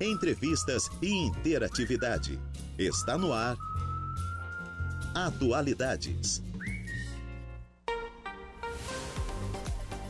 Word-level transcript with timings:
entrevistas 0.00 0.90
e 1.02 1.12
interatividade. 1.12 2.40
Está 2.78 3.18
no 3.18 3.32
ar. 3.32 3.56
Atualidades. 5.14 6.42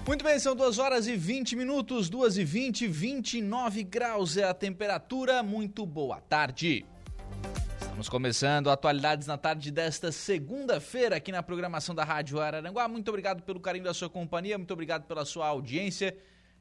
Muito 0.07 0.25
bem, 0.25 0.39
são 0.39 0.55
2 0.55 0.79
horas 0.79 1.07
e 1.07 1.17
20 1.17 1.57
minutos, 1.57 2.09
2 2.09 2.39
e 2.39 2.45
20, 2.45 2.87
29 2.87 3.83
graus 3.85 4.37
é 4.37 4.45
a 4.45 4.55
temperatura. 4.55 5.43
Muito 5.43 5.85
boa 5.85 6.21
tarde. 6.21 6.87
Estamos 7.81 8.09
começando 8.09 8.71
atualidades 8.71 9.27
na 9.27 9.37
tarde 9.37 9.71
desta 9.71 10.11
segunda-feira 10.11 11.17
aqui 11.17 11.31
na 11.31 11.43
programação 11.43 11.95
da 11.95 12.05
Rádio 12.05 12.41
Araranguá. 12.41 12.89
Muito 12.89 13.09
obrigado 13.09 13.43
pelo 13.43 13.61
carinho 13.61 13.85
da 13.85 13.93
sua 13.93 14.09
companhia, 14.09 14.57
muito 14.57 14.73
obrigado 14.73 15.05
pela 15.05 15.25
sua 15.25 15.47
audiência. 15.49 16.17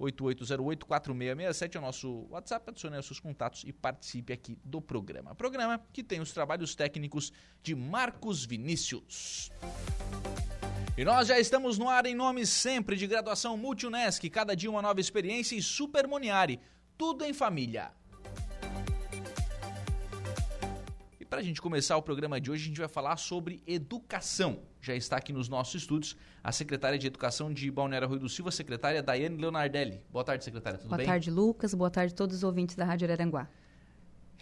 8808-4667 0.02 1.76
é 1.76 1.78
o 1.78 1.82
nosso 1.82 2.26
WhatsApp. 2.30 2.70
Adicione 2.70 2.98
os 2.98 3.06
seus 3.06 3.20
contatos 3.20 3.62
e 3.64 3.72
participe 3.72 4.32
aqui 4.32 4.58
do 4.64 4.80
programa. 4.80 5.34
Programa 5.34 5.80
que 5.92 6.02
tem 6.02 6.20
os 6.20 6.32
trabalhos 6.32 6.74
técnicos 6.74 7.32
de 7.62 7.74
Marcos 7.74 8.44
Vinícius. 8.44 9.50
E 10.96 11.04
nós 11.04 11.28
já 11.28 11.38
estamos 11.38 11.78
no 11.78 11.88
ar 11.88 12.04
em 12.04 12.14
nome 12.14 12.46
sempre 12.46 12.96
de 12.96 13.06
graduação 13.06 13.56
Multunesc, 13.56 14.28
cada 14.28 14.54
dia 14.54 14.70
uma 14.70 14.82
nova 14.82 15.00
experiência 15.00 15.56
e 15.56 15.62
Super 15.62 16.06
Moniari, 16.06 16.60
tudo 16.98 17.24
em 17.24 17.32
família. 17.32 17.92
Para 21.32 21.40
a 21.40 21.42
gente 21.42 21.62
começar 21.62 21.96
o 21.96 22.02
programa 22.02 22.38
de 22.38 22.50
hoje, 22.50 22.64
a 22.64 22.68
gente 22.68 22.78
vai 22.78 22.88
falar 22.88 23.16
sobre 23.16 23.62
educação. 23.66 24.58
Já 24.82 24.94
está 24.94 25.16
aqui 25.16 25.32
nos 25.32 25.48
nossos 25.48 25.80
estúdios 25.80 26.14
a 26.44 26.52
secretária 26.52 26.98
de 26.98 27.06
Educação 27.06 27.50
de 27.50 27.70
Balneário 27.70 28.06
Rui 28.06 28.18
do 28.18 28.28
Silva, 28.28 28.50
secretária 28.50 29.02
Daiane 29.02 29.38
Leonardelli. 29.38 30.02
Boa 30.12 30.22
tarde, 30.22 30.44
secretária, 30.44 30.78
tudo 30.78 30.88
Boa 30.88 30.98
bem? 30.98 31.06
Boa 31.06 31.14
tarde, 31.14 31.30
Lucas. 31.30 31.72
Boa 31.72 31.90
tarde 31.90 32.12
a 32.12 32.16
todos 32.18 32.36
os 32.36 32.42
ouvintes 32.44 32.76
da 32.76 32.84
Rádio 32.84 33.06
Araranguá. 33.06 33.48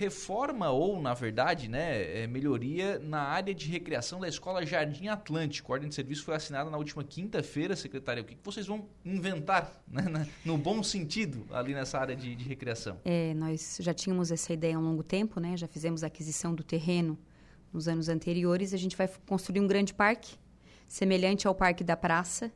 Reforma 0.00 0.70
ou, 0.70 0.98
na 0.98 1.12
verdade, 1.12 1.68
né, 1.68 2.22
é 2.22 2.26
melhoria 2.26 2.98
na 2.98 3.20
área 3.20 3.54
de 3.54 3.68
recreação 3.68 4.18
da 4.18 4.26
Escola 4.26 4.64
Jardim 4.64 5.08
Atlântico. 5.08 5.70
A 5.70 5.74
ordem 5.74 5.90
de 5.90 5.94
serviço 5.94 6.24
foi 6.24 6.34
assinada 6.34 6.70
na 6.70 6.78
última 6.78 7.04
quinta-feira, 7.04 7.76
secretária. 7.76 8.22
O 8.22 8.24
que, 8.24 8.34
vocês 8.42 8.66
vão 8.66 8.88
inventar, 9.04 9.70
né, 9.86 10.26
no 10.42 10.56
bom 10.56 10.82
sentido, 10.82 11.44
ali 11.50 11.74
nessa 11.74 11.98
área 11.98 12.16
de, 12.16 12.34
de 12.34 12.44
recreação? 12.44 12.98
É, 13.04 13.34
nós 13.34 13.76
já 13.78 13.92
tínhamos 13.92 14.30
essa 14.30 14.54
ideia 14.54 14.74
há 14.74 14.78
um 14.78 14.82
longo 14.82 15.02
tempo, 15.02 15.38
né? 15.38 15.54
Já 15.54 15.68
fizemos 15.68 16.02
a 16.02 16.06
aquisição 16.06 16.54
do 16.54 16.64
terreno 16.64 17.18
nos 17.70 17.86
anos 17.86 18.08
anteriores. 18.08 18.72
A 18.72 18.78
gente 18.78 18.96
vai 18.96 19.06
construir 19.26 19.60
um 19.60 19.66
grande 19.66 19.92
parque 19.92 20.34
semelhante 20.88 21.46
ao 21.46 21.54
Parque 21.54 21.84
da 21.84 21.94
Praça. 21.94 22.50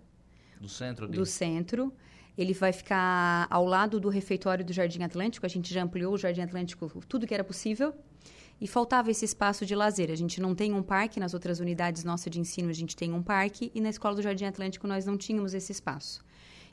Do 0.59 0.69
centro 0.71 1.07
Do 1.07 1.27
centro. 1.27 1.93
Ele 2.37 2.53
vai 2.53 2.73
ficar 2.73 3.47
ao 3.51 3.65
lado 3.65 4.01
do 4.01 4.09
refeitório 4.09 4.65
do 4.65 4.73
Jardim 4.73 5.03
Atlântico. 5.03 5.47
A 5.47 5.49
gente 5.49 5.73
já 5.73 5.83
ampliou 5.83 6.15
o 6.15 6.19
Jardim 6.19 6.43
Atlântico 6.43 6.91
tudo 7.09 7.27
que 7.27 7.35
era 7.35 7.45
possível. 7.45 7.95
E 8.61 8.67
faltava 8.67 9.11
esse 9.11 9.25
espaço 9.25 9.67
de 9.67 9.75
lazer. 9.75 10.11
A 10.11 10.15
gente 10.15 10.41
não 10.41 10.55
tem 10.55 10.73
um 10.73 10.83
parque, 10.83 11.19
nas 11.19 11.35
outras 11.35 11.61
unidades 11.61 12.05
nossas 12.05 12.31
de 12.33 12.41
ensino 12.41 12.71
a 12.71 12.73
gente 12.73 12.97
tem 12.97 13.13
um 13.13 13.23
parque, 13.23 13.71
e 13.75 13.81
na 13.81 13.91
Escola 13.91 14.15
do 14.15 14.23
Jardim 14.23 14.45
Atlântico 14.45 14.87
nós 14.87 15.05
não 15.05 15.17
tínhamos 15.17 15.55
esse 15.55 15.73
espaço. 15.73 16.25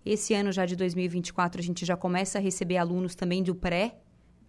Esse 0.06 0.34
ano, 0.34 0.52
já 0.52 0.66
de 0.66 0.76
2024, 0.76 1.60
a 1.60 1.64
gente 1.64 1.86
já 1.86 1.96
começa 1.96 2.38
a 2.38 2.42
receber 2.42 2.78
alunos 2.78 3.14
também 3.16 3.44
do 3.44 3.54
pré, 3.54 4.00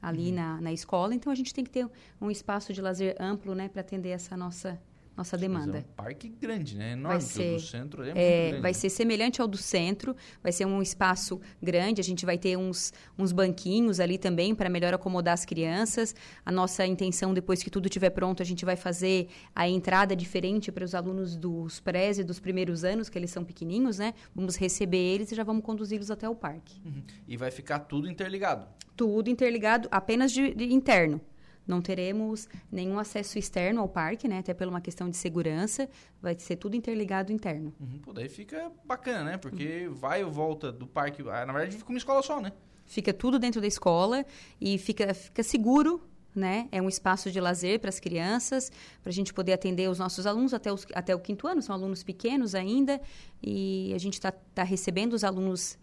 ali 0.00 0.28
uhum. 0.28 0.34
na, 0.34 0.60
na 0.60 0.72
escola. 0.72 1.14
Então, 1.14 1.32
a 1.32 1.34
gente 1.34 1.54
tem 1.54 1.62
que 1.62 1.70
ter 1.70 1.88
um 2.20 2.30
espaço 2.30 2.72
de 2.72 2.80
lazer 2.80 3.16
amplo, 3.20 3.54
né, 3.54 3.68
para 3.68 3.80
atender 3.80 4.10
essa 4.10 4.36
nossa 4.36 4.80
nossa 5.16 5.36
demanda. 5.36 5.78
é 5.78 5.80
um 5.80 5.94
parque 5.94 6.28
grande, 6.28 6.76
né? 6.76 6.92
Enorme, 6.92 7.18
vai 7.18 7.20
ser, 7.20 7.54
do 7.54 7.60
centro 7.60 8.02
é, 8.02 8.10
é 8.10 8.48
grande, 8.48 8.62
Vai 8.62 8.70
né? 8.70 8.78
ser 8.78 8.90
semelhante 8.90 9.40
ao 9.40 9.48
do 9.48 9.56
centro, 9.56 10.14
vai 10.42 10.52
ser 10.52 10.66
um 10.66 10.82
espaço 10.82 11.40
grande, 11.62 12.00
a 12.00 12.04
gente 12.04 12.26
vai 12.26 12.36
ter 12.38 12.56
uns, 12.56 12.92
uns 13.18 13.32
banquinhos 13.32 14.00
ali 14.00 14.18
também 14.18 14.54
para 14.54 14.68
melhor 14.68 14.92
acomodar 14.94 15.34
as 15.34 15.44
crianças. 15.44 16.14
A 16.44 16.52
nossa 16.52 16.86
intenção, 16.86 17.32
depois 17.32 17.62
que 17.62 17.70
tudo 17.70 17.86
estiver 17.86 18.10
pronto, 18.10 18.42
a 18.42 18.46
gente 18.46 18.64
vai 18.64 18.76
fazer 18.76 19.28
a 19.54 19.68
entrada 19.68 20.16
diferente 20.16 20.70
para 20.72 20.84
os 20.84 20.94
alunos 20.94 21.36
dos 21.36 21.80
pré 21.80 22.02
e 22.02 22.24
dos 22.24 22.40
primeiros 22.40 22.82
anos, 22.82 23.08
que 23.08 23.16
eles 23.16 23.30
são 23.30 23.44
pequenininhos, 23.44 23.98
né? 23.98 24.12
Vamos 24.34 24.56
receber 24.56 24.98
eles 24.98 25.30
e 25.30 25.34
já 25.36 25.44
vamos 25.44 25.62
conduzi-los 25.64 26.10
até 26.10 26.28
o 26.28 26.34
parque. 26.34 26.80
Uhum. 26.84 27.02
E 27.28 27.36
vai 27.36 27.50
ficar 27.50 27.78
tudo 27.80 28.08
interligado? 28.08 28.66
Tudo 28.96 29.30
interligado, 29.30 29.88
apenas 29.90 30.32
de, 30.32 30.52
de 30.52 30.72
interno. 30.72 31.20
Não 31.66 31.80
teremos 31.80 32.48
nenhum 32.70 32.98
acesso 32.98 33.38
externo 33.38 33.80
ao 33.80 33.88
parque, 33.88 34.26
né? 34.28 34.38
Até 34.38 34.52
por 34.52 34.66
uma 34.66 34.80
questão 34.80 35.08
de 35.08 35.16
segurança. 35.16 35.88
Vai 36.20 36.38
ser 36.38 36.56
tudo 36.56 36.76
interligado 36.76 37.32
interno. 37.32 37.72
Uhum, 37.80 37.98
pô, 38.02 38.12
daí 38.12 38.28
fica 38.28 38.70
bacana, 38.84 39.24
né? 39.24 39.36
Porque 39.36 39.86
uhum. 39.86 39.94
vai 39.94 40.22
e 40.22 40.24
volta 40.24 40.72
do 40.72 40.86
parque. 40.86 41.22
Ah, 41.22 41.46
na 41.46 41.52
verdade, 41.52 41.76
fica 41.76 41.90
uma 41.90 41.98
escola 41.98 42.22
só, 42.22 42.40
né? 42.40 42.52
Fica 42.84 43.12
tudo 43.12 43.38
dentro 43.38 43.60
da 43.60 43.66
escola 43.66 44.24
e 44.60 44.76
fica, 44.76 45.14
fica 45.14 45.42
seguro 45.42 46.02
né? 46.34 46.68
É 46.72 46.80
um 46.80 46.88
espaço 46.88 47.30
de 47.30 47.40
lazer 47.40 47.78
para 47.78 47.88
as 47.88 48.00
crianças, 48.00 48.70
para 49.02 49.10
a 49.10 49.12
gente 49.12 49.32
poder 49.32 49.52
atender 49.52 49.88
os 49.88 49.98
nossos 49.98 50.26
alunos 50.26 50.54
até, 50.54 50.72
os, 50.72 50.86
até 50.94 51.14
o 51.14 51.18
quinto 51.18 51.46
ano, 51.46 51.60
são 51.60 51.74
alunos 51.74 52.02
pequenos 52.02 52.54
ainda, 52.54 53.00
e 53.42 53.92
a 53.94 53.98
gente 53.98 54.14
está 54.14 54.32
tá 54.32 54.62
recebendo 54.62 55.12
os 55.12 55.24
alunos 55.24 55.78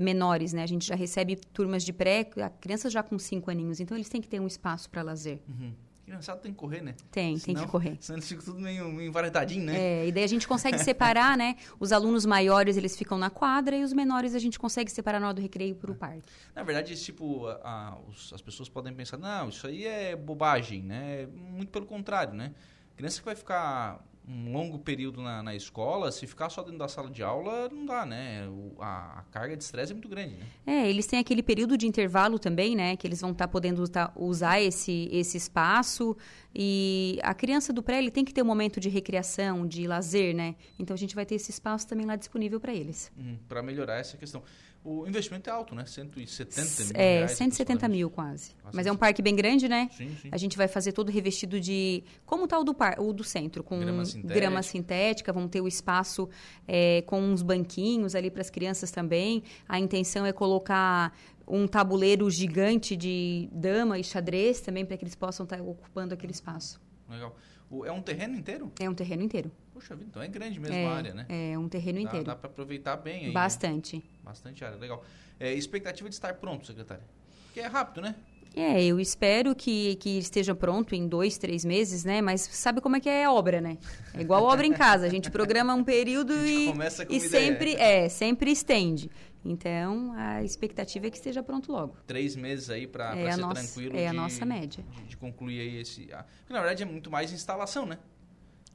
menores, 0.00 0.52
né? 0.52 0.62
A 0.62 0.66
gente 0.66 0.86
já 0.86 0.94
recebe 0.94 1.36
turmas 1.36 1.84
de 1.84 1.92
pré, 1.92 2.24
crianças 2.60 2.92
já 2.92 3.02
com 3.02 3.18
cinco 3.18 3.50
aninhos, 3.50 3.80
então 3.80 3.96
eles 3.96 4.08
têm 4.08 4.20
que 4.20 4.28
ter 4.28 4.40
um 4.40 4.46
espaço 4.46 4.88
para 4.90 5.02
lazer. 5.02 5.40
Uhum. 5.48 5.72
Criançado 6.04 6.40
tem 6.40 6.52
que 6.52 6.58
correr, 6.58 6.82
né? 6.82 6.94
Tem, 7.10 7.38
senão, 7.38 7.56
tem 7.56 7.64
que 7.64 7.70
correr. 7.70 7.96
Senão 8.00 8.18
eles 8.18 8.28
ficam 8.28 8.44
tudo 8.44 8.60
meio, 8.60 8.86
meio 8.92 9.12
né? 9.12 9.78
É, 9.78 10.06
e 10.08 10.12
daí 10.12 10.24
a 10.24 10.26
gente 10.26 10.46
consegue 10.46 10.76
separar, 10.82 11.38
né? 11.38 11.56
Os 11.80 11.90
alunos 11.90 12.26
maiores, 12.26 12.76
eles 12.76 12.96
ficam 12.96 13.16
na 13.16 13.30
quadra 13.30 13.76
e 13.76 13.82
os 13.82 13.92
menores 13.92 14.34
a 14.34 14.38
gente 14.38 14.58
consegue 14.58 14.90
separar 14.90 15.20
na 15.20 15.28
hora 15.28 15.34
do 15.34 15.40
recreio 15.40 15.74
para 15.74 15.90
o 15.90 15.94
parque. 15.94 16.28
Na 16.54 16.62
verdade, 16.64 16.92
esse 16.92 17.04
tipo, 17.04 17.46
a, 17.46 17.60
a, 17.62 17.98
os, 18.08 18.32
as 18.32 18.42
pessoas 18.42 18.68
podem 18.68 18.92
pensar, 18.92 19.16
não, 19.16 19.48
isso 19.48 19.66
aí 19.66 19.86
é 19.86 20.14
bobagem, 20.14 20.82
né? 20.82 21.26
Muito 21.26 21.70
pelo 21.70 21.86
contrário, 21.86 22.34
né? 22.34 22.52
Criança 22.94 23.20
que 23.20 23.24
vai 23.24 23.36
ficar 23.36 24.04
um 24.26 24.52
longo 24.52 24.78
período 24.78 25.20
na, 25.20 25.42
na, 25.42 25.54
escola, 25.54 26.12
se 26.12 26.26
ficar 26.26 26.48
só 26.48 26.62
dentro 26.62 26.78
da 26.78 26.88
sala 26.88 27.10
de 27.10 27.22
aula, 27.22 27.68
não 27.68 27.84
dá, 27.84 28.06
né? 28.06 28.46
O, 28.48 28.80
a, 28.80 29.18
a, 29.18 29.22
carga 29.30 29.56
de 29.56 29.64
estresse 29.64 29.92
é 29.92 29.94
muito 29.94 30.08
grande, 30.08 30.36
né? 30.36 30.46
É, 30.66 30.88
eles 30.88 31.06
têm 31.06 31.18
aquele 31.18 31.42
período 31.42 31.76
de 31.76 31.86
intervalo 31.86 32.38
também, 32.38 32.76
né? 32.76 32.96
Que 32.96 33.06
eles 33.06 33.20
vão 33.20 33.32
estar 33.32 33.46
tá 33.46 33.52
podendo 33.52 33.86
tá, 33.88 34.12
usar 34.14 34.60
esse, 34.60 35.08
esse 35.10 35.36
espaço. 35.36 36.16
E 36.54 37.18
a 37.22 37.34
criança 37.34 37.72
do 37.72 37.82
pré, 37.82 37.98
ele 37.98 38.10
tem 38.10 38.24
que 38.24 38.32
ter 38.32 38.42
um 38.42 38.46
momento 38.46 38.78
de 38.78 38.88
recreação, 38.88 39.66
de 39.66 39.86
lazer, 39.86 40.34
né? 40.34 40.54
Então, 40.78 40.94
a 40.94 40.98
gente 40.98 41.14
vai 41.14 41.24
ter 41.24 41.36
esse 41.36 41.50
espaço 41.50 41.86
também 41.86 42.06
lá 42.06 42.16
disponível 42.16 42.60
para 42.60 42.74
eles. 42.74 43.10
Uhum, 43.16 43.38
para 43.48 43.62
melhorar 43.62 43.98
essa 43.98 44.16
questão. 44.16 44.42
O 44.84 45.06
investimento 45.06 45.48
é 45.48 45.52
alto, 45.52 45.76
né? 45.76 45.84
170 45.86 46.84
mil 46.84 47.00
É, 47.00 47.18
reais, 47.18 47.30
170 47.32 47.88
mil 47.88 48.10
quase. 48.10 48.50
Mas 48.74 48.84
é 48.84 48.90
um 48.90 48.96
parque 48.96 49.22
bem 49.22 49.36
grande, 49.36 49.68
né? 49.68 49.88
Sim, 49.96 50.10
sim. 50.20 50.28
A 50.32 50.36
gente 50.36 50.56
vai 50.56 50.66
fazer 50.66 50.90
todo 50.90 51.08
revestido 51.08 51.60
de... 51.60 52.02
Como 52.26 52.48
tá 52.48 52.58
o 52.58 52.64
do, 52.64 52.74
par, 52.74 52.98
o 52.98 53.12
do 53.12 53.22
centro? 53.22 53.62
Com 53.62 53.78
grama 53.78 54.04
sintética. 54.04 54.34
grama 54.34 54.60
sintética. 54.60 55.32
Vamos 55.32 55.50
ter 55.50 55.60
o 55.60 55.68
espaço 55.68 56.28
é, 56.66 57.02
com 57.02 57.20
uns 57.20 57.42
banquinhos 57.42 58.16
ali 58.16 58.28
para 58.28 58.40
as 58.40 58.50
crianças 58.50 58.90
também. 58.90 59.44
A 59.68 59.78
intenção 59.78 60.26
é 60.26 60.32
colocar 60.32 61.16
um 61.46 61.66
tabuleiro 61.66 62.30
gigante 62.30 62.96
de 62.96 63.48
dama 63.52 63.98
e 63.98 64.04
xadrez 64.04 64.60
também 64.60 64.84
para 64.84 64.96
que 64.96 65.04
eles 65.04 65.14
possam 65.14 65.44
estar 65.44 65.56
tá 65.56 65.62
ocupando 65.62 66.14
aquele 66.14 66.32
espaço. 66.32 66.80
Legal. 67.08 67.36
O, 67.70 67.86
é 67.86 67.92
um 67.92 68.02
terreno 68.02 68.36
inteiro? 68.36 68.70
É 68.78 68.88
um 68.88 68.94
terreno 68.94 69.22
inteiro. 69.22 69.50
Puxa 69.72 69.94
vida, 69.96 70.08
então 70.10 70.22
é 70.22 70.28
grande 70.28 70.60
mesmo 70.60 70.76
é, 70.76 70.86
a 70.86 70.92
área, 70.92 71.14
né? 71.14 71.26
É, 71.28 71.58
um 71.58 71.68
terreno 71.68 71.98
dá, 71.98 72.04
inteiro. 72.04 72.26
Dá 72.26 72.36
para 72.36 72.50
aproveitar 72.50 72.96
bem 72.96 73.20
aí. 73.20 73.26
né? 73.28 73.32
Bastante. 73.32 73.96
Né? 73.96 74.02
Bastante 74.22 74.64
área, 74.64 74.76
legal. 74.76 75.02
É, 75.40 75.52
expectativa 75.54 76.08
de 76.08 76.14
estar 76.14 76.34
pronto, 76.34 76.66
secretária? 76.66 77.04
Porque 77.46 77.60
é 77.60 77.66
rápido, 77.66 78.02
né? 78.02 78.14
É, 78.54 78.84
eu 78.84 79.00
espero 79.00 79.54
que, 79.54 79.96
que 79.96 80.18
esteja 80.18 80.54
pronto 80.54 80.94
em 80.94 81.08
dois, 81.08 81.38
três 81.38 81.64
meses, 81.64 82.04
né? 82.04 82.20
Mas 82.20 82.42
sabe 82.42 82.82
como 82.82 82.96
é 82.96 83.00
que 83.00 83.08
é 83.08 83.26
obra, 83.28 83.60
né? 83.60 83.78
É 84.12 84.20
igual 84.20 84.44
obra 84.44 84.66
em 84.66 84.72
casa. 84.72 85.06
A 85.06 85.08
gente 85.08 85.30
programa 85.30 85.74
um 85.74 85.82
período 85.84 86.34
e, 86.46 86.70
e 87.08 87.20
sempre, 87.20 87.74
é, 87.76 88.10
sempre 88.10 88.50
estende. 88.50 89.10
Então, 89.44 90.12
a 90.14 90.42
expectativa 90.42 91.06
é 91.06 91.10
que 91.10 91.16
esteja 91.16 91.42
pronto 91.42 91.72
logo. 91.72 91.96
Três 92.06 92.36
meses 92.36 92.70
aí 92.70 92.86
para 92.86 93.16
é 93.16 93.32
ser 93.32 93.40
nossa, 93.40 93.60
tranquilo. 93.60 93.96
É 93.96 94.02
de, 94.02 94.06
a 94.06 94.12
nossa 94.12 94.44
média. 94.44 94.84
De, 94.90 95.02
de 95.04 95.16
concluir 95.16 95.60
aí 95.60 95.80
esse... 95.80 96.02
Porque, 96.02 96.52
na 96.52 96.60
verdade, 96.60 96.82
é 96.82 96.86
muito 96.86 97.10
mais 97.10 97.32
instalação, 97.32 97.84
né? 97.84 97.98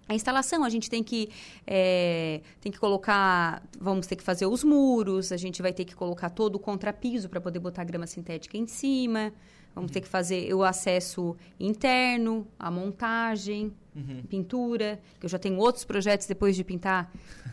A 0.10 0.16
instalação, 0.16 0.64
a 0.64 0.70
gente 0.70 0.90
tem 0.90 1.04
que, 1.04 1.30
é, 1.66 2.42
tem 2.62 2.72
que 2.72 2.80
colocar, 2.80 3.62
vamos 3.78 4.08
ter 4.08 4.16
que 4.16 4.24
fazer 4.24 4.46
os 4.46 4.64
muros, 4.64 5.34
a 5.34 5.38
gente 5.38 5.62
vai 5.62 5.74
ter 5.74 5.84
que 5.84 5.94
colocar 5.94 6.30
todo 6.30 6.56
o 6.56 6.60
contrapiso 6.60 7.28
para 7.28 7.42
poder 7.42 7.60
botar 7.60 7.84
grama 7.84 8.08
sintética 8.08 8.58
em 8.58 8.68
cima, 8.68 9.34
vamos 9.78 9.90
uhum. 9.90 9.94
ter 9.94 10.02
que 10.02 10.08
fazer 10.08 10.52
o 10.54 10.64
acesso 10.64 11.38
interno, 11.60 12.48
a 12.58 12.72
montagem, 12.72 13.72
uhum. 13.96 14.24
pintura, 14.28 15.00
que 15.20 15.26
eu 15.26 15.30
já 15.30 15.38
tenho 15.38 15.58
outros 15.58 15.86
projetos 15.86 16.26
depois 16.26 16.56
de 16.56 16.64
pintar, 16.64 17.12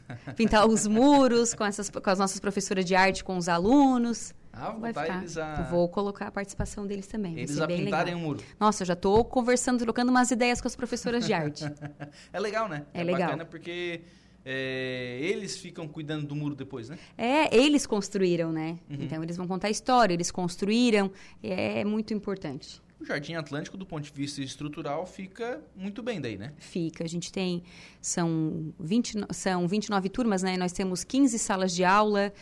pintar 0.35 0.67
os 0.67 0.87
muros 0.87 1.53
com, 1.53 1.65
essas, 1.65 1.91
com 1.91 2.11
as 2.11 2.19
nossas 2.19 2.41
professoras 2.41 2.85
de 2.85 2.94
arte, 2.94 3.23
com 3.23 3.37
os 3.37 3.47
alunos. 3.47 4.35
Ah, 4.50 4.71
vou 4.71 4.81
botar 4.81 5.19
eles 5.19 5.37
a... 5.37 5.62
Vou 5.71 5.87
colocar 5.88 6.29
a 6.29 6.31
participação 6.31 6.87
deles 6.87 7.06
também. 7.06 7.37
Eles 7.37 7.61
a 7.61 7.67
pintarem 7.67 8.15
o 8.15 8.19
um 8.19 8.21
muro. 8.21 8.41
Nossa, 8.59 8.85
eu 8.85 8.87
já 8.87 8.94
estou 8.94 9.23
conversando, 9.25 9.81
trocando 9.81 10.11
umas 10.11 10.31
ideias 10.31 10.61
com 10.61 10.69
as 10.69 10.77
professoras 10.77 11.27
de 11.27 11.35
arte. 11.35 11.65
é 12.32 12.41
legal, 12.41 12.69
né? 12.69 12.87
É, 12.94 13.00
é 13.00 13.05
legal. 13.05 13.23
bacana 13.23 13.44
porque 13.44 14.00
é, 14.44 15.19
eles 15.20 15.56
ficam 15.56 15.88
cuidando 15.88 16.26
do 16.26 16.37
muro 16.37 16.55
depois, 16.55 16.88
né? 16.88 16.99
É, 17.17 17.56
eles 17.56 17.87
construíram, 17.87 18.52
né? 18.52 18.79
Uhum. 18.91 18.99
Então, 19.00 19.23
eles 19.23 19.37
vão 19.37 19.46
contar 19.46 19.69
a 19.69 19.70
história, 19.70 20.12
eles 20.14 20.31
construíram. 20.31 21.11
É 21.43 21.85
muito 21.85 22.12
importante. 22.12 22.82
O 23.00 23.05
Jardim 23.05 23.35
Atlântico, 23.35 23.76
do 23.76 23.85
ponto 23.85 24.05
de 24.05 24.12
vista 24.12 24.41
estrutural, 24.43 25.06
fica 25.06 25.62
muito 25.76 26.02
bem 26.02 26.20
daí, 26.20 26.37
né? 26.37 26.52
Fica. 26.58 27.05
A 27.05 27.08
gente 27.08 27.32
tem... 27.32 27.62
São, 28.00 28.73
20, 28.79 29.26
são 29.31 29.67
29 29.67 30.08
turmas, 30.08 30.43
né? 30.43 30.56
Nós 30.56 30.73
temos 30.73 31.05
15 31.05 31.38
salas 31.38 31.75
de 31.75 31.85
aula... 31.85 32.32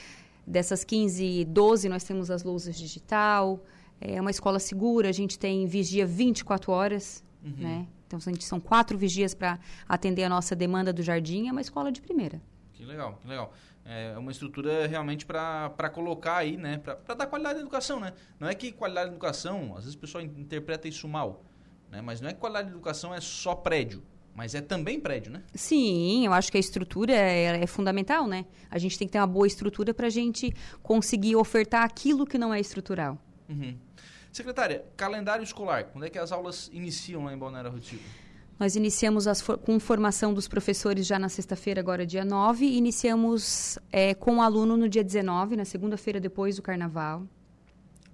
Dessas 0.44 0.82
15, 0.82 1.44
12 1.44 1.88
nós 1.88 2.02
temos 2.02 2.28
as 2.28 2.42
lousas 2.42 2.76
digital. 2.76 3.64
É 4.00 4.20
uma 4.20 4.32
escola 4.32 4.58
segura, 4.58 5.08
a 5.08 5.12
gente 5.12 5.38
tem 5.38 5.66
vigia 5.66 6.04
24 6.04 6.72
horas, 6.72 7.22
uhum. 7.44 7.54
né? 7.58 7.86
Então, 8.16 8.30
a 8.30 8.34
gente, 8.34 8.44
são 8.44 8.60
quatro 8.60 8.96
vigias 8.98 9.34
para 9.34 9.58
atender 9.88 10.24
a 10.24 10.28
nossa 10.28 10.54
demanda 10.54 10.92
do 10.92 11.02
jardim. 11.02 11.48
É 11.48 11.52
uma 11.52 11.60
escola 11.60 11.90
de 11.90 12.00
primeira. 12.00 12.40
Que 12.72 12.84
legal, 12.84 13.18
que 13.20 13.28
legal. 13.28 13.52
É 13.84 14.16
uma 14.16 14.30
estrutura 14.30 14.86
realmente 14.86 15.26
para 15.26 15.90
colocar 15.92 16.36
aí, 16.36 16.56
né? 16.56 16.78
Para 16.78 17.14
dar 17.14 17.26
qualidade 17.26 17.58
à 17.58 17.62
educação, 17.62 17.98
né? 17.98 18.12
Não 18.38 18.48
é 18.48 18.54
que 18.54 18.70
qualidade 18.72 19.08
da 19.08 19.12
educação, 19.12 19.72
às 19.76 19.84
vezes 19.84 19.94
o 19.94 19.98
pessoal 19.98 20.22
interpreta 20.22 20.86
isso 20.86 21.08
mal, 21.08 21.42
né? 21.90 22.00
Mas 22.00 22.20
não 22.20 22.28
é 22.28 22.32
que 22.32 22.38
qualidade 22.38 22.68
da 22.68 22.74
educação 22.74 23.14
é 23.14 23.20
só 23.20 23.54
prédio. 23.54 24.02
Mas 24.34 24.54
é 24.54 24.60
também 24.62 24.98
prédio, 24.98 25.30
né? 25.30 25.42
Sim, 25.54 26.24
eu 26.24 26.32
acho 26.32 26.50
que 26.50 26.56
a 26.56 26.60
estrutura 26.60 27.12
é, 27.12 27.62
é 27.62 27.66
fundamental, 27.66 28.26
né? 28.26 28.46
A 28.70 28.78
gente 28.78 28.98
tem 28.98 29.06
que 29.06 29.12
ter 29.12 29.18
uma 29.18 29.26
boa 29.26 29.46
estrutura 29.46 29.92
para 29.92 30.06
a 30.06 30.10
gente 30.10 30.54
conseguir 30.82 31.36
ofertar 31.36 31.84
aquilo 31.84 32.26
que 32.26 32.38
não 32.38 32.52
é 32.52 32.58
estrutural. 32.58 33.18
Uhum. 33.48 33.76
Secretária, 34.32 34.82
calendário 34.96 35.44
escolar, 35.44 35.84
quando 35.84 36.06
é 36.06 36.10
que 36.10 36.18
as 36.18 36.32
aulas 36.32 36.70
iniciam 36.72 37.24
lá 37.24 37.34
em 37.34 37.36
Balneário 37.36 37.70
Rotigo? 37.70 38.02
Nós 38.58 38.76
iniciamos 38.76 39.26
as, 39.26 39.42
com 39.42 39.78
formação 39.78 40.32
dos 40.32 40.48
professores 40.48 41.06
já 41.06 41.18
na 41.18 41.28
sexta-feira, 41.28 41.80
agora 41.80 42.06
dia 42.06 42.24
9, 42.24 42.64
e 42.64 42.78
iniciamos 42.78 43.78
é, 43.90 44.14
com 44.14 44.36
o 44.36 44.40
aluno 44.40 44.74
no 44.74 44.88
dia 44.88 45.04
19, 45.04 45.54
na 45.54 45.66
segunda-feira 45.66 46.18
depois 46.18 46.56
do 46.56 46.62
carnaval. 46.62 47.24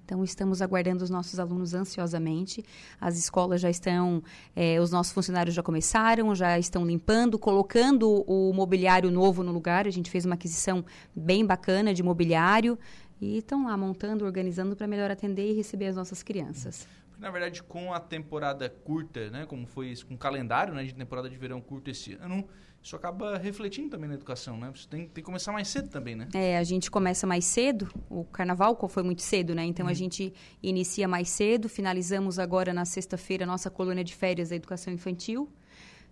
Então, 0.04 0.24
estamos 0.24 0.62
aguardando 0.62 1.04
os 1.04 1.10
nossos 1.10 1.38
alunos 1.38 1.74
ansiosamente. 1.74 2.64
As 2.98 3.18
escolas 3.18 3.60
já 3.60 3.68
estão, 3.68 4.22
é, 4.56 4.80
os 4.80 4.90
nossos 4.90 5.12
funcionários 5.12 5.54
já 5.54 5.62
começaram, 5.62 6.34
já 6.34 6.58
estão 6.58 6.84
limpando, 6.84 7.38
colocando 7.38 8.24
o 8.26 8.50
mobiliário 8.54 9.10
novo 9.10 9.44
no 9.44 9.52
lugar. 9.52 9.86
A 9.86 9.90
gente 9.90 10.10
fez 10.10 10.24
uma 10.24 10.34
aquisição 10.34 10.82
bem 11.14 11.44
bacana 11.44 11.92
de 11.92 12.02
mobiliário 12.02 12.78
e 13.20 13.38
estão 13.38 13.66
lá 13.66 13.76
montando, 13.76 14.24
organizando 14.24 14.76
para 14.76 14.86
melhor 14.86 15.10
atender 15.10 15.50
e 15.50 15.54
receber 15.54 15.86
as 15.86 15.96
nossas 15.96 16.22
crianças. 16.22 16.86
Porque, 17.08 17.22
na 17.22 17.30
verdade, 17.30 17.62
com 17.62 17.92
a 17.92 18.00
temporada 18.00 18.68
curta, 18.68 19.30
né, 19.30 19.46
como 19.46 19.66
foi 19.66 19.94
com 20.06 20.14
o 20.14 20.18
calendário 20.18 20.74
né, 20.74 20.84
de 20.84 20.94
temporada 20.94 21.28
de 21.28 21.36
verão 21.36 21.60
curto 21.60 21.90
esse 21.90 22.14
ano, 22.14 22.48
isso 22.82 22.94
acaba 22.94 23.36
refletindo 23.36 23.90
também 23.90 24.08
na 24.08 24.14
educação, 24.14 24.56
né? 24.56 24.70
Você 24.74 24.88
tem, 24.88 25.00
tem 25.00 25.14
que 25.14 25.22
começar 25.22 25.52
mais 25.52 25.68
cedo 25.68 25.88
também, 25.88 26.14
né? 26.14 26.28
É, 26.32 26.56
a 26.56 26.62
gente 26.62 26.90
começa 26.90 27.26
mais 27.26 27.44
cedo, 27.44 27.90
o 28.08 28.24
carnaval 28.24 28.78
foi 28.88 29.02
muito 29.02 29.20
cedo, 29.20 29.54
né? 29.54 29.64
Então 29.64 29.86
uhum. 29.86 29.90
a 29.90 29.94
gente 29.94 30.32
inicia 30.62 31.08
mais 31.08 31.28
cedo, 31.28 31.68
finalizamos 31.68 32.38
agora 32.38 32.72
na 32.72 32.84
sexta-feira 32.84 33.44
a 33.44 33.46
nossa 33.46 33.68
colônia 33.68 34.04
de 34.04 34.14
férias 34.14 34.50
da 34.50 34.56
educação 34.56 34.92
infantil. 34.92 35.50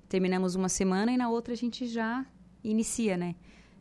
Terminamos 0.09 0.55
uma 0.55 0.69
semana 0.69 1.13
e 1.13 1.17
na 1.17 1.29
outra 1.29 1.55
a 1.55 1.57
gente 1.57 1.87
já 1.87 2.27
inicia, 2.63 3.17
né? 3.17 3.37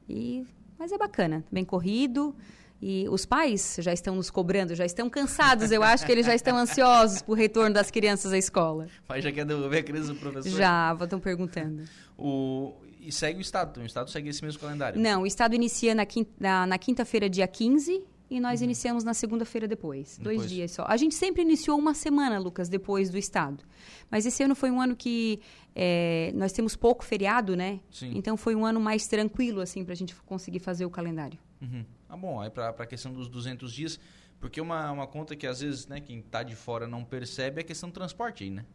E, 0.08 0.46
mas 0.78 0.92
é 0.92 0.98
bacana, 0.98 1.44
bem 1.52 1.66
corrido. 1.66 2.36
E 2.82 3.08
os 3.10 3.26
pais 3.26 3.78
já 3.80 3.94
estão 3.94 4.16
nos 4.16 4.30
cobrando, 4.30 4.76
já 4.76 4.86
estão 4.86 5.10
cansados. 5.10 5.72
Eu 5.72 5.82
acho 5.82 6.06
que 6.06 6.12
eles 6.12 6.26
já 6.26 6.36
estão 6.36 6.58
ansiosos 6.58 7.22
por 7.22 7.38
retorno 7.38 7.74
das 7.74 7.90
crianças 7.90 8.34
à 8.34 8.38
escola. 8.38 8.88
O 9.04 9.08
pai 9.08 9.22
já 9.22 9.32
quer 9.32 9.46
devolver 9.46 9.80
a 9.80 9.84
criança 9.84 10.14
do 10.14 10.20
professor? 10.20 10.58
Já, 10.58 10.98
estão 11.02 11.20
perguntando. 11.20 11.84
O, 12.18 12.74
e 13.00 13.12
segue 13.12 13.40
o 13.40 13.42
Estado, 13.42 13.80
o 13.80 13.86
Estado 13.86 14.10
segue 14.10 14.30
esse 14.30 14.44
mesmo 14.44 14.60
calendário? 14.60 15.00
Não, 15.00 15.22
o 15.24 15.28
Estado 15.28 15.56
inicia 15.56 15.96
na, 15.96 16.06
quinta, 16.06 16.78
quinta-feira, 16.80 17.30
dia 17.30 17.48
15, 17.48 18.04
e 18.30 18.40
nós 18.40 18.60
uhum. 18.60 18.66
iniciamos 18.66 19.04
na 19.04 19.14
segunda-feira 19.14 19.68
depois, 19.68 20.18
depois, 20.18 20.38
dois 20.38 20.50
dias 20.50 20.72
só. 20.72 20.86
A 20.88 20.98
gente 20.98 21.14
sempre 21.14 21.44
iniciou 21.44 21.78
uma 21.78 21.94
semana, 21.94 22.40
Lucas, 22.40 22.68
depois 22.68 23.10
do 23.10 23.18
Estado. 23.18 23.64
Mas 24.10 24.26
esse 24.26 24.42
ano 24.44 24.56
foi 24.56 24.72
um 24.72 24.82
ano 24.82 24.96
que 24.96 25.40
é, 25.76 26.32
nós 26.34 26.52
temos 26.52 26.76
pouco 26.76 27.06
feriado, 27.06 27.56
né? 27.56 27.80
Sim. 27.92 28.14
Então 28.16 28.36
foi 28.36 28.56
um 28.56 28.66
ano 28.66 28.80
mais 28.80 29.08
tranquilo, 29.08 29.62
assim, 29.62 29.84
para 29.84 29.94
a 29.94 29.96
gente 29.96 30.16
conseguir 30.26 30.60
fazer 30.60 30.86
o 30.86 30.90
calendário. 30.90 31.38
Uhum. 31.66 31.86
Ah, 32.08 32.18
bom, 32.18 32.40
aí 32.40 32.50
para 32.50 32.70
a 32.70 32.86
questão 32.86 33.12
dos 33.12 33.28
200 33.28 33.74
dias, 33.74 34.00
porque 34.40 34.62
uma, 34.62 34.92
uma 34.92 35.08
conta 35.08 35.36
que 35.36 35.48
às 35.48 35.60
vezes, 35.60 35.88
né, 35.88 36.00
quem 36.00 36.20
está 36.20 36.44
de 36.44 36.56
fora 36.56 36.88
não 36.88 37.04
percebe 37.04 37.62
é 37.62 37.64
a 37.64 37.66
questão 37.66 37.90
do 37.90 37.94
transporte 37.94 38.44
aí, 38.44 38.50
né? 38.50 38.66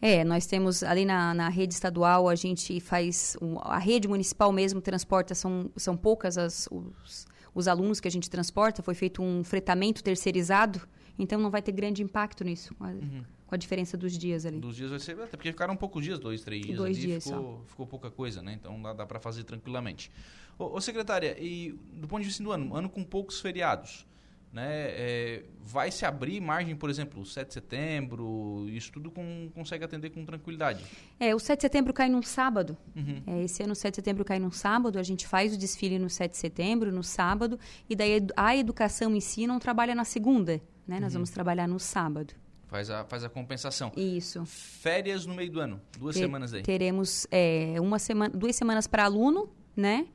É, 0.00 0.24
nós 0.24 0.46
temos 0.46 0.82
ali 0.82 1.04
na, 1.04 1.32
na 1.32 1.48
rede 1.48 1.74
estadual, 1.74 2.28
a 2.28 2.34
gente 2.34 2.80
faz. 2.80 3.36
Um, 3.40 3.58
a 3.60 3.78
rede 3.78 4.08
municipal 4.08 4.50
mesmo 4.52 4.80
transporta, 4.80 5.34
são, 5.34 5.70
são 5.76 5.96
poucas 5.96 6.36
as, 6.38 6.68
os, 6.70 7.26
os 7.54 7.68
alunos 7.68 8.00
que 8.00 8.08
a 8.08 8.10
gente 8.10 8.28
transporta, 8.28 8.82
foi 8.82 8.94
feito 8.94 9.22
um 9.22 9.44
fretamento 9.44 10.02
terceirizado, 10.02 10.80
então 11.18 11.40
não 11.40 11.50
vai 11.50 11.62
ter 11.62 11.72
grande 11.72 12.02
impacto 12.02 12.42
nisso, 12.42 12.74
uhum. 12.80 13.22
Com 13.52 13.56
a 13.56 13.58
diferença 13.58 13.98
dos 13.98 14.16
dias 14.16 14.46
ali. 14.46 14.58
Dos 14.58 14.76
dias 14.76 14.88
vai 14.88 14.98
ser. 14.98 15.12
Até 15.12 15.36
porque 15.36 15.50
ficaram 15.50 15.76
poucos 15.76 16.02
dias, 16.02 16.18
dois, 16.18 16.40
três 16.40 16.64
dias. 16.64 16.78
Dois 16.78 16.96
ali, 16.96 17.06
dias 17.06 17.24
ficou, 17.24 17.58
só. 17.58 17.64
ficou 17.66 17.86
pouca 17.86 18.10
coisa, 18.10 18.40
né? 18.40 18.54
Então 18.58 18.80
dá, 18.80 18.94
dá 18.94 19.04
para 19.04 19.20
fazer 19.20 19.44
tranquilamente. 19.44 20.10
Ô, 20.58 20.74
ô, 20.74 20.80
secretária, 20.80 21.36
e 21.38 21.78
do 21.92 22.08
ponto 22.08 22.22
de 22.22 22.28
vista 22.28 22.42
do 22.42 22.50
ano, 22.50 22.74
ano 22.74 22.88
com 22.88 23.04
poucos 23.04 23.42
feriados 23.42 24.06
né, 24.50 24.64
é, 24.64 25.44
vai 25.62 25.90
se 25.90 26.06
abrir 26.06 26.40
margem, 26.40 26.74
por 26.74 26.88
exemplo, 26.88 27.26
7 27.26 27.48
de 27.48 27.52
setembro, 27.52 28.66
isso 28.70 28.90
tudo 28.90 29.10
com, 29.10 29.50
consegue 29.54 29.84
atender 29.84 30.08
com 30.08 30.24
tranquilidade? 30.24 30.82
É, 31.20 31.34
o 31.34 31.38
7 31.38 31.58
de 31.58 31.62
setembro 31.62 31.92
cai 31.92 32.08
num 32.08 32.22
sábado. 32.22 32.74
Uhum. 32.96 33.22
É, 33.26 33.44
esse 33.44 33.62
ano 33.62 33.72
o 33.72 33.76
7 33.76 33.92
de 33.92 33.96
setembro 33.96 34.24
cai 34.24 34.38
num 34.38 34.50
sábado, 34.50 34.98
a 34.98 35.02
gente 35.02 35.26
faz 35.26 35.54
o 35.54 35.58
desfile 35.58 35.98
no 35.98 36.08
7 36.08 36.30
de 36.30 36.38
setembro, 36.38 36.90
no 36.90 37.02
sábado, 37.02 37.60
e 37.88 37.94
daí 37.94 38.26
a 38.34 38.56
educação 38.56 39.14
em 39.14 39.20
si 39.20 39.46
não 39.46 39.58
trabalha 39.58 39.94
na 39.94 40.04
segunda, 40.04 40.58
né? 40.86 40.98
Nós 40.98 41.12
uhum. 41.12 41.18
vamos 41.18 41.30
trabalhar 41.30 41.68
no 41.68 41.78
sábado. 41.78 42.34
Faz 42.72 42.88
a, 42.88 43.04
faz 43.04 43.22
a 43.22 43.28
compensação. 43.28 43.92
Isso. 43.94 44.46
Férias 44.46 45.26
no 45.26 45.34
meio 45.34 45.52
do 45.52 45.60
ano, 45.60 45.78
duas 45.98 46.14
Ter, 46.14 46.22
semanas 46.22 46.54
aí. 46.54 46.62
Teremos 46.62 47.26
é, 47.30 47.74
uma 47.78 47.98
semana, 47.98 48.34
duas 48.34 48.56
semanas 48.56 48.86
para 48.86 49.04
aluno, 49.04 49.50
né? 49.76 50.06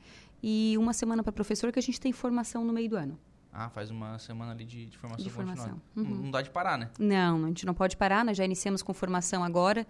E 0.42 0.76
uma 0.76 0.92
semana 0.92 1.22
para 1.22 1.32
professor, 1.32 1.72
que 1.72 1.78
a 1.78 1.82
gente 1.84 2.02
tem 2.02 2.12
formação 2.12 2.66
no 2.66 2.74
meio 2.74 2.90
do 2.90 2.98
ano. 2.98 3.20
Ah, 3.54 3.70
faz 3.70 3.92
uma 3.92 4.18
semana 4.18 4.54
ali 4.54 4.66
de, 4.66 4.88
de 4.88 4.98
formação, 4.98 5.24
de 5.24 5.30
formação. 5.30 5.82
Uhum. 5.96 6.04
Não, 6.04 6.16
não 6.16 6.32
dá 6.32 6.42
de 6.42 6.50
parar, 6.50 6.80
né? 6.80 6.90
Não, 6.98 7.46
a 7.46 7.48
gente 7.48 7.64
não 7.64 7.76
pode 7.76 7.96
parar. 7.96 8.26
Nós 8.26 8.36
já 8.36 8.44
iniciamos 8.44 8.82
com 8.82 8.92
formação 8.92 9.44
agora 9.44 9.86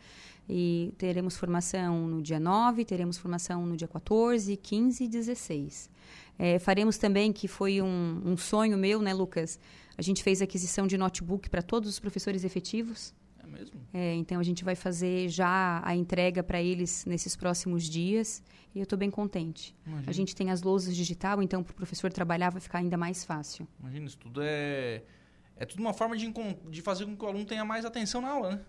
e 0.50 0.94
teremos 0.98 1.38
formação 1.38 2.06
no 2.06 2.22
dia 2.22 2.40
9, 2.40 2.84
teremos 2.84 3.18
formação 3.18 3.66
no 3.66 3.78
dia 3.78 3.88
14, 3.88 4.58
15 4.58 5.06
e 5.06 5.08
16. 5.08 5.90
É, 6.38 6.60
faremos 6.60 6.98
também, 6.98 7.32
que 7.32 7.48
foi 7.48 7.82
um, 7.82 8.22
um 8.26 8.36
sonho 8.36 8.78
meu, 8.78 9.02
né, 9.02 9.14
Lucas? 9.14 9.58
A 9.98 10.02
gente 10.02 10.24
fez 10.24 10.42
aquisição 10.42 10.86
de 10.86 10.98
notebook 10.98 11.50
para 11.50 11.62
todos 11.62 11.90
os 11.90 12.00
professores 12.00 12.44
efetivos. 12.44 13.16
É 13.44 13.48
mesmo? 13.48 13.82
É, 13.94 14.14
então 14.14 14.40
a 14.40 14.44
gente 14.44 14.64
vai 14.64 14.76
fazer 14.76 15.30
já 15.30 15.82
a 15.84 15.96
entrega 15.96 16.44
para 16.44 16.62
eles 16.62 17.06
nesses 17.06 17.36
próximos 17.36 17.84
dias 17.86 18.44
e 18.76 18.80
eu 18.80 18.84
estou 18.84 18.98
bem 18.98 19.10
contente. 19.10 19.76
Imagina. 19.86 20.10
A 20.10 20.14
gente 20.14 20.36
tem 20.36 20.52
as 20.52 20.62
lousas 20.62 20.96
digital, 20.96 21.42
então 21.42 21.64
para 21.64 21.72
o 21.72 21.76
professor 21.76 22.12
trabalhar 22.12 22.52
vai 22.52 22.62
ficar 22.62 22.80
ainda 22.80 22.98
mais 22.98 23.26
fácil. 23.26 23.68
Imagina, 23.80 24.06
isso 24.06 24.18
tudo 24.18 24.42
é 24.44 25.02
é 25.60 25.66
tudo 25.66 25.80
uma 25.80 25.94
forma 25.94 26.16
de, 26.16 26.32
de 26.70 26.82
fazer 26.82 27.06
com 27.06 27.18
que 27.18 27.26
o 27.26 27.28
aluno 27.28 27.46
tenha 27.46 27.66
mais 27.66 27.84
atenção 27.84 28.22
na 28.22 28.30
aula, 28.30 28.52
né? 28.52 28.62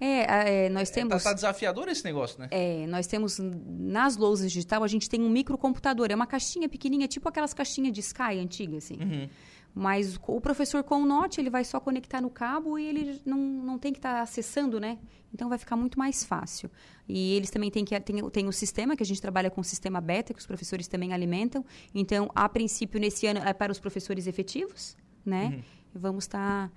É, 0.00 0.64
é 0.66 0.68
nós 0.68 0.90
é, 0.90 0.94
temos. 0.94 1.16
Está 1.16 1.30
tá 1.30 1.34
desafiador 1.34 1.88
esse 1.88 2.04
negócio, 2.04 2.38
né? 2.40 2.48
É, 2.50 2.86
nós 2.86 3.06
temos 3.06 3.38
nas 3.38 4.16
lousas 4.16 4.50
digital 4.50 4.82
a 4.82 4.88
gente 4.88 5.08
tem 5.08 5.22
um 5.22 5.30
microcomputador, 5.30 6.10
é 6.10 6.14
uma 6.14 6.26
caixinha 6.26 6.68
pequenininha, 6.68 7.06
tipo 7.06 7.28
aquelas 7.28 7.54
caixinhas 7.54 7.92
de 7.92 8.00
Sky 8.00 8.38
antiga, 8.40 8.78
assim. 8.78 8.94
Uhum. 8.94 9.28
Mas 9.74 10.18
o 10.26 10.40
professor 10.40 10.84
com 10.84 11.02
o 11.02 11.06
Note, 11.06 11.40
ele 11.40 11.48
vai 11.48 11.64
só 11.64 11.80
conectar 11.80 12.20
no 12.20 12.28
cabo 12.28 12.78
e 12.78 12.86
ele 12.86 13.22
não, 13.24 13.38
não 13.38 13.78
tem 13.78 13.90
que 13.92 13.98
estar 13.98 14.16
tá 14.16 14.20
acessando, 14.20 14.78
né? 14.78 14.98
Então 15.32 15.48
vai 15.48 15.56
ficar 15.56 15.76
muito 15.76 15.98
mais 15.98 16.24
fácil. 16.24 16.70
E 17.08 17.34
eles 17.34 17.50
também 17.50 17.70
têm 17.70 17.84
que 17.84 17.98
tem, 18.00 18.30
tem 18.30 18.46
o 18.46 18.52
sistema 18.52 18.94
que 18.94 19.02
a 19.02 19.06
gente 19.06 19.20
trabalha 19.20 19.50
com 19.50 19.62
o 19.62 19.64
sistema 19.64 20.00
beta 20.00 20.34
que 20.34 20.40
os 20.40 20.46
professores 20.46 20.86
também 20.88 21.14
alimentam. 21.14 21.64
Então, 21.94 22.30
a 22.34 22.46
princípio 22.48 23.00
nesse 23.00 23.26
ano 23.26 23.40
é 23.40 23.54
para 23.54 23.72
os 23.72 23.80
professores 23.80 24.26
efetivos, 24.26 24.94
né? 25.24 25.46
Uhum. 25.46 25.62
Vamos 25.94 26.24
estar 26.24 26.68
tá 26.68 26.74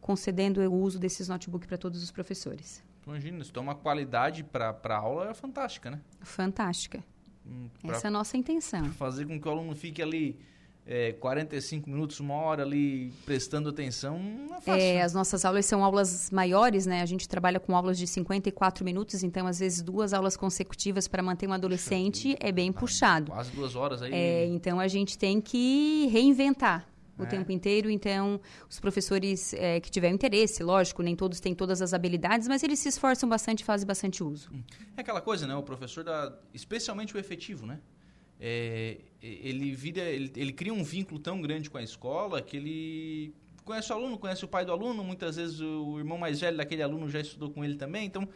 concedendo 0.00 0.60
o 0.60 0.74
uso 0.74 1.00
desses 1.00 1.28
notebooks 1.28 1.66
para 1.66 1.76
todos 1.76 2.00
os 2.00 2.12
professores. 2.12 2.82
Imagina, 3.04 3.42
isso 3.42 3.52
tem 3.52 3.62
uma 3.62 3.74
qualidade 3.74 4.44
para 4.44 4.78
a 4.84 4.96
aula 4.96 5.30
é 5.30 5.34
fantástica, 5.34 5.90
né? 5.90 6.00
Fantástica. 6.20 7.02
Hum, 7.44 7.68
Essa 7.84 8.06
é 8.06 8.08
a 8.08 8.10
nossa 8.10 8.36
intenção. 8.36 8.84
Fazer 8.92 9.26
com 9.26 9.40
que 9.40 9.48
o 9.48 9.50
aluno 9.50 9.74
fique 9.74 10.00
ali 10.02 10.38
é, 10.90 11.12
45 11.12 11.90
minutos, 11.90 12.18
uma 12.18 12.32
hora 12.34 12.62
ali 12.62 13.12
prestando 13.26 13.68
atenção, 13.68 14.18
não 14.18 14.56
é 14.56 14.60
fácil. 14.60 14.72
É, 14.72 14.94
né? 14.94 15.02
as 15.02 15.12
nossas 15.12 15.44
aulas 15.44 15.66
são 15.66 15.84
aulas 15.84 16.30
maiores, 16.30 16.86
né? 16.86 17.02
A 17.02 17.06
gente 17.06 17.28
trabalha 17.28 17.60
com 17.60 17.76
aulas 17.76 17.98
de 17.98 18.06
54 18.06 18.82
minutos, 18.82 19.22
então 19.22 19.46
às 19.46 19.58
vezes 19.58 19.82
duas 19.82 20.14
aulas 20.14 20.34
consecutivas 20.34 21.06
para 21.06 21.22
manter 21.22 21.46
um 21.46 21.52
adolescente 21.52 22.34
é 22.40 22.50
bem 22.50 22.72
puxado. 22.72 23.30
Quase 23.30 23.52
duas 23.52 23.76
horas 23.76 24.00
aí. 24.00 24.10
É, 24.14 24.46
então 24.46 24.80
a 24.80 24.88
gente 24.88 25.18
tem 25.18 25.42
que 25.42 26.06
reinventar 26.10 26.88
o 27.18 27.24
É. 27.24 27.26
tempo 27.26 27.52
inteiro. 27.52 27.90
Então, 27.90 28.40
os 28.70 28.80
professores 28.80 29.52
é, 29.54 29.80
que 29.80 29.90
tiverem 29.90 30.14
interesse, 30.14 30.62
lógico, 30.62 31.02
nem 31.02 31.14
todos 31.14 31.38
têm 31.38 31.54
todas 31.54 31.82
as 31.82 31.92
habilidades, 31.92 32.48
mas 32.48 32.62
eles 32.62 32.78
se 32.78 32.88
esforçam 32.88 33.28
bastante 33.28 33.60
e 33.60 33.64
fazem 33.64 33.86
bastante 33.86 34.24
uso. 34.24 34.50
É 34.96 35.00
aquela 35.02 35.20
coisa, 35.20 35.46
né? 35.46 35.54
O 35.54 35.62
professor 35.62 36.02
dá, 36.02 36.32
especialmente 36.54 37.14
o 37.14 37.18
efetivo, 37.18 37.66
né? 37.66 37.78
É, 38.40 38.98
ele 39.22 39.72
vira, 39.74 40.02
ele, 40.02 40.30
ele 40.36 40.52
cria 40.52 40.72
um 40.72 40.84
vínculo 40.84 41.18
tão 41.18 41.40
grande 41.40 41.68
com 41.68 41.78
a 41.78 41.82
escola 41.82 42.40
que 42.40 42.56
ele 42.56 43.34
conhece 43.64 43.92
o 43.92 43.96
aluno, 43.96 44.16
conhece 44.16 44.44
o 44.44 44.48
pai 44.48 44.64
do 44.64 44.72
aluno, 44.72 45.04
muitas 45.04 45.36
vezes 45.36 45.60
o 45.60 45.98
irmão 45.98 46.16
mais 46.16 46.40
velho 46.40 46.56
daquele 46.56 46.82
aluno 46.82 47.08
já 47.08 47.20
estudou 47.20 47.50
com 47.50 47.64
ele 47.64 47.74
também, 47.74 48.06
então 48.06 48.26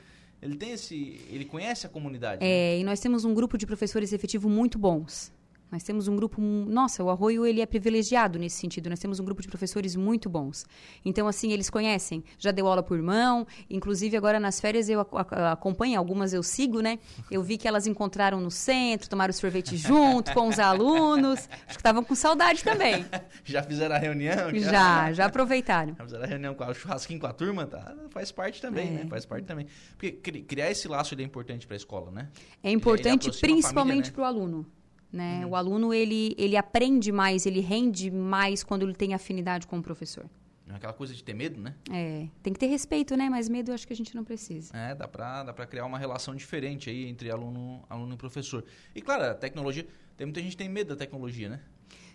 ele 0.43 0.57
tem 0.57 0.73
esse, 0.73 1.21
ele 1.31 1.45
conhece 1.45 1.87
a 1.87 1.89
comunidade. 1.89 2.43
né? 2.43 2.47
É, 2.47 2.79
e 2.81 2.85
nós 2.85 3.01
temos 3.01 3.25
um 3.25 3.33
grupo 3.33 3.57
de 3.57 3.65
professores 3.65 4.13
efetivo 4.13 4.49
muito 4.49 4.79
bons. 4.79 5.33
Nós 5.73 5.83
temos 5.83 6.07
um 6.07 6.14
grupo, 6.14 6.38
nossa, 6.41 7.02
o 7.02 7.09
Arroio 7.09 7.47
ele 7.47 7.62
é 7.62 7.67
privilegiado 7.67 8.38
nesse 8.38 8.57
sentido. 8.59 8.91
Nós 8.91 8.99
temos 8.99 9.19
um 9.19 9.25
grupo 9.25 9.41
de 9.41 9.49
professores 9.49 9.97
muito 9.97 10.29
bons. 10.29 10.67
Então 11.02 11.26
assim, 11.26 11.50
eles 11.50 11.71
conhecem, 11.71 12.23
já 12.38 12.50
deu 12.50 12.67
aula 12.67 12.83
por 12.83 13.00
mão, 13.00 13.47
inclusive 13.71 14.14
agora 14.14 14.38
nas 14.38 14.61
férias 14.61 14.91
eu 14.91 15.00
ac- 15.00 15.17
ac- 15.17 15.35
acompanho, 15.35 15.99
algumas 15.99 16.35
eu 16.35 16.43
sigo, 16.43 16.81
né? 16.83 16.99
Eu 17.31 17.43
vi 17.43 17.57
que 17.57 17.67
elas 17.67 17.87
encontraram 17.87 18.38
no 18.38 18.50
centro, 18.50 19.09
tomaram 19.09 19.33
sorvete 19.33 19.75
junto 19.79 20.35
com 20.35 20.47
os 20.49 20.59
alunos. 20.59 21.38
Acho 21.41 21.69
que 21.69 21.76
estavam 21.76 22.05
com 22.05 22.14
saudade 22.14 22.62
também. 22.62 23.07
Já 23.43 23.62
fizeram 23.62 23.97
a 23.97 23.99
reunião? 23.99 24.55
Já, 24.55 25.11
já 25.12 25.25
aproveitaram. 25.33 25.95
Já 25.97 26.05
fizeram 26.05 26.25
a 26.25 26.26
reunião 26.26 26.55
com 26.55 26.64
o 26.64 26.75
churrasquinho 26.75 27.19
com 27.19 27.26
a 27.26 27.33
turma, 27.33 27.67
tá? 27.67 27.95
Faz 28.11 28.31
parte 28.31 28.61
também, 28.61 28.88
É. 28.88 28.91
né? 28.91 29.07
Faz 29.09 29.25
parte 29.25 29.47
também. 29.47 29.67
Porque 29.97 30.12
cri- 30.12 30.43
criar 30.43 30.71
esse 30.71 30.87
laço 30.87 31.14
ele 31.14 31.23
é 31.23 31.25
importante 31.26 31.67
para 31.67 31.76
a 31.76 31.79
escola, 31.79 32.11
né? 32.11 32.29
É 32.62 32.71
importante 32.71 33.31
a 33.31 33.33
família, 33.33 33.41
principalmente 33.62 34.07
né? 34.07 34.12
para 34.12 34.23
o 34.23 34.25
aluno. 34.26 34.67
Né? 35.12 35.45
O 35.45 35.54
aluno 35.54 35.92
ele, 35.92 36.35
ele 36.38 36.57
aprende 36.57 37.12
mais, 37.12 37.45
ele 37.45 37.61
rende 37.61 38.11
mais 38.11 38.64
quando 38.64 38.83
ele 38.83 38.95
tem 38.95 39.12
afinidade 39.12 39.66
com 39.66 39.78
o 39.78 39.83
professor. 39.83 40.28
É 40.69 40.75
aquela 40.75 40.92
coisa 40.95 41.14
de 41.14 41.23
ter 41.23 41.35
medo, 41.35 41.61
né? 41.61 41.75
É, 41.90 42.28
tem 42.42 42.52
que 42.52 42.59
ter 42.59 42.66
respeito, 42.66 43.14
né? 43.14 43.28
Mas 43.28 43.49
medo 43.49 43.71
eu 43.71 43.75
acho 43.75 43.87
que 43.87 43.92
a 43.92 43.97
gente 43.97 44.14
não 44.14 44.25
precisa. 44.25 44.75
É, 44.75 44.95
dá 44.95 45.07
pra, 45.07 45.42
dá 45.42 45.52
pra 45.52 45.66
criar 45.66 45.85
uma 45.85 45.99
relação 45.99 46.35
diferente 46.35 46.88
aí 46.88 47.07
entre 47.07 47.31
aluno, 47.31 47.85
aluno 47.90 48.14
e 48.14 48.16
professor. 48.16 48.64
E 48.95 49.02
claro, 49.02 49.25
a 49.25 49.35
tecnologia, 49.35 49.87
tem 50.16 50.26
muita 50.26 50.40
gente 50.40 50.52
que 50.52 50.57
tem 50.57 50.69
medo 50.69 50.88
da 50.88 50.97
tecnologia, 50.97 51.50
né? 51.50 51.61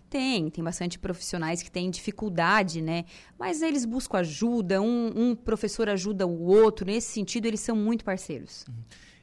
Tem, 0.09 0.49
tem 0.49 0.63
bastante 0.63 0.97
profissionais 0.97 1.61
que 1.61 1.69
têm 1.69 1.89
dificuldade, 1.91 2.81
né? 2.81 3.05
Mas 3.37 3.61
eles 3.61 3.83
buscam 3.85 4.19
ajuda, 4.19 4.81
um, 4.81 5.11
um 5.15 5.35
professor 5.35 5.89
ajuda 5.89 6.25
o 6.25 6.45
outro. 6.45 6.85
Nesse 6.85 7.11
sentido, 7.11 7.45
eles 7.45 7.59
são 7.59 7.75
muito 7.75 8.05
parceiros. 8.05 8.65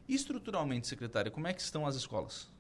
E 0.07 0.15
estruturalmente, 0.15 0.87
secretária, 0.87 1.31
como 1.31 1.47
é 1.47 1.55
que 1.55 1.63
estão 1.63 1.87
as 1.87 1.97
escolas? 1.97 2.53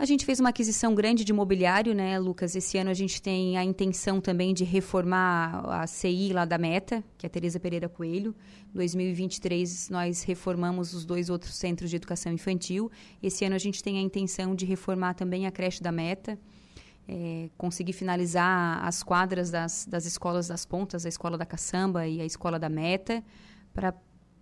A 0.00 0.06
gente 0.06 0.24
fez 0.24 0.40
uma 0.40 0.48
aquisição 0.48 0.94
grande 0.94 1.24
de 1.24 1.30
mobiliário, 1.30 1.94
né, 1.94 2.18
Lucas? 2.18 2.56
Esse 2.56 2.78
ano 2.78 2.88
a 2.88 2.94
gente 2.94 3.20
tem 3.20 3.58
a 3.58 3.62
intenção 3.62 4.18
também 4.18 4.54
de 4.54 4.64
reformar 4.64 5.62
a 5.68 5.86
CI 5.86 6.32
lá 6.32 6.46
da 6.46 6.56
Meta, 6.56 7.04
que 7.18 7.26
é 7.26 7.28
a 7.28 7.30
Tereza 7.30 7.60
Pereira 7.60 7.86
Coelho. 7.86 8.34
Em 8.74 8.78
2023 8.78 9.90
nós 9.90 10.22
reformamos 10.22 10.94
os 10.94 11.04
dois 11.04 11.28
outros 11.28 11.54
centros 11.54 11.90
de 11.90 11.96
educação 11.96 12.32
infantil. 12.32 12.90
Esse 13.22 13.44
ano 13.44 13.54
a 13.54 13.58
gente 13.58 13.82
tem 13.82 13.98
a 13.98 14.00
intenção 14.00 14.54
de 14.54 14.64
reformar 14.64 15.12
também 15.12 15.46
a 15.46 15.50
creche 15.50 15.82
da 15.82 15.92
Meta. 15.92 16.38
É, 17.06 17.50
conseguir 17.58 17.92
finalizar 17.92 18.82
as 18.82 19.02
quadras 19.02 19.50
das, 19.50 19.84
das 19.84 20.06
escolas 20.06 20.48
das 20.48 20.64
pontas, 20.64 21.04
a 21.04 21.10
escola 21.10 21.36
da 21.36 21.44
caçamba 21.44 22.08
e 22.08 22.22
a 22.22 22.24
escola 22.24 22.58
da 22.58 22.70
meta, 22.70 23.22
para 23.74 23.92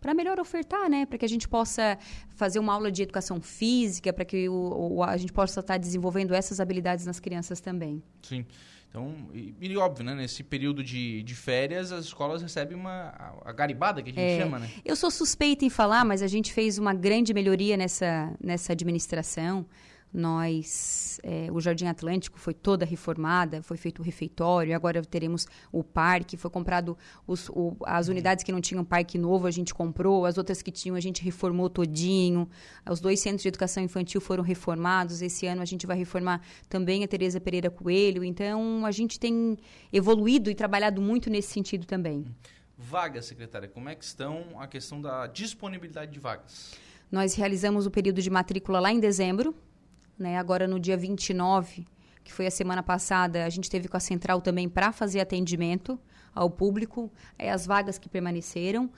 para 0.00 0.14
melhor 0.14 0.38
ofertar, 0.40 0.88
né? 0.88 1.05
Para 1.07 1.19
que 1.19 1.25
a 1.25 1.28
gente 1.28 1.49
possa 1.49 1.99
fazer 2.37 2.59
uma 2.59 2.73
aula 2.73 2.90
de 2.90 3.02
educação 3.02 3.40
física, 3.40 4.12
para 4.12 4.25
que 4.25 4.49
o, 4.49 4.97
o- 4.99 5.02
a 5.02 5.17
gente 5.17 5.33
possa 5.33 5.61
estar 5.61 5.76
desenvolvendo 5.78 6.35
essas 6.35 6.61
habilidades 6.61 7.05
nas 7.07 7.19
crianças 7.21 7.61
também. 7.61 8.02
Sim. 8.23 8.45
Então, 8.90 9.14
e, 9.35 9.55
e 9.61 9.76
óbvio, 9.76 10.02
né? 10.05 10.14
Nesse 10.14 10.43
período 10.43 10.83
de, 10.83 11.23
de 11.23 11.35
férias, 11.35 11.93
as 11.93 12.07
escolas 12.07 12.40
recebem 12.40 12.75
uma 12.75 13.12
a, 13.45 13.50
a 13.50 13.52
garibada 13.52 14.02
que 14.02 14.09
a 14.11 14.12
gente 14.14 14.33
É. 14.33 14.38
chama, 14.40 14.59
né? 14.59 14.71
Eu 14.83 14.97
sou 14.97 15.11
suspeita 15.11 15.64
em 15.64 15.69
falar, 15.71 16.05
mas 16.07 16.23
a 16.23 16.26
gente 16.26 16.52
fez 16.55 16.78
uma 16.78 16.95
grande 16.95 17.35
melhoria 17.35 17.76
nessa, 17.76 18.33
nessa 18.43 18.73
administração. 18.73 19.67
Nós, 20.12 21.21
é, 21.23 21.49
o 21.53 21.61
Jardim 21.61 21.87
Atlântico 21.87 22.38
foi 22.38 22.55
toda 22.55 22.85
reformada, 22.85 23.62
foi 23.62 23.77
feito 23.77 24.00
o 24.00 24.03
refeitório, 24.03 24.75
agora 24.75 25.03
teremos 25.03 25.47
o 25.71 25.83
parque, 25.85 26.37
foi 26.37 26.50
comprado 26.50 26.97
os, 27.27 27.49
o- 27.50 27.77
as 27.85 28.09
unidades 28.09 28.43
que 28.45 28.50
não 28.53 28.61
tinham 28.61 28.85
parque 28.85 29.19
novo, 29.19 29.47
a 29.47 29.50
gente 29.50 29.75
comprou, 29.75 30.25
as 30.27 30.38
outras 30.38 30.62
que 30.62 30.71
tinham 30.71 30.97
a 30.97 31.00
gente 31.00 31.23
reformou 31.23 31.69
todinho. 31.69 32.49
Os 32.91 33.00
dois 33.00 33.21
centros 33.21 33.43
de 33.43 33.49
educação 33.49 33.83
infantil 33.83 34.21
foram 34.21 34.43
reformados. 34.43 35.23
Esse 35.23 35.47
ano 35.47 35.62
a 35.62 35.65
gente 35.65 35.87
vai 35.87 35.97
reformar 35.97 36.41
também 36.69 37.05
a 37.05 37.09
Tereza 37.09 37.41
Pereira 37.41 37.71
Coelho. 37.71 38.25
Então 38.25 38.85
a 38.87 38.91
gente 38.91 39.19
tem 39.21 39.57
evoluído 39.93 40.50
e 40.50 40.55
trabalhado 40.55 41.00
muito 41.00 41.31
nesse 41.31 41.53
sentido 41.53 41.87
também. 41.87 42.25
Vagas, 42.77 43.27
secretária, 43.27 43.69
como 43.69 43.88
é 43.88 43.95
que 43.95 44.05
estão 44.05 44.61
a 44.61 44.67
questão 44.67 45.00
da 45.03 45.27
disponibilidade 45.27 46.12
de 46.12 46.21
vagas? 46.21 46.75
Nós 47.11 47.35
realizamos 47.35 47.87
o 47.87 47.91
período 47.91 48.23
de 48.23 48.31
matrícula 48.31 48.79
lá 48.79 48.93
em 48.93 49.00
dezembro, 49.00 49.55
né? 50.19 50.39
Agora 50.39 50.67
no 50.67 50.79
dia 50.79 50.97
29, 50.97 51.87
que 52.25 52.33
foi 52.33 52.47
a 52.47 52.51
semana 52.51 52.83
passada, 52.83 53.45
a 53.45 53.49
gente 53.49 53.71
teve 53.71 53.89
com 53.89 53.97
a 53.97 54.01
central 54.01 54.41
também 54.41 54.69
para 54.69 54.93
fazer 54.93 55.21
atendimento 55.21 55.99
ao 56.35 56.51
público, 56.51 57.11
é, 57.39 57.51
as 57.51 57.67
vagas 57.67 57.99
que 57.99 58.09
permaneceram. 58.09 58.91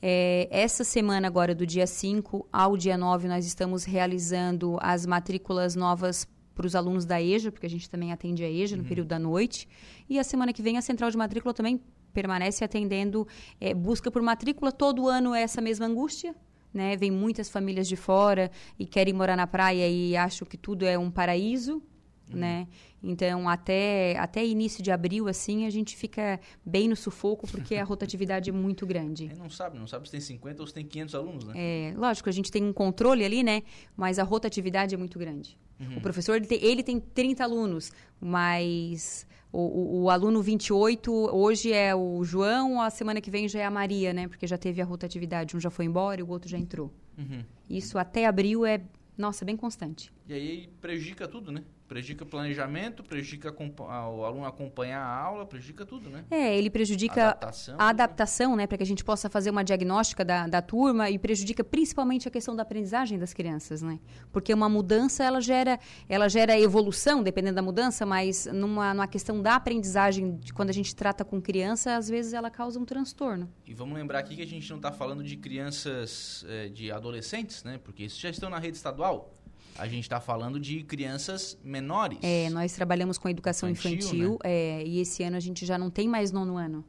É, 0.00 0.46
essa 0.50 0.84
semana 0.84 1.26
agora, 1.26 1.54
do 1.54 1.66
dia 1.66 1.86
5 1.86 2.46
ao 2.52 2.76
dia 2.76 2.96
9, 2.96 3.28
nós 3.28 3.46
estamos 3.46 3.84
realizando 3.84 4.78
as 4.80 5.06
matrículas 5.06 5.74
novas 5.74 6.28
para 6.54 6.66
os 6.66 6.74
alunos 6.74 7.04
da 7.04 7.20
EJA, 7.20 7.52
porque 7.52 7.66
a 7.66 7.70
gente 7.70 7.88
também 7.88 8.12
atende 8.12 8.42
a 8.42 8.50
EJA 8.50 8.76
no 8.76 8.84
período 8.84 9.08
da 9.08 9.18
noite. 9.18 9.68
E 10.08 10.18
a 10.18 10.24
semana 10.24 10.52
que 10.52 10.62
vem 10.62 10.78
a 10.78 10.82
central 10.82 11.10
de 11.10 11.16
matrícula 11.16 11.52
também 11.52 11.80
permanece 12.12 12.64
atendendo 12.64 13.28
é, 13.60 13.74
busca 13.74 14.10
por 14.10 14.22
matrícula. 14.22 14.72
Todo 14.72 15.06
ano 15.06 15.34
é 15.34 15.42
essa 15.42 15.60
mesma 15.60 15.86
angústia, 15.86 16.34
né? 16.76 16.96
Vem 16.96 17.10
muitas 17.10 17.48
famílias 17.48 17.88
de 17.88 17.96
fora 17.96 18.50
e 18.78 18.84
querem 18.84 19.14
morar 19.14 19.36
na 19.36 19.46
praia 19.46 19.88
e 19.88 20.14
acham 20.16 20.46
que 20.46 20.58
tudo 20.58 20.84
é 20.84 20.98
um 20.98 21.10
paraíso, 21.10 21.82
né? 22.28 22.68
Então, 23.02 23.48
até, 23.48 24.16
até 24.18 24.44
início 24.44 24.82
de 24.82 24.90
abril, 24.90 25.28
assim, 25.28 25.64
a 25.64 25.70
gente 25.70 25.96
fica 25.96 26.40
bem 26.64 26.88
no 26.88 26.96
sufoco 26.96 27.46
porque 27.46 27.76
a 27.76 27.84
rotatividade 27.84 28.50
é 28.50 28.52
muito 28.52 28.84
grande. 28.84 29.28
Aí 29.30 29.38
não 29.38 29.48
sabe, 29.48 29.78
não 29.78 29.86
sabe 29.86 30.06
se 30.06 30.12
tem 30.12 30.20
50 30.20 30.62
ou 30.62 30.66
se 30.66 30.74
tem 30.74 30.84
500 30.84 31.14
alunos, 31.14 31.44
né? 31.44 31.54
É, 31.56 31.94
lógico, 31.96 32.28
a 32.28 32.32
gente 32.32 32.50
tem 32.50 32.62
um 32.62 32.72
controle 32.72 33.24
ali, 33.24 33.42
né? 33.42 33.62
Mas 33.96 34.18
a 34.18 34.22
rotatividade 34.22 34.94
é 34.94 34.98
muito 34.98 35.18
grande. 35.18 35.56
O 35.94 36.00
professor, 36.00 36.36
ele 36.36 36.46
tem, 36.46 36.64
ele 36.64 36.82
tem 36.82 36.98
30 36.98 37.44
alunos, 37.44 37.92
mas 38.18 39.26
o, 39.52 39.58
o- 39.60 40.02
o 40.04 40.10
aluno 40.10 40.42
28, 40.42 41.10
hoje 41.12 41.72
é 41.72 41.94
o 41.94 42.22
João, 42.24 42.80
a 42.80 42.90
semana 42.90 43.20
que 43.20 43.30
vem 43.30 43.48
já 43.48 43.60
é 43.60 43.64
a 43.64 43.70
Maria, 43.70 44.12
né? 44.12 44.28
Porque 44.28 44.46
já 44.46 44.58
teve 44.58 44.80
a 44.82 44.84
rotatividade. 44.84 45.56
Um 45.56 45.60
já 45.60 45.70
foi 45.70 45.84
embora 45.84 46.20
e 46.20 46.24
o 46.24 46.28
outro 46.28 46.48
já 46.48 46.58
entrou. 46.58 46.92
Uhum. 47.16 47.42
Isso 47.70 47.98
até 47.98 48.26
abril 48.26 48.66
é, 48.66 48.80
nossa, 49.16 49.44
bem 49.44 49.56
constante. 49.56 50.12
E 50.28 50.34
aí 50.34 50.68
prejudica 50.80 51.26
tudo, 51.26 51.50
né? 51.50 51.62
Prejudica 51.88 52.24
o 52.24 52.26
planejamento, 52.26 53.04
prejudica 53.04 53.54
a- 53.88 54.08
o 54.10 54.24
aluno 54.24 54.44
acompanhar 54.44 55.00
a 55.00 55.20
aula, 55.20 55.46
prejudica 55.46 55.86
tudo, 55.86 56.10
né? 56.10 56.24
É, 56.30 56.56
ele 56.58 56.68
prejudica 56.68 57.22
Adaptação, 57.28 57.76
a 57.78 57.88
adaptação, 57.88 58.56
né? 58.56 58.66
Para 58.66 58.76
que 58.78 58.82
a 58.82 58.86
gente 58.86 59.04
possa 59.04 59.30
fazer 59.30 59.50
uma 59.50 59.62
diagnóstica 59.62 60.24
da, 60.24 60.48
da 60.48 60.60
turma 60.60 61.08
e 61.10 61.18
prejudica 61.18 61.62
principalmente 61.62 62.26
a 62.26 62.30
questão 62.30 62.56
da 62.56 62.62
aprendizagem 62.64 63.18
das 63.18 63.32
crianças, 63.32 63.82
né? 63.82 64.00
Porque 64.32 64.52
uma 64.52 64.68
mudança, 64.68 65.22
ela 65.22 65.40
gera, 65.40 65.78
ela 66.08 66.28
gera 66.28 66.58
evolução, 66.58 67.22
dependendo 67.22 67.54
da 67.56 67.62
mudança, 67.62 68.04
mas 68.04 68.46
numa, 68.46 68.92
numa 68.92 69.06
questão 69.06 69.40
da 69.40 69.54
aprendizagem, 69.54 70.40
quando 70.54 70.70
a 70.70 70.74
gente 70.74 70.94
trata 70.94 71.24
com 71.24 71.40
criança, 71.40 71.96
às 71.96 72.08
vezes 72.08 72.32
ela 72.32 72.50
causa 72.50 72.80
um 72.80 72.84
transtorno. 72.84 73.48
E 73.64 73.72
vamos 73.72 73.96
lembrar 73.96 74.18
aqui 74.18 74.34
que 74.34 74.42
a 74.42 74.46
gente 74.46 74.68
não 74.70 74.78
está 74.78 74.90
falando 74.90 75.22
de 75.22 75.36
crianças, 75.36 76.44
eh, 76.48 76.68
de 76.68 76.90
adolescentes, 76.90 77.62
né? 77.62 77.78
Porque 77.82 78.02
esses 78.04 78.18
já 78.18 78.30
estão 78.30 78.50
na 78.50 78.58
rede 78.58 78.76
estadual. 78.76 79.32
A 79.78 79.86
gente 79.86 80.04
está 80.04 80.20
falando 80.20 80.58
de 80.58 80.82
crianças 80.82 81.58
menores. 81.62 82.18
É, 82.22 82.48
nós 82.50 82.72
trabalhamos 82.72 83.18
com 83.18 83.28
educação 83.28 83.68
Infantil, 83.68 83.98
infantil, 83.98 84.38
é, 84.42 84.82
e 84.84 85.00
esse 85.00 85.22
ano 85.22 85.36
a 85.36 85.40
gente 85.40 85.66
já 85.66 85.76
não 85.76 85.90
tem 85.90 86.08
mais 86.08 86.32
nono 86.32 86.56
ano. 86.56 86.84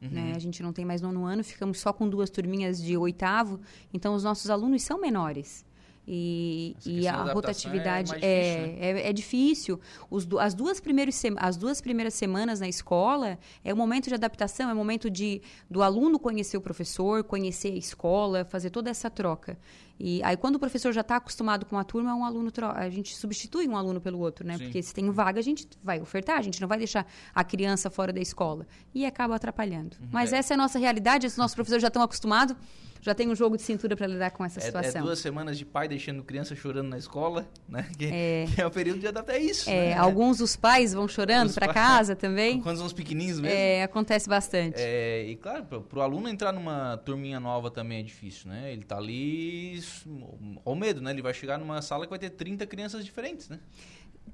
Uhum. 0.00 0.08
Né? 0.08 0.32
A 0.34 0.38
gente 0.38 0.62
não 0.62 0.72
tem 0.72 0.84
mais 0.84 1.00
nono 1.02 1.24
ano, 1.24 1.44
ficamos 1.44 1.78
só 1.78 1.92
com 1.92 2.08
duas 2.08 2.30
turminhas 2.30 2.82
de 2.82 2.96
oitavo, 2.96 3.60
então 3.92 4.14
os 4.14 4.24
nossos 4.24 4.48
alunos 4.50 4.82
são 4.82 5.00
menores. 5.00 5.64
E, 6.12 6.74
e 6.84 7.06
a 7.06 7.28
é 7.28 7.32
rotatividade 7.32 8.12
é, 8.16 8.16
difícil, 8.16 8.66
né? 8.66 8.78
é, 8.80 9.08
é, 9.10 9.12
difícil. 9.12 9.80
Os, 10.10 10.26
as, 10.40 10.54
duas 10.54 10.80
primeiras, 10.80 11.22
as 11.36 11.56
duas 11.56 11.80
primeiras 11.80 12.14
semanas 12.14 12.58
na 12.58 12.68
escola 12.68 13.38
é 13.62 13.72
o 13.72 13.76
momento 13.76 14.08
de 14.08 14.14
adaptação, 14.14 14.68
é 14.68 14.72
o 14.72 14.76
momento 14.76 15.08
de, 15.08 15.40
do 15.70 15.82
aluno 15.82 16.18
conhecer 16.18 16.56
o 16.56 16.60
professor, 16.60 17.22
conhecer 17.22 17.72
a 17.72 17.76
escola, 17.76 18.44
fazer 18.44 18.70
toda 18.70 18.90
essa 18.90 19.08
troca. 19.08 19.56
E 20.02 20.22
aí, 20.24 20.34
quando 20.34 20.56
o 20.56 20.58
professor 20.58 20.92
já 20.92 21.02
está 21.02 21.16
acostumado 21.16 21.66
com 21.66 21.76
a 21.76 21.84
turma, 21.84 22.14
um 22.14 22.24
aluno 22.24 22.50
a 22.74 22.88
gente 22.88 23.14
substitui 23.14 23.68
um 23.68 23.76
aluno 23.76 24.00
pelo 24.00 24.18
outro, 24.18 24.46
né? 24.46 24.56
Sim. 24.56 24.64
Porque 24.64 24.82
se 24.82 24.94
tem 24.94 25.10
vaga, 25.10 25.38
a 25.38 25.42
gente 25.42 25.68
vai 25.84 26.00
ofertar, 26.00 26.38
a 26.38 26.42
gente 26.42 26.58
não 26.58 26.66
vai 26.66 26.78
deixar 26.78 27.06
a 27.34 27.44
criança 27.44 27.90
fora 27.90 28.10
da 28.10 28.20
escola. 28.20 28.66
E 28.94 29.04
acaba 29.04 29.36
atrapalhando. 29.36 29.98
Uhum. 30.00 30.08
Mas 30.10 30.32
é. 30.32 30.38
essa 30.38 30.54
é 30.54 30.56
a 30.56 30.56
nossa 30.56 30.78
realidade, 30.78 31.26
os 31.26 31.36
nossos 31.36 31.54
professores 31.54 31.82
já 31.82 31.88
estão 31.88 32.02
acostumados 32.02 32.56
já 33.02 33.14
tem 33.14 33.28
um 33.28 33.34
jogo 33.34 33.56
de 33.56 33.62
cintura 33.62 33.96
para 33.96 34.06
lidar 34.06 34.30
com 34.30 34.44
essa 34.44 34.60
é, 34.60 34.62
situação. 34.62 35.00
É 35.00 35.04
duas 35.04 35.18
semanas 35.18 35.56
de 35.56 35.64
pai 35.64 35.88
deixando 35.88 36.22
criança 36.22 36.54
chorando 36.54 36.88
na 36.88 36.98
escola, 36.98 37.48
né? 37.68 37.86
Que 37.96 38.06
é, 38.06 38.46
que 38.54 38.60
é 38.60 38.66
o 38.66 38.70
período 38.70 39.00
de 39.00 39.06
adaptar 39.06 39.38
isso. 39.38 39.68
É, 39.70 39.90
né? 39.90 39.94
Alguns 39.94 40.38
dos 40.38 40.56
pais 40.56 40.92
vão 40.92 41.08
chorando 41.08 41.52
para 41.54 41.72
casa 41.72 42.14
também. 42.14 42.60
Quando 42.62 42.76
são 42.76 42.86
os 42.86 42.92
pequenininhos 42.92 43.40
mesmo. 43.40 43.56
É, 43.56 43.82
acontece 43.82 44.28
bastante. 44.28 44.76
É, 44.78 45.24
e 45.26 45.36
claro, 45.36 45.64
para 45.64 45.98
o 45.98 46.02
aluno 46.02 46.28
entrar 46.28 46.52
numa 46.52 46.98
turminha 46.98 47.40
nova 47.40 47.70
também 47.70 48.00
é 48.00 48.02
difícil, 48.02 48.50
né? 48.50 48.72
Ele 48.72 48.84
tá 48.84 48.98
ali 48.98 49.80
ao 50.64 50.74
medo, 50.74 51.00
né? 51.00 51.10
Ele 51.10 51.22
vai 51.22 51.34
chegar 51.34 51.58
numa 51.58 51.82
sala 51.82 52.04
que 52.04 52.10
vai 52.10 52.18
ter 52.18 52.30
30 52.30 52.66
crianças 52.66 53.04
diferentes, 53.04 53.48
né? 53.48 53.58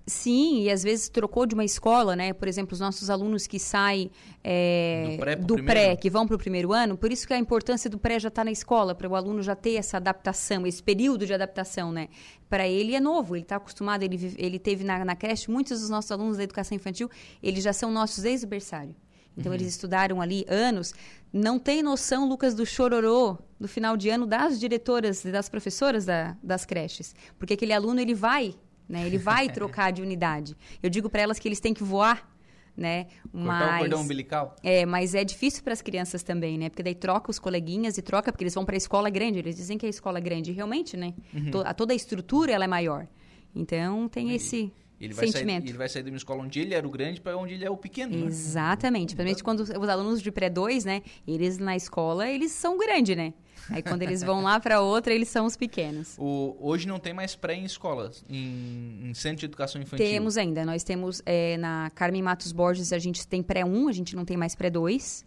Sim, 0.06 0.62
e 0.62 0.70
às 0.70 0.84
vezes 0.84 1.08
trocou 1.08 1.46
de 1.46 1.54
uma 1.54 1.64
escola, 1.64 2.14
né? 2.14 2.32
Por 2.32 2.46
exemplo, 2.46 2.74
os 2.74 2.80
nossos 2.80 3.10
alunos 3.10 3.46
que 3.46 3.58
saem 3.58 4.10
é, 4.44 5.36
do 5.40 5.56
pré, 5.56 5.64
pré 5.64 5.96
que 5.96 6.08
vão 6.08 6.26
para 6.26 6.36
o 6.36 6.38
primeiro 6.38 6.72
ano, 6.72 6.96
por 6.96 7.10
isso 7.10 7.26
que 7.26 7.32
a 7.32 7.38
importância 7.38 7.90
do 7.90 7.98
pré 7.98 8.20
já 8.20 8.28
está 8.28 8.44
na 8.44 8.52
escola, 8.52 8.94
para 8.94 9.08
o 9.08 9.16
aluno 9.16 9.42
já 9.42 9.56
ter 9.56 9.74
essa 9.74 9.96
adaptação, 9.96 10.64
esse 10.66 10.82
período 10.82 11.26
de 11.26 11.34
adaptação, 11.34 11.90
né? 11.90 12.08
Para 12.48 12.68
ele 12.68 12.94
é 12.94 13.00
novo, 13.00 13.34
ele 13.34 13.42
está 13.42 13.56
acostumado, 13.56 14.04
ele, 14.04 14.34
ele 14.38 14.58
teve 14.60 14.84
na, 14.84 15.04
na 15.04 15.16
creche, 15.16 15.50
muitos 15.50 15.80
dos 15.80 15.90
nossos 15.90 16.12
alunos 16.12 16.36
da 16.36 16.44
educação 16.44 16.76
infantil, 16.76 17.10
eles 17.42 17.64
já 17.64 17.72
são 17.72 17.90
nossos 17.90 18.24
ex-berçário. 18.24 18.94
Então, 19.36 19.50
uhum. 19.50 19.56
eles 19.56 19.68
estudaram 19.68 20.20
ali 20.20 20.46
anos. 20.48 20.94
Não 21.36 21.58
tem 21.58 21.82
noção, 21.82 22.28
Lucas, 22.28 22.54
do 22.54 22.64
chororô 22.64 23.38
do 23.58 23.68
final 23.68 23.96
de 23.96 24.08
ano 24.08 24.26
das 24.26 24.58
diretoras 24.60 25.24
e 25.24 25.32
das 25.32 25.48
professoras 25.48 26.04
da, 26.04 26.36
das 26.42 26.64
creches. 26.64 27.14
Porque 27.38 27.54
aquele 27.54 27.72
aluno, 27.72 28.00
ele 28.00 28.14
vai 28.14 28.54
né? 28.88 29.06
Ele 29.06 29.18
vai 29.18 29.48
trocar 29.52 29.92
de 29.92 30.02
unidade. 30.02 30.56
Eu 30.82 30.88
digo 30.90 31.10
para 31.10 31.22
elas 31.22 31.38
que 31.38 31.48
eles 31.48 31.60
têm 31.60 31.74
que 31.74 31.82
voar, 31.82 32.28
né? 32.76 33.06
Cortar 33.32 33.42
mas, 33.42 33.74
o 33.74 33.78
cordão 33.78 34.00
umbilical. 34.02 34.56
É, 34.62 34.86
mas 34.86 35.14
é 35.14 35.24
difícil 35.24 35.62
para 35.62 35.72
as 35.72 35.82
crianças 35.82 36.22
também, 36.22 36.58
né? 36.58 36.68
Porque 36.68 36.82
daí 36.82 36.94
troca 36.94 37.30
os 37.30 37.38
coleguinhas 37.38 37.98
e 37.98 38.02
troca 38.02 38.30
porque 38.30 38.44
eles 38.44 38.54
vão 38.54 38.64
para 38.64 38.76
a 38.76 38.78
escola 38.78 39.10
grande. 39.10 39.38
Eles 39.38 39.56
dizem 39.56 39.78
que 39.78 39.86
a 39.86 39.88
escola 39.88 40.20
grande 40.20 40.52
realmente, 40.52 40.96
né? 40.96 41.14
Uhum. 41.34 41.50
To, 41.50 41.62
a, 41.64 41.74
toda 41.74 41.92
a 41.92 41.96
estrutura 41.96 42.52
ela 42.52 42.64
é 42.64 42.68
maior. 42.68 43.06
Então 43.54 44.08
tem 44.08 44.30
e, 44.30 44.36
esse 44.36 44.72
ele 45.00 45.14
vai 45.14 45.26
sentimento. 45.26 45.62
Sair, 45.62 45.70
ele 45.70 45.78
vai 45.78 45.88
sair 45.88 46.02
de 46.02 46.10
uma 46.10 46.16
escola 46.16 46.42
onde 46.42 46.60
ele 46.60 46.74
era 46.74 46.86
o 46.86 46.90
grande 46.90 47.20
para 47.20 47.36
onde 47.36 47.54
ele 47.54 47.64
é 47.64 47.70
o 47.70 47.76
pequeno. 47.76 48.16
Né? 48.16 48.26
Exatamente. 48.26 49.14
Né? 49.14 49.24
Principalmente 49.24 49.44
quando 49.44 49.82
os 49.82 49.88
alunos 49.88 50.22
de 50.22 50.32
pré-2, 50.32 50.84
né? 50.84 51.02
Eles 51.26 51.58
na 51.58 51.76
escola, 51.76 52.28
eles 52.28 52.52
são 52.52 52.78
grandes, 52.78 53.16
né? 53.16 53.34
Aí 53.70 53.82
quando 53.82 54.02
eles 54.02 54.22
vão 54.22 54.42
lá 54.42 54.60
para 54.60 54.80
outra, 54.80 55.12
eles 55.12 55.28
são 55.28 55.44
os 55.46 55.56
pequenos. 55.56 56.16
O, 56.18 56.56
hoje 56.60 56.86
não 56.86 56.98
tem 56.98 57.12
mais 57.12 57.34
pré 57.34 57.54
em 57.54 57.64
escolas, 57.64 58.24
em, 58.28 59.00
em 59.02 59.14
centro 59.14 59.38
de 59.38 59.46
educação 59.46 59.80
infantil? 59.80 60.06
Temos 60.06 60.36
ainda. 60.36 60.64
Nós 60.64 60.84
temos 60.84 61.20
é, 61.26 61.56
na 61.56 61.90
Carmen 61.94 62.22
Matos 62.22 62.52
Borges, 62.52 62.92
a 62.92 62.98
gente 62.98 63.26
tem 63.26 63.42
pré 63.42 63.64
1, 63.64 63.88
a 63.88 63.92
gente 63.92 64.14
não 64.14 64.24
tem 64.24 64.36
mais 64.36 64.54
pré 64.54 64.70
2. 64.70 65.24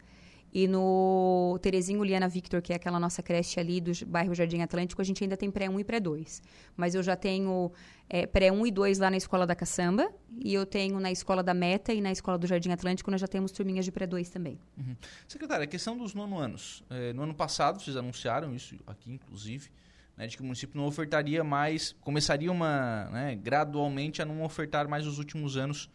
E 0.54 0.68
no 0.68 1.60
Terezinho 1.62 2.04
Liana 2.04 2.28
Victor, 2.28 2.62
que 2.62 2.74
é 2.74 2.76
aquela 2.76 3.00
nossa 3.00 3.22
creche 3.22 3.60
ali 3.60 3.80
do 3.80 3.92
bairro 4.08 4.34
Jardim 4.34 4.62
Atlântico, 4.62 5.02
a 5.02 5.06
gente 5.06 5.24
ainda 5.24 5.38
tem 5.38 5.52
pré 5.52 5.70
1 5.70 5.80
e 5.80 5.84
pré 5.84 6.00
2. 6.00 6.42
Mas 6.76 6.96
eu 6.96 7.04
já 7.04 7.16
tenho 7.16 7.72
é, 8.10 8.26
pré 8.26 8.52
1 8.52 8.66
e 8.66 8.72
2 8.72 9.00
lá 9.00 9.12
na 9.12 9.18
escola 9.18 9.46
da 9.46 9.56
Caçamba. 9.56 10.12
E 10.44 10.54
eu 10.54 10.66
tenho 10.66 11.00
na 11.00 11.12
escola 11.12 11.44
da 11.44 11.54
Meta 11.54 11.94
e 11.94 12.02
na 12.02 12.12
escola 12.12 12.38
do 12.38 12.48
Jardim 12.48 12.72
Atlântico, 12.72 13.12
nós 13.12 13.22
já 13.22 13.28
temos 13.28 13.52
turminhas 13.52 13.86
de 13.86 13.92
pré 13.92 14.08
2 14.08 14.30
também. 14.30 14.60
Uhum. 14.78 14.96
Secretária, 15.28 15.64
a 15.64 15.68
questão 15.68 15.98
dos 15.98 16.14
nono 16.14 16.38
anos. 16.40 16.84
É, 16.90 17.14
no 17.14 17.24
ano 17.24 17.36
passado, 17.36 17.82
vocês 17.82 17.96
anunciaram 17.96 18.56
isso 18.56 18.76
aqui, 18.88 19.12
inclusive, 19.12 19.70
né, 20.18 20.26
de 20.26 20.36
que 20.36 20.42
o 20.42 20.46
município 20.46 20.80
não 20.80 20.88
ofertaria 20.88 21.44
mais, 21.44 21.96
começaria 22.02 22.52
uma, 22.52 23.10
né, 23.12 23.36
gradualmente 23.36 24.22
a 24.22 24.26
não 24.26 24.44
ofertar 24.44 24.88
mais 24.88 25.06
os 25.06 25.20
últimos 25.20 25.58
anos 25.58 25.90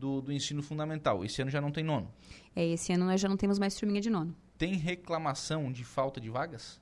do, 0.00 0.20
do 0.22 0.32
ensino 0.32 0.62
fundamental. 0.62 1.24
Esse 1.24 1.42
ano 1.42 1.50
já 1.50 1.60
não 1.60 1.70
tem 1.70 1.84
nono. 1.84 2.10
É, 2.56 2.66
esse 2.66 2.92
ano 2.92 3.04
nós 3.04 3.20
já 3.20 3.28
não 3.28 3.36
temos 3.36 3.58
mais 3.58 3.74
turminha 3.74 4.00
de 4.00 4.08
nono. 4.08 4.34
Tem 4.56 4.74
reclamação 4.74 5.70
de 5.70 5.84
falta 5.84 6.20
de 6.20 6.30
vagas? 6.30 6.80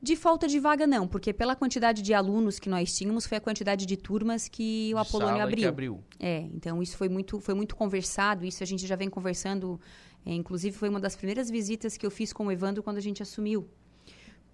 De 0.00 0.14
falta 0.14 0.46
de 0.46 0.60
vaga, 0.60 0.86
não, 0.86 1.08
porque 1.08 1.32
pela 1.32 1.56
quantidade 1.56 2.02
de 2.02 2.14
alunos 2.14 2.60
que 2.60 2.68
nós 2.68 2.96
tínhamos, 2.96 3.26
foi 3.26 3.38
a 3.38 3.40
quantidade 3.40 3.84
de 3.84 3.96
turmas 3.96 4.48
que 4.48 4.92
o 4.94 4.98
Apolônio 4.98 5.42
abriu. 5.42 5.68
abriu. 5.68 6.04
É, 6.20 6.40
então 6.54 6.80
isso 6.80 6.96
foi 6.96 7.08
muito, 7.08 7.40
foi 7.40 7.54
muito 7.54 7.74
conversado, 7.74 8.44
isso 8.44 8.62
a 8.62 8.66
gente 8.66 8.86
já 8.86 8.94
vem 8.94 9.10
conversando. 9.10 9.80
É, 10.24 10.32
inclusive, 10.32 10.76
foi 10.76 10.88
uma 10.88 11.00
das 11.00 11.16
primeiras 11.16 11.50
visitas 11.50 11.96
que 11.96 12.06
eu 12.06 12.10
fiz 12.10 12.32
com 12.32 12.46
o 12.46 12.52
Evandro 12.52 12.82
quando 12.82 12.98
a 12.98 13.00
gente 13.00 13.22
assumiu. 13.22 13.68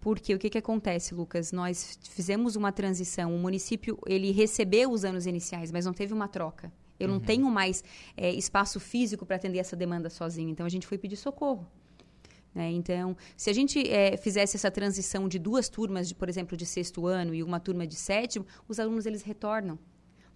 Porque 0.00 0.34
o 0.34 0.38
que, 0.38 0.48
que 0.48 0.58
acontece, 0.58 1.14
Lucas? 1.14 1.52
Nós 1.52 1.98
fizemos 2.10 2.56
uma 2.56 2.70
transição. 2.72 3.34
O 3.34 3.38
município 3.38 3.98
ele 4.06 4.30
recebeu 4.32 4.90
os 4.90 5.04
anos 5.04 5.26
iniciais, 5.26 5.70
mas 5.70 5.84
não 5.84 5.92
teve 5.92 6.12
uma 6.14 6.28
troca. 6.28 6.72
Eu 6.98 7.08
uhum. 7.08 7.14
não 7.14 7.20
tenho 7.20 7.50
mais 7.50 7.82
é, 8.16 8.30
espaço 8.30 8.78
físico 8.78 9.26
para 9.26 9.36
atender 9.36 9.58
essa 9.58 9.76
demanda 9.76 10.08
sozinho. 10.08 10.50
Então, 10.50 10.64
a 10.64 10.68
gente 10.68 10.86
foi 10.86 10.98
pedir 10.98 11.16
socorro. 11.16 11.66
Né? 12.54 12.70
Então, 12.70 13.16
se 13.36 13.50
a 13.50 13.52
gente 13.52 13.90
é, 13.90 14.16
fizesse 14.16 14.56
essa 14.56 14.70
transição 14.70 15.28
de 15.28 15.38
duas 15.38 15.68
turmas, 15.68 16.08
de, 16.08 16.14
por 16.14 16.28
exemplo, 16.28 16.56
de 16.56 16.64
sexto 16.64 17.06
ano 17.06 17.34
e 17.34 17.42
uma 17.42 17.58
turma 17.58 17.86
de 17.86 17.96
sétimo, 17.96 18.46
os 18.68 18.78
alunos 18.78 19.06
eles 19.06 19.22
retornam. 19.22 19.78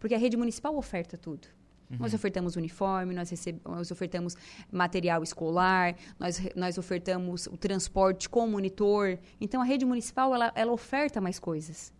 Porque 0.00 0.14
a 0.14 0.18
rede 0.18 0.36
municipal 0.36 0.76
oferta 0.76 1.16
tudo. 1.16 1.46
Uhum. 1.90 1.98
Nós 2.00 2.12
ofertamos 2.12 2.56
uniforme, 2.56 3.14
nós, 3.14 3.30
receb... 3.30 3.60
nós 3.64 3.90
ofertamos 3.90 4.36
material 4.70 5.22
escolar, 5.22 5.96
nós, 6.18 6.40
nós 6.54 6.76
ofertamos 6.76 7.46
o 7.46 7.56
transporte 7.56 8.28
com 8.28 8.46
monitor. 8.46 9.18
Então, 9.40 9.62
a 9.62 9.64
rede 9.64 9.84
municipal, 9.84 10.34
ela, 10.34 10.52
ela 10.54 10.72
oferta 10.72 11.20
mais 11.20 11.38
coisas. 11.38 11.92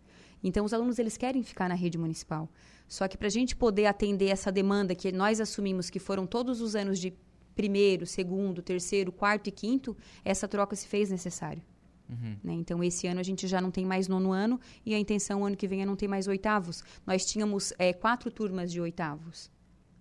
Então, 0.43 0.63
os 0.65 0.73
alunos, 0.73 0.99
eles 0.99 1.17
querem 1.17 1.43
ficar 1.43 1.67
na 1.67 1.75
rede 1.75 1.97
municipal. 1.97 2.49
Só 2.89 3.07
que 3.07 3.15
para 3.15 3.27
a 3.27 3.31
gente 3.31 3.55
poder 3.55 3.85
atender 3.85 4.29
essa 4.29 4.51
demanda 4.51 4.95
que 4.95 5.11
nós 5.11 5.39
assumimos 5.39 5.89
que 5.89 5.99
foram 5.99 6.25
todos 6.25 6.59
os 6.59 6.75
anos 6.75 6.99
de 6.99 7.13
primeiro, 7.55 8.05
segundo, 8.05 8.61
terceiro, 8.63 9.11
quarto 9.11 9.47
e 9.47 9.51
quinto, 9.51 9.95
essa 10.25 10.47
troca 10.47 10.75
se 10.75 10.87
fez 10.87 11.09
necessário. 11.11 11.61
Uhum. 12.09 12.35
Né? 12.43 12.53
Então, 12.53 12.83
esse 12.83 13.05
ano 13.05 13.19
a 13.19 13.23
gente 13.23 13.47
já 13.47 13.61
não 13.61 13.69
tem 13.69 13.85
mais 13.85 14.07
nono 14.07 14.31
ano 14.31 14.59
e 14.83 14.95
a 14.95 14.99
intenção 14.99 15.45
ano 15.45 15.55
que 15.55 15.67
vem 15.67 15.83
é 15.83 15.85
não 15.85 15.95
ter 15.95 16.07
mais 16.07 16.27
oitavos. 16.27 16.83
Nós 17.05 17.25
tínhamos 17.25 17.71
é, 17.77 17.93
quatro 17.93 18.31
turmas 18.31 18.71
de 18.71 18.81
oitavos. 18.81 19.51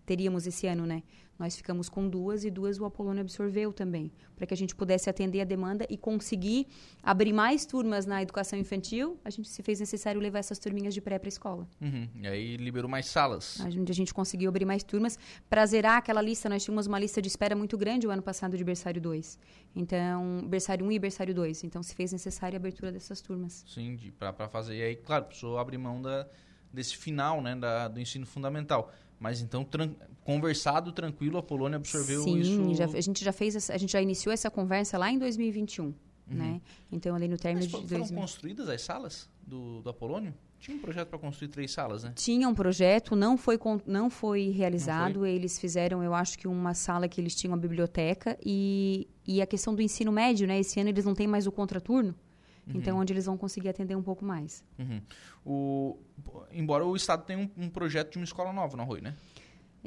Teríamos 0.06 0.46
esse 0.46 0.66
ano, 0.66 0.86
né? 0.86 1.02
Nós 1.38 1.56
ficamos 1.56 1.88
com 1.88 2.08
duas 2.08 2.44
e 2.44 2.50
duas 2.50 2.80
o 2.80 2.84
Apolônio 2.84 3.20
absorveu 3.20 3.72
também, 3.72 4.10
para 4.34 4.46
que 4.46 4.52
a 4.52 4.56
gente 4.56 4.74
pudesse 4.74 5.08
atender 5.08 5.40
a 5.40 5.44
demanda 5.44 5.86
e 5.88 5.96
conseguir 5.96 6.66
abrir 7.02 7.32
mais 7.32 7.64
turmas 7.64 8.06
na 8.06 8.20
educação 8.22 8.58
infantil. 8.58 9.18
A 9.24 9.30
gente 9.30 9.48
se 9.48 9.62
fez 9.62 9.78
necessário 9.78 10.20
levar 10.20 10.40
essas 10.40 10.58
turminhas 10.58 10.92
de 10.92 11.00
pré 11.00 11.18
para 11.18 11.28
a 11.28 11.30
escola. 11.30 11.68
Uhum. 11.80 12.08
E 12.22 12.26
aí 12.26 12.56
liberou 12.56 12.90
mais 12.90 13.06
salas. 13.06 13.60
A 13.60 13.70
gente, 13.70 13.90
a 13.90 13.94
gente 13.94 14.12
conseguiu 14.12 14.48
abrir 14.48 14.64
mais 14.64 14.82
turmas 14.82 15.18
para 15.48 15.64
zerar 15.64 15.98
aquela 15.98 16.20
lista. 16.20 16.48
Nós 16.48 16.64
tínhamos 16.64 16.86
uma 16.86 16.98
lista 16.98 17.22
de 17.22 17.28
espera 17.28 17.54
muito 17.54 17.78
grande 17.78 18.06
o 18.06 18.10
ano 18.10 18.22
passado 18.22 18.56
de 18.56 18.64
berçário 18.64 19.00
2. 19.00 19.38
Então, 19.76 20.44
berçário 20.48 20.84
1 20.84 20.92
e 20.92 20.98
berçário 20.98 21.34
2. 21.34 21.64
Então, 21.64 21.82
se 21.82 21.94
fez 21.94 22.12
necessária 22.12 22.56
a 22.56 22.58
abertura 22.58 22.90
dessas 22.90 23.20
turmas. 23.20 23.64
Sim, 23.68 23.96
para 24.18 24.48
fazer. 24.48 24.76
E 24.76 24.82
aí, 24.82 24.96
claro, 24.96 25.24
a 25.24 25.28
pessoa 25.28 25.60
abre 25.60 25.78
mão 25.78 26.02
da, 26.02 26.26
desse 26.72 26.96
final 26.96 27.40
né, 27.40 27.54
da, 27.54 27.88
do 27.88 28.00
ensino 28.00 28.26
fundamental. 28.26 28.92
Mas 29.18 29.40
então, 29.40 29.64
tran 29.64 29.90
conversado, 30.22 30.92
tranquilo, 30.92 31.38
a 31.38 31.42
Polônia 31.42 31.76
absorveu 31.76 32.22
Sim, 32.22 32.38
isso? 32.38 32.76
Sim, 32.76 32.82
a 32.82 33.00
gente 33.00 33.24
já 33.24 33.32
fez, 33.32 33.70
a 33.70 33.78
gente 33.78 33.92
já 33.92 34.02
iniciou 34.02 34.32
essa 34.32 34.50
conversa 34.50 34.98
lá 34.98 35.10
em 35.10 35.18
2021, 35.18 35.84
uhum. 35.84 35.94
né? 36.28 36.60
Então, 36.92 37.16
ali 37.16 37.26
no 37.26 37.38
término 37.38 37.60
Mas 37.60 37.66
de... 37.66 37.72
foram 37.72 37.86
2000... 37.86 38.20
construídas 38.20 38.68
as 38.68 38.82
salas 38.82 39.28
do, 39.46 39.80
do 39.80 39.88
Apolônio? 39.88 40.34
Tinha 40.60 40.76
um 40.76 40.80
projeto 40.80 41.08
para 41.08 41.18
construir 41.18 41.48
três 41.48 41.70
salas, 41.70 42.02
né? 42.02 42.12
Tinha 42.16 42.48
um 42.48 42.54
projeto, 42.54 43.14
não 43.14 43.38
foi, 43.38 43.58
não 43.86 44.10
foi 44.10 44.50
realizado. 44.50 45.14
Não 45.14 45.20
foi? 45.20 45.30
Eles 45.30 45.58
fizeram, 45.58 46.02
eu 46.02 46.12
acho 46.12 46.36
que 46.36 46.48
uma 46.48 46.74
sala 46.74 47.08
que 47.08 47.20
eles 47.20 47.34
tinham 47.34 47.52
uma 47.52 47.60
biblioteca 47.60 48.36
e, 48.44 49.08
e 49.26 49.40
a 49.40 49.46
questão 49.46 49.74
do 49.74 49.80
ensino 49.80 50.10
médio, 50.10 50.46
né? 50.46 50.58
Esse 50.58 50.80
ano 50.80 50.90
eles 50.90 51.04
não 51.04 51.14
têm 51.14 51.28
mais 51.28 51.46
o 51.46 51.52
contraturno. 51.52 52.14
Uhum. 52.68 52.80
Então, 52.80 52.98
onde 52.98 53.12
eles 53.12 53.26
vão 53.26 53.36
conseguir 53.36 53.68
atender 53.68 53.96
um 53.96 54.02
pouco 54.02 54.24
mais. 54.24 54.62
Uhum. 54.78 55.00
O, 55.44 55.98
embora 56.52 56.84
o 56.84 56.94
Estado 56.94 57.24
tenha 57.24 57.38
um, 57.38 57.64
um, 57.64 57.70
projeto 57.70 58.12
de 58.12 58.18
uma 58.18 58.24
escola 58.24 58.52
nova 58.52 58.76
no 58.76 58.82
Arroio, 58.82 59.02
né? 59.02 59.14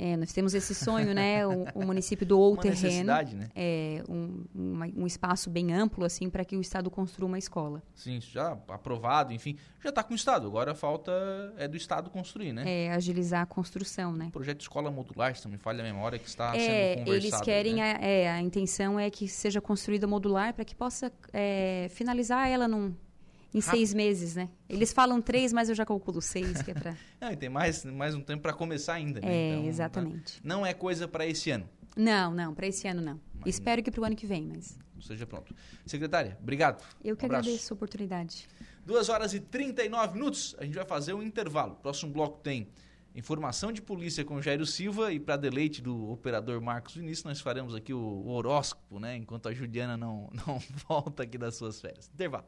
É, 0.02 0.18
nós 0.18 0.34
temos 0.34 0.56
esse 0.56 0.74
sonho, 0.74 1.14
né? 1.14 1.46
O, 1.46 1.66
o 1.76 1.86
município 1.86 2.26
doou 2.26 2.56
o 2.56 2.58
terreno. 2.58 3.14
Né? 3.14 3.50
É, 3.54 4.04
um, 4.10 4.44
uma, 4.56 4.88
um 4.98 5.06
espaço 5.06 5.48
bem 5.48 5.72
amplo, 5.76 6.04
assim, 6.04 6.28
para 6.28 6.44
que 6.44 6.58
o 6.58 6.62
Estado 6.62 6.90
construa 6.90 7.28
uma 7.28 7.38
escola. 7.38 7.84
Sim, 7.94 8.20
já 8.20 8.58
aprovado, 8.68 9.32
enfim. 9.32 9.58
Já 9.80 9.90
está 9.90 10.02
com 10.02 10.14
o 10.14 10.16
Estado. 10.16 10.48
Agora 10.48 10.74
falta 10.74 11.12
é 11.56 11.68
do 11.68 11.78
Estado 11.78 12.10
construir, 12.10 12.52
né? 12.52 12.64
É, 12.66 12.92
agilizar 12.92 13.44
a 13.44 13.46
construção, 13.46 14.12
né? 14.12 14.30
O 14.30 14.32
projeto 14.32 14.58
de 14.58 14.64
escola 14.64 14.90
modular, 14.90 15.36
se 15.36 15.46
não 15.46 15.52
me 15.52 15.60
falha 15.60 15.82
a 15.82 15.84
memória, 15.84 16.18
que 16.18 16.28
está 16.28 16.56
é, 16.56 16.96
sendo 16.96 17.06
conversado. 17.06 17.16
Eles 17.16 17.42
querem, 17.42 17.76
né? 17.76 17.96
a, 18.02 18.04
é, 18.04 18.32
a 18.32 18.42
intenção 18.42 19.00
é 19.00 19.08
que 19.12 19.28
seja 19.28 19.62
construída 19.62 20.08
modular 20.08 20.52
para 20.56 20.66
que 20.66 20.76
possa 20.76 21.12
é, 21.32 21.86
finalizar 21.92 22.50
ela 22.50 22.68
num 22.68 22.92
Em 23.54 23.60
Rápido. 23.60 23.72
seis 23.72 23.94
meses, 23.94 24.36
né? 24.36 24.50
Eles 24.70 24.94
falam 24.94 25.22
três, 25.22 25.52
mas 25.52 25.68
eu 25.68 25.76
já 25.76 25.86
calculo 25.86 26.22
seis, 26.22 26.62
que 26.62 26.72
é 26.72 26.74
pra... 26.74 26.96
Ah, 27.20 27.34
e 27.34 27.36
tem 27.36 27.50
mais, 27.50 27.84
mais 27.84 28.16
um 28.16 28.22
tempo 28.22 28.42
para 28.42 28.54
começar 28.54 28.94
ainda, 28.94 29.20
né? 29.20 29.28
É, 29.28 29.54
Então, 29.56 29.66
exatamente. 29.68 30.40
Não 30.44 30.66
é 30.66 30.74
coisa 30.74 31.08
para 31.08 31.26
esse 31.26 31.52
ano. 31.52 31.70
Não, 31.96 32.34
não, 32.34 32.54
para 32.54 32.68
esse 32.68 32.88
ano 32.88 33.02
não. 33.02 33.20
Espero 33.46 33.84
que 33.84 33.92
para 33.92 34.02
o 34.02 34.06
ano 34.06 34.16
que 34.16 34.26
vem, 34.26 34.46
mas 34.48 34.78
Seja 35.02 35.26
pronto. 35.26 35.54
Secretária, 35.86 36.38
obrigado. 36.42 36.84
eu 37.04 37.18
que 37.18 37.26
Um 37.26 37.28
agradeço 37.28 37.74
a 37.74 37.76
oportunidade. 37.76 38.48
2 38.86 39.10
horas 39.10 39.34
e 39.34 39.40
39 39.40 40.14
minutos, 40.14 40.56
a 40.60 40.64
gente 40.64 40.76
vai 40.76 40.86
fazer 40.86 41.14
um 41.14 41.22
intervalo. 41.24 41.76
Próximo 41.76 42.12
bloco 42.12 42.40
tem 42.40 42.68
informação 43.16 43.72
de 43.72 43.82
polícia 43.82 44.24
com 44.24 44.42
Jairo 44.42 44.66
Silva 44.66 45.12
e 45.12 45.20
para 45.20 45.36
deleite 45.38 45.82
do 45.82 46.12
operador 46.12 46.62
Marcos 46.62 46.96
Vinícius, 46.96 47.26
nós 47.26 47.42
faremos 47.42 47.76
aqui 47.76 47.94
o, 47.94 48.00
o 48.00 48.30
horóscopo, 48.30 49.00
né? 49.00 49.18
Enquanto 49.18 49.50
a 49.50 49.54
Juliana 49.54 49.98
não, 49.98 50.30
não 50.48 50.60
volta 50.88 51.24
aqui 51.24 51.38
das 51.38 51.56
suas 51.56 51.82
férias. 51.82 52.10
Intervalo. 52.14 52.46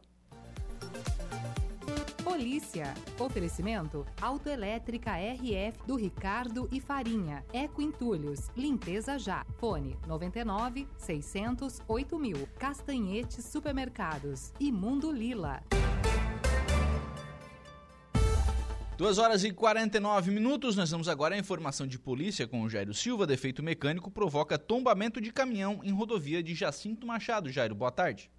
Polícia. 2.23 2.93
Oferecimento 3.19 4.05
Autoelétrica 4.21 5.11
RF 5.11 5.85
do 5.85 5.95
Ricardo 5.95 6.67
e 6.71 6.79
Farinha. 6.79 7.43
Eco 7.53 7.81
Entulhos. 7.81 8.49
Limpeza 8.57 9.19
já. 9.19 9.45
Fone 9.57 9.97
99 10.07 10.87
600 10.97 11.81
8000. 11.87 12.47
Castanhetes 12.57 13.45
Supermercados. 13.45 14.51
E 14.59 14.71
Mundo 14.71 15.11
Lila. 15.11 15.61
2 18.97 19.17
horas 19.17 19.43
e 19.43 19.51
49 19.51 20.31
minutos, 20.31 20.75
nós 20.75 20.91
vamos 20.91 21.09
agora 21.09 21.35
à 21.35 21.37
informação 21.37 21.85
de 21.87 21.97
polícia 21.97 22.47
com 22.47 22.61
o 22.61 22.69
Jairo 22.69 22.93
Silva. 22.93 23.25
Defeito 23.25 23.63
mecânico 23.63 24.09
provoca 24.11 24.57
tombamento 24.57 25.19
de 25.19 25.31
caminhão 25.31 25.81
em 25.83 25.91
rodovia 25.91 26.43
de 26.43 26.53
Jacinto 26.53 27.05
Machado. 27.05 27.49
Jairo, 27.49 27.75
boa 27.75 27.91
tarde. 27.91 28.31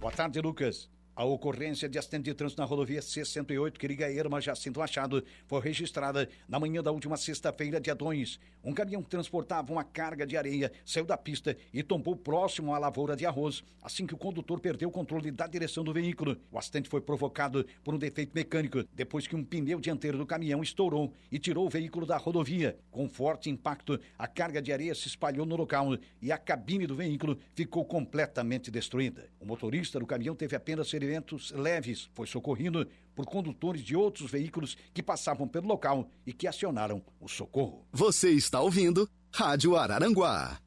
Boa 0.00 0.12
tarde, 0.12 0.40
Lucas. 0.40 0.90
A 1.16 1.24
ocorrência 1.24 1.88
de 1.88 1.96
acidente 1.96 2.24
de 2.24 2.34
trânsito 2.34 2.60
na 2.60 2.66
rodovia 2.66 3.00
C-108, 3.00 3.78
que 3.78 3.86
liga 3.86 4.12
Erma 4.12 4.40
Jacinto 4.40 4.80
Machado, 4.80 5.22
foi 5.46 5.60
registrada 5.60 6.28
na 6.48 6.58
manhã 6.58 6.82
da 6.82 6.90
última 6.90 7.16
sexta-feira, 7.16 7.80
dia 7.80 7.94
2. 7.94 8.40
Um 8.64 8.72
caminhão 8.72 9.00
que 9.00 9.10
transportava 9.10 9.70
uma 9.70 9.84
carga 9.84 10.26
de 10.26 10.36
areia 10.36 10.72
saiu 10.84 11.04
da 11.04 11.16
pista 11.16 11.56
e 11.72 11.84
tombou 11.84 12.16
próximo 12.16 12.74
à 12.74 12.78
lavoura 12.78 13.14
de 13.14 13.24
arroz, 13.24 13.62
assim 13.80 14.08
que 14.08 14.14
o 14.14 14.18
condutor 14.18 14.58
perdeu 14.58 14.88
o 14.88 14.92
controle 14.92 15.30
da 15.30 15.46
direção 15.46 15.84
do 15.84 15.92
veículo. 15.92 16.36
O 16.50 16.58
acidente 16.58 16.88
foi 16.88 17.00
provocado 17.00 17.64
por 17.84 17.94
um 17.94 17.98
defeito 17.98 18.32
mecânico, 18.34 18.82
depois 18.92 19.28
que 19.28 19.36
um 19.36 19.44
pneu 19.44 19.78
dianteiro 19.78 20.18
do 20.18 20.26
caminhão 20.26 20.64
estourou 20.64 21.12
e 21.30 21.38
tirou 21.38 21.64
o 21.64 21.70
veículo 21.70 22.06
da 22.06 22.16
rodovia. 22.16 22.76
Com 22.90 23.08
forte 23.08 23.48
impacto, 23.48 24.00
a 24.18 24.26
carga 24.26 24.60
de 24.60 24.72
areia 24.72 24.96
se 24.96 25.06
espalhou 25.06 25.46
no 25.46 25.54
local 25.54 25.96
e 26.20 26.32
a 26.32 26.38
cabine 26.38 26.88
do 26.88 26.96
veículo 26.96 27.38
ficou 27.54 27.84
completamente 27.84 28.68
destruída. 28.68 29.28
O 29.38 29.46
motorista 29.46 30.00
do 30.00 30.06
caminhão 30.06 30.34
teve 30.34 30.56
apenas 30.56 30.88
ferimentos 31.04 31.50
leves, 31.52 32.08
foi 32.14 32.26
socorrido 32.26 32.88
por 33.14 33.26
condutores 33.26 33.82
de 33.82 33.94
outros 33.94 34.30
veículos 34.30 34.76
que 34.92 35.02
passavam 35.02 35.46
pelo 35.46 35.68
local 35.68 36.08
e 36.26 36.32
que 36.32 36.48
acionaram 36.48 37.02
o 37.20 37.28
socorro. 37.28 37.86
Você 37.92 38.30
está 38.30 38.60
ouvindo 38.60 39.08
Rádio 39.30 39.76
Araranguá. 39.76 40.58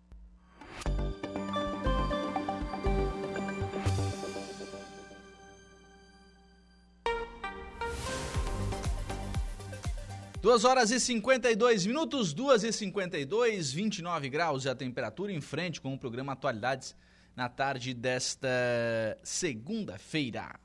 Duas 10.39 10.63
horas 10.63 10.91
e 10.91 10.99
52 10.99 11.87
minutos, 11.87 12.31
2 12.31 12.63
e 12.63 12.71
52, 12.71 13.73
29 13.73 14.29
graus 14.29 14.63
e 14.63 14.69
a 14.69 14.75
temperatura 14.75 15.33
em 15.33 15.41
frente 15.41 15.81
com 15.81 15.93
o 15.93 15.99
programa 15.99 16.33
Atualidades 16.33 16.95
na 17.37 17.47
tarde 17.47 17.93
desta 17.93 18.49
segunda-feira. 19.21 20.59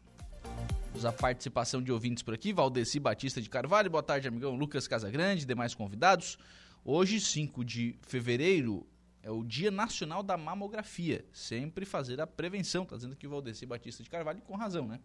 Temos 0.86 1.04
a 1.04 1.12
participação 1.12 1.82
de 1.82 1.92
ouvintes 1.92 2.22
por 2.22 2.32
aqui, 2.32 2.50
Valdeci 2.50 2.98
Batista 2.98 3.42
de 3.42 3.50
Carvalho, 3.50 3.90
boa 3.90 4.02
tarde, 4.02 4.26
amigão 4.26 4.54
Lucas 4.56 4.88
Casagrande, 4.88 5.44
demais 5.44 5.74
convidados. 5.74 6.38
Hoje, 6.82 7.20
5 7.20 7.62
de 7.62 7.94
fevereiro, 8.00 8.86
é 9.22 9.30
o 9.30 9.44
Dia 9.44 9.70
Nacional 9.70 10.22
da 10.22 10.38
Mamografia. 10.38 11.26
Sempre 11.30 11.84
fazer 11.84 12.22
a 12.22 12.26
prevenção, 12.26 12.86
tá 12.86 12.96
dizendo 12.96 13.12
aqui 13.12 13.26
o 13.26 13.30
Valdeci 13.30 13.66
Batista 13.66 14.02
de 14.02 14.08
Carvalho, 14.08 14.40
com 14.40 14.56
razão, 14.56 14.88
né? 14.88 14.98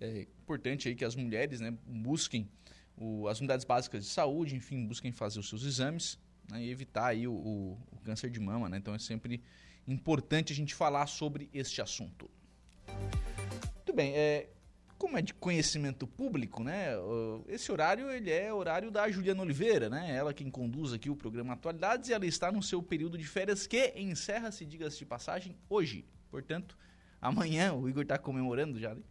É 0.00 0.22
importante 0.22 0.88
aí 0.88 0.94
que 0.94 1.04
as 1.04 1.14
mulheres 1.14 1.60
né, 1.60 1.70
busquem 1.86 2.48
o- 2.96 3.28
as 3.28 3.40
unidades 3.40 3.66
básicas 3.66 4.04
de 4.04 4.10
saúde, 4.10 4.56
enfim, 4.56 4.86
busquem 4.86 5.12
fazer 5.12 5.38
os 5.38 5.50
seus 5.50 5.64
exames 5.64 6.18
né, 6.50 6.64
e 6.64 6.70
evitar 6.70 7.08
aí 7.08 7.28
o, 7.28 7.32
o- 7.34 7.78
o 7.92 7.96
câncer 8.02 8.30
de 8.30 8.40
mama, 8.40 8.70
né? 8.70 8.78
Então 8.78 8.94
é 8.94 8.98
sempre 8.98 9.42
importante 9.86 10.52
a 10.52 10.56
gente 10.56 10.74
falar 10.74 11.06
sobre 11.06 11.48
este 11.52 11.80
assunto. 11.82 12.30
Muito 13.76 13.92
bem, 13.94 14.14
é, 14.14 14.48
como 14.98 15.18
é 15.18 15.22
de 15.22 15.34
conhecimento 15.34 16.06
público, 16.06 16.62
né? 16.62 16.92
Esse 17.46 17.70
horário 17.70 18.10
ele 18.10 18.30
é 18.30 18.52
horário 18.52 18.90
da 18.90 19.10
Juliana 19.10 19.42
Oliveira, 19.42 19.90
né? 19.90 20.14
Ela 20.16 20.32
quem 20.32 20.50
conduz 20.50 20.92
aqui 20.92 21.10
o 21.10 21.16
programa 21.16 21.52
Atualidades 21.52 22.08
e 22.08 22.12
ela 22.12 22.24
está 22.24 22.50
no 22.50 22.62
seu 22.62 22.82
período 22.82 23.18
de 23.18 23.24
férias 23.24 23.66
que 23.66 23.92
encerra-se, 23.96 24.64
diga-se 24.64 24.98
de 24.98 25.04
passagem, 25.04 25.56
hoje. 25.68 26.06
Portanto, 26.30 26.76
amanhã, 27.20 27.74
o 27.74 27.88
Igor 27.88 28.02
está 28.02 28.16
comemorando 28.16 28.78
já, 28.78 28.94
né? 28.94 29.02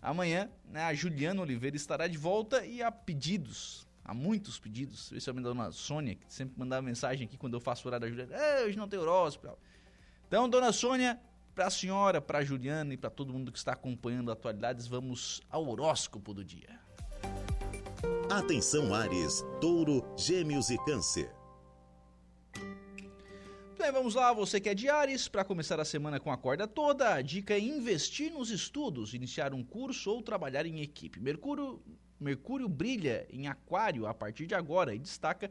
Amanhã, 0.00 0.50
né, 0.64 0.82
a 0.82 0.94
Juliana 0.94 1.42
Oliveira 1.42 1.76
estará 1.76 2.08
de 2.08 2.18
volta 2.18 2.66
e 2.66 2.82
há 2.82 2.90
pedidos, 2.90 3.86
há 4.04 4.12
muitos 4.12 4.58
pedidos, 4.58 5.02
especialmente 5.04 5.44
da 5.44 5.50
dona 5.50 5.70
Sônia, 5.70 6.16
que 6.16 6.32
sempre 6.32 6.58
mandava 6.58 6.82
mensagem 6.82 7.24
aqui 7.26 7.36
quando 7.36 7.54
eu 7.54 7.60
faço 7.60 7.86
o 7.86 7.88
horário 7.88 8.06
da 8.06 8.10
Juliana, 8.10 8.34
"É, 8.34 8.64
hoje 8.64 8.76
não 8.76 8.88
tem 8.88 8.98
horóscopo. 8.98 9.56
Então, 10.32 10.48
dona 10.48 10.72
Sônia, 10.72 11.20
para 11.54 11.66
a 11.66 11.70
senhora, 11.70 12.18
para 12.18 12.38
a 12.38 12.42
Juliana 12.42 12.94
e 12.94 12.96
para 12.96 13.10
todo 13.10 13.34
mundo 13.34 13.52
que 13.52 13.58
está 13.58 13.72
acompanhando 13.72 14.32
atualidades, 14.32 14.86
vamos 14.86 15.42
ao 15.50 15.68
horóscopo 15.68 16.32
do 16.32 16.42
dia. 16.42 16.80
Atenção 18.30 18.94
Ares, 18.94 19.44
Touro, 19.60 20.02
Gêmeos 20.16 20.70
e 20.70 20.78
Câncer. 20.86 21.30
Bem, 23.76 23.92
vamos 23.92 24.14
lá, 24.14 24.32
você 24.32 24.58
que 24.58 24.70
é 24.70 24.74
de 24.74 24.88
Ares, 24.88 25.28
para 25.28 25.44
começar 25.44 25.78
a 25.78 25.84
semana 25.84 26.18
com 26.18 26.32
a 26.32 26.38
corda 26.38 26.66
toda, 26.66 27.12
a 27.12 27.20
dica 27.20 27.52
é 27.52 27.60
investir 27.60 28.32
nos 28.32 28.48
estudos, 28.48 29.12
iniciar 29.12 29.52
um 29.52 29.62
curso 29.62 30.10
ou 30.10 30.22
trabalhar 30.22 30.64
em 30.64 30.80
equipe. 30.80 31.20
Mercúrio, 31.20 31.82
Mercúrio 32.18 32.70
brilha 32.70 33.26
em 33.28 33.48
aquário 33.48 34.06
a 34.06 34.14
partir 34.14 34.46
de 34.46 34.54
agora 34.54 34.94
e 34.94 34.98
destaca 34.98 35.50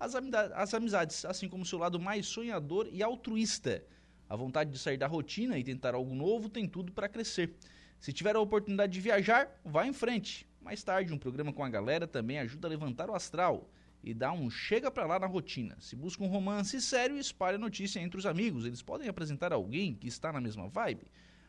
as, 0.00 0.72
amizades, 0.72 1.22
assim 1.26 1.50
como 1.50 1.66
seu 1.66 1.78
lado 1.78 2.00
mais 2.00 2.24
sonhador 2.24 2.88
e 2.90 3.02
altruísta. 3.02 3.84
A 4.32 4.36
vontade 4.36 4.70
de 4.70 4.78
sair 4.78 4.96
da 4.96 5.06
rotina 5.06 5.58
e 5.58 5.62
tentar 5.62 5.94
algo 5.94 6.14
novo 6.14 6.48
tem 6.48 6.66
tudo 6.66 6.90
para 6.90 7.06
crescer. 7.06 7.54
Se 8.00 8.14
tiver 8.14 8.34
a 8.34 8.40
oportunidade 8.40 8.90
de 8.90 8.98
viajar, 8.98 9.60
vá 9.62 9.86
em 9.86 9.92
frente. 9.92 10.48
Mais 10.58 10.82
tarde, 10.82 11.12
um 11.12 11.18
programa 11.18 11.52
com 11.52 11.62
a 11.62 11.68
galera 11.68 12.06
também 12.06 12.38
ajuda 12.38 12.66
a 12.66 12.70
levantar 12.70 13.10
o 13.10 13.14
astral 13.14 13.68
e 14.02 14.14
dá 14.14 14.32
um 14.32 14.48
chega 14.48 14.90
pra 14.90 15.04
lá 15.04 15.18
na 15.18 15.26
rotina. 15.26 15.76
Se 15.80 15.94
busca 15.94 16.24
um 16.24 16.28
romance 16.28 16.80
sério, 16.80 17.18
espalhe 17.18 17.56
a 17.56 17.58
notícia 17.58 18.00
entre 18.00 18.18
os 18.18 18.24
amigos. 18.24 18.64
Eles 18.64 18.80
podem 18.80 19.06
apresentar 19.06 19.52
alguém 19.52 19.94
que 19.94 20.08
está 20.08 20.32
na 20.32 20.40
mesma 20.40 20.66
vibe. 20.66 21.04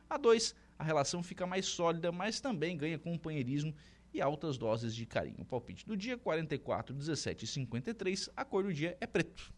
A 0.09 0.17
dois, 0.17 0.53
a 0.77 0.83
relação 0.83 1.23
fica 1.23 1.47
mais 1.47 1.65
sólida, 1.65 2.11
mas 2.11 2.41
também 2.41 2.75
ganha 2.75 2.99
companheirismo 2.99 3.73
e 4.13 4.19
altas 4.19 4.57
doses 4.57 4.93
de 4.93 5.05
carinho. 5.05 5.45
Palpite 5.45 5.87
do 5.87 5.95
dia 5.95 6.17
44, 6.17 6.93
17 6.93 7.45
e 7.45 7.47
53, 7.47 8.29
a 8.35 8.43
cor 8.43 8.65
do 8.65 8.73
dia 8.73 8.97
é 8.99 9.07
preto. 9.07 9.53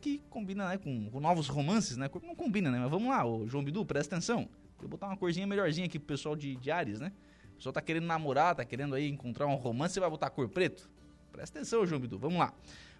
Que 0.00 0.18
combina 0.30 0.68
né, 0.68 0.78
com, 0.78 1.10
com 1.10 1.20
novos 1.20 1.48
romances, 1.48 1.96
né? 1.96 2.08
Não 2.22 2.34
combina, 2.34 2.70
né? 2.70 2.78
Mas 2.78 2.90
vamos 2.90 3.08
lá, 3.08 3.24
ô 3.26 3.46
João 3.48 3.64
Bidu, 3.64 3.84
presta 3.84 4.14
atenção. 4.16 4.48
Vou 4.78 4.88
botar 4.88 5.06
uma 5.08 5.16
corzinha 5.16 5.46
melhorzinha 5.46 5.86
aqui 5.86 5.98
pro 5.98 6.06
pessoal 6.08 6.36
de, 6.36 6.54
de 6.56 6.70
Ares, 6.70 7.00
né? 7.00 7.12
O 7.52 7.56
pessoal 7.56 7.72
tá 7.72 7.82
querendo 7.82 8.06
namorar, 8.06 8.54
tá 8.54 8.64
querendo 8.64 8.94
aí 8.94 9.08
encontrar 9.08 9.46
um 9.48 9.56
romance, 9.56 9.94
você 9.94 10.00
vai 10.00 10.08
botar 10.08 10.30
cor 10.30 10.48
preto? 10.48 10.88
Presta 11.32 11.58
atenção, 11.58 11.84
João 11.84 12.00
Bidu, 12.00 12.16
vamos 12.18 12.38
lá. 12.38 12.54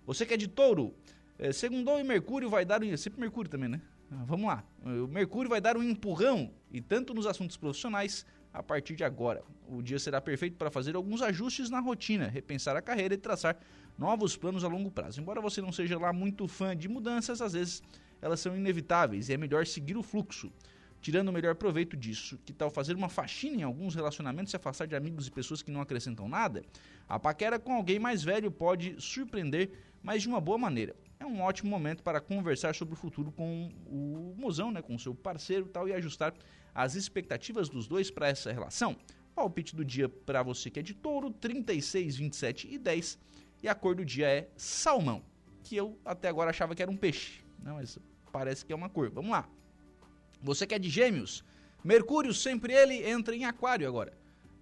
Você 0.05 0.27
que 0.27 0.35
é 0.35 0.37
de 0.37 0.49
touro, 0.49 0.93
é, 1.39 1.53
segundou 1.53 2.01
e 2.01 2.03
Mercúrio 2.05 2.51
vai 2.51 2.65
dar. 2.65 2.83
um- 2.83 2.97
Sempre 2.97 3.21
Mercúrio 3.21 3.49
também, 3.51 3.69
né? 3.69 3.81
Ah, 4.11 4.25
Vamos 4.27 4.47
lá. 4.49 4.65
O 4.85 5.07
Mercúrio 5.07 5.49
vai 5.49 5.61
dar 5.61 5.77
um 5.77 5.83
empurrão, 5.83 6.51
e 6.73 6.81
tanto 6.81 7.15
nos 7.15 7.27
assuntos 7.27 7.57
profissionais, 7.57 8.27
a 8.53 8.63
partir 8.63 8.97
de 8.97 9.05
agora. 9.05 9.45
O 9.69 9.83
dia 9.83 9.99
será 9.99 10.21
perfeito 10.21 10.57
para 10.57 10.71
fazer 10.71 10.97
alguns 10.97 11.23
ajustes 11.23 11.71
na 11.71 11.79
rotina, 11.79 12.27
repensar 12.27 12.75
a 12.75 12.83
carreira 12.83 13.15
e 13.15 13.19
traçar 13.19 13.57
novos 13.99 14.37
planos 14.37 14.63
a 14.63 14.69
longo 14.69 14.91
prazo. 14.91 15.21
Embora 15.21 15.41
você 15.41 15.61
não 15.61 15.73
seja 15.73 15.99
lá 15.99 16.13
muito 16.13 16.47
fã 16.47 16.77
de 16.77 16.89
mudanças, 16.89 17.43
às 17.43 17.53
vezes 17.53 17.83
elas 18.23 18.41
são 18.41 18.57
inevitáveis 18.57 19.29
e 19.29 19.35
é 19.35 19.37
melhor 19.37 19.67
seguir 19.67 19.97
o 19.97 20.03
fluxo. 20.03 20.51
Tirando 21.01 21.29
o 21.29 21.33
melhor 21.33 21.55
proveito 21.55 21.97
disso, 21.97 22.39
que 22.45 22.53
tal 22.53 22.71
fazer 22.71 22.95
uma 22.97 23.09
faxina 23.09 23.59
em 23.59 23.63
alguns 23.63 23.95
relacionamentos 23.95 24.53
e 24.53 24.57
afastar 24.57 24.87
de 24.87 24.97
amigos 24.97 25.27
e 25.27 25.31
pessoas 25.31 25.63
que 25.63 25.71
não 25.71 25.81
acrescentam 25.81 26.29
nada? 26.29 26.65
A 27.09 27.19
paquera 27.19 27.59
com 27.59 27.73
alguém 27.73 27.99
mais 27.99 28.23
velho 28.25 28.51
pode 28.51 28.97
surpreender, 29.01 29.71
mas 30.03 30.23
de 30.23 30.29
uma 30.29 30.41
boa 30.41 30.59
maneira. 30.59 30.97
É 31.21 31.27
um 31.27 31.41
ótimo 31.41 31.71
momento 31.71 32.03
para 32.03 32.21
conversar 32.21 32.75
sobre 32.75 32.95
o 32.95 32.97
futuro 32.97 33.31
com 33.31 33.71
o 33.87 34.35
mozão, 34.37 34.73
né, 34.73 34.83
com 34.83 34.99
seu 34.99 35.15
parceiro 35.15 35.67
tal, 35.67 35.89
e 35.89 35.93
ajustar 35.93 36.35
as 36.75 36.95
expectativas 36.97 37.69
dos 37.69 37.87
dois 37.87 38.11
para 38.11 38.29
essa 38.29 38.53
relação. 38.53 38.97
Palpite 39.35 39.77
do 39.77 39.85
dia 39.85 40.09
para 40.09 40.43
você 40.43 40.69
que 40.69 40.81
é 40.81 40.83
de 40.83 40.95
touro, 40.95 41.31
36, 41.31 42.17
27 42.17 42.69
e 42.73 42.77
10. 42.79 43.19
E 43.63 43.69
a 43.69 43.75
cor 43.75 43.95
do 43.95 44.05
dia 44.05 44.29
é 44.29 44.49
salmão, 44.57 45.23
que 45.65 45.77
eu 45.77 45.99
até 46.05 46.29
agora 46.29 46.51
achava 46.51 46.75
que 46.75 46.83
era 46.83 46.91
um 46.91 46.97
peixe, 46.97 47.43
né, 47.59 47.73
mas 47.73 47.99
parece 48.33 48.65
que 48.65 48.73
é 48.73 48.77
uma 48.77 48.89
cor. 48.89 49.11
Vamos 49.11 49.31
lá. 49.31 49.49
Você 50.41 50.67
que 50.67 50.75
é 50.75 50.79
de 50.79 50.89
gêmeos, 50.89 51.45
Mercúrio, 51.83 52.35
sempre 52.35 52.73
ele, 52.73 53.09
entra 53.09 53.35
em 53.35 53.45
aquário 53.45 53.87
agora. 53.87 54.13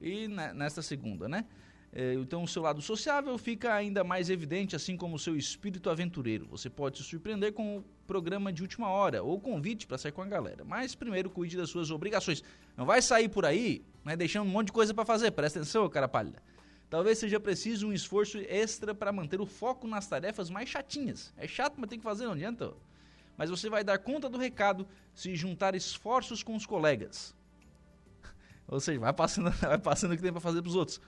E 0.01 0.29
nesta 0.29 0.83
segunda, 0.83 1.29
né? 1.29 1.47
É, 1.93 2.13
então 2.13 2.43
o 2.43 2.49
seu 2.49 2.61
lado 2.61 2.83
sociável 2.83 3.39
fica 3.39 3.73
ainda 3.73 4.05
mais 4.05 4.29
evidente, 4.29 4.77
assim 4.77 4.99
como 4.99 5.17
o 5.17 5.19
seu 5.19 5.35
espírito 5.35 5.89
aventureiro. 5.89 6.47
Você 6.51 6.69
pode 6.69 6.99
se 6.99 7.05
surpreender 7.05 7.55
com 7.55 7.79
o 7.79 7.85
programa 8.07 8.53
de 8.53 8.61
última 8.61 8.89
hora 8.91 9.23
ou 9.23 9.41
convite 9.41 9.87
para 9.87 9.97
sair 9.97 10.13
com 10.13 10.21
a 10.21 10.27
galera. 10.27 10.63
Mas 10.63 10.95
primeiro 10.95 11.31
cuide 11.31 11.57
das 11.57 11.71
suas 11.71 11.91
obrigações. 11.91 12.45
Não 12.77 12.85
vai 12.85 13.01
sair 13.01 13.31
por 13.31 13.47
aí, 13.47 13.83
né, 14.05 14.15
deixando 14.15 14.47
um 14.47 14.51
monte 14.51 14.67
de 14.67 14.73
coisa 14.73 14.93
para 14.93 15.07
fazer. 15.07 15.31
Presta 15.31 15.59
atenção, 15.59 15.89
cara 15.89 16.07
pálida. 16.07 16.43
Talvez 16.89 17.19
seja 17.19 17.41
preciso 17.41 17.89
um 17.89 17.93
esforço 17.93 18.39
extra 18.39 18.95
para 18.95 19.13
manter 19.13 19.41
o 19.41 19.47
foco 19.47 19.89
nas 19.89 20.07
tarefas 20.07 20.49
mais 20.49 20.69
chatinhas. 20.69 21.33
É 21.37 21.47
chato, 21.47 21.75
mas 21.79 21.91
tem 21.91 21.99
que 21.99 22.05
fazer, 22.05 22.27
não 22.27 22.33
adianta. 22.33 22.73
Mas 23.37 23.51
você 23.51 23.69
vai 23.69 23.83
dar 23.83 23.99
conta 23.99 24.29
do 24.29 24.39
recado 24.39 24.87
se 25.13 25.35
juntar 25.35 25.75
esforços 25.75 26.43
com 26.43 26.55
os 26.55 26.65
colegas. 26.65 27.35
Ou 28.69 28.79
seja, 28.79 29.01
vai 29.01 29.13
passando, 29.13 29.51
vai 29.59 29.79
passando 29.79 30.13
o 30.13 30.17
que 30.17 30.23
tem 30.23 30.33
para 30.33 30.41
fazer 30.41 30.63
para 30.63 30.69
os 30.69 30.77
outros. 30.77 31.01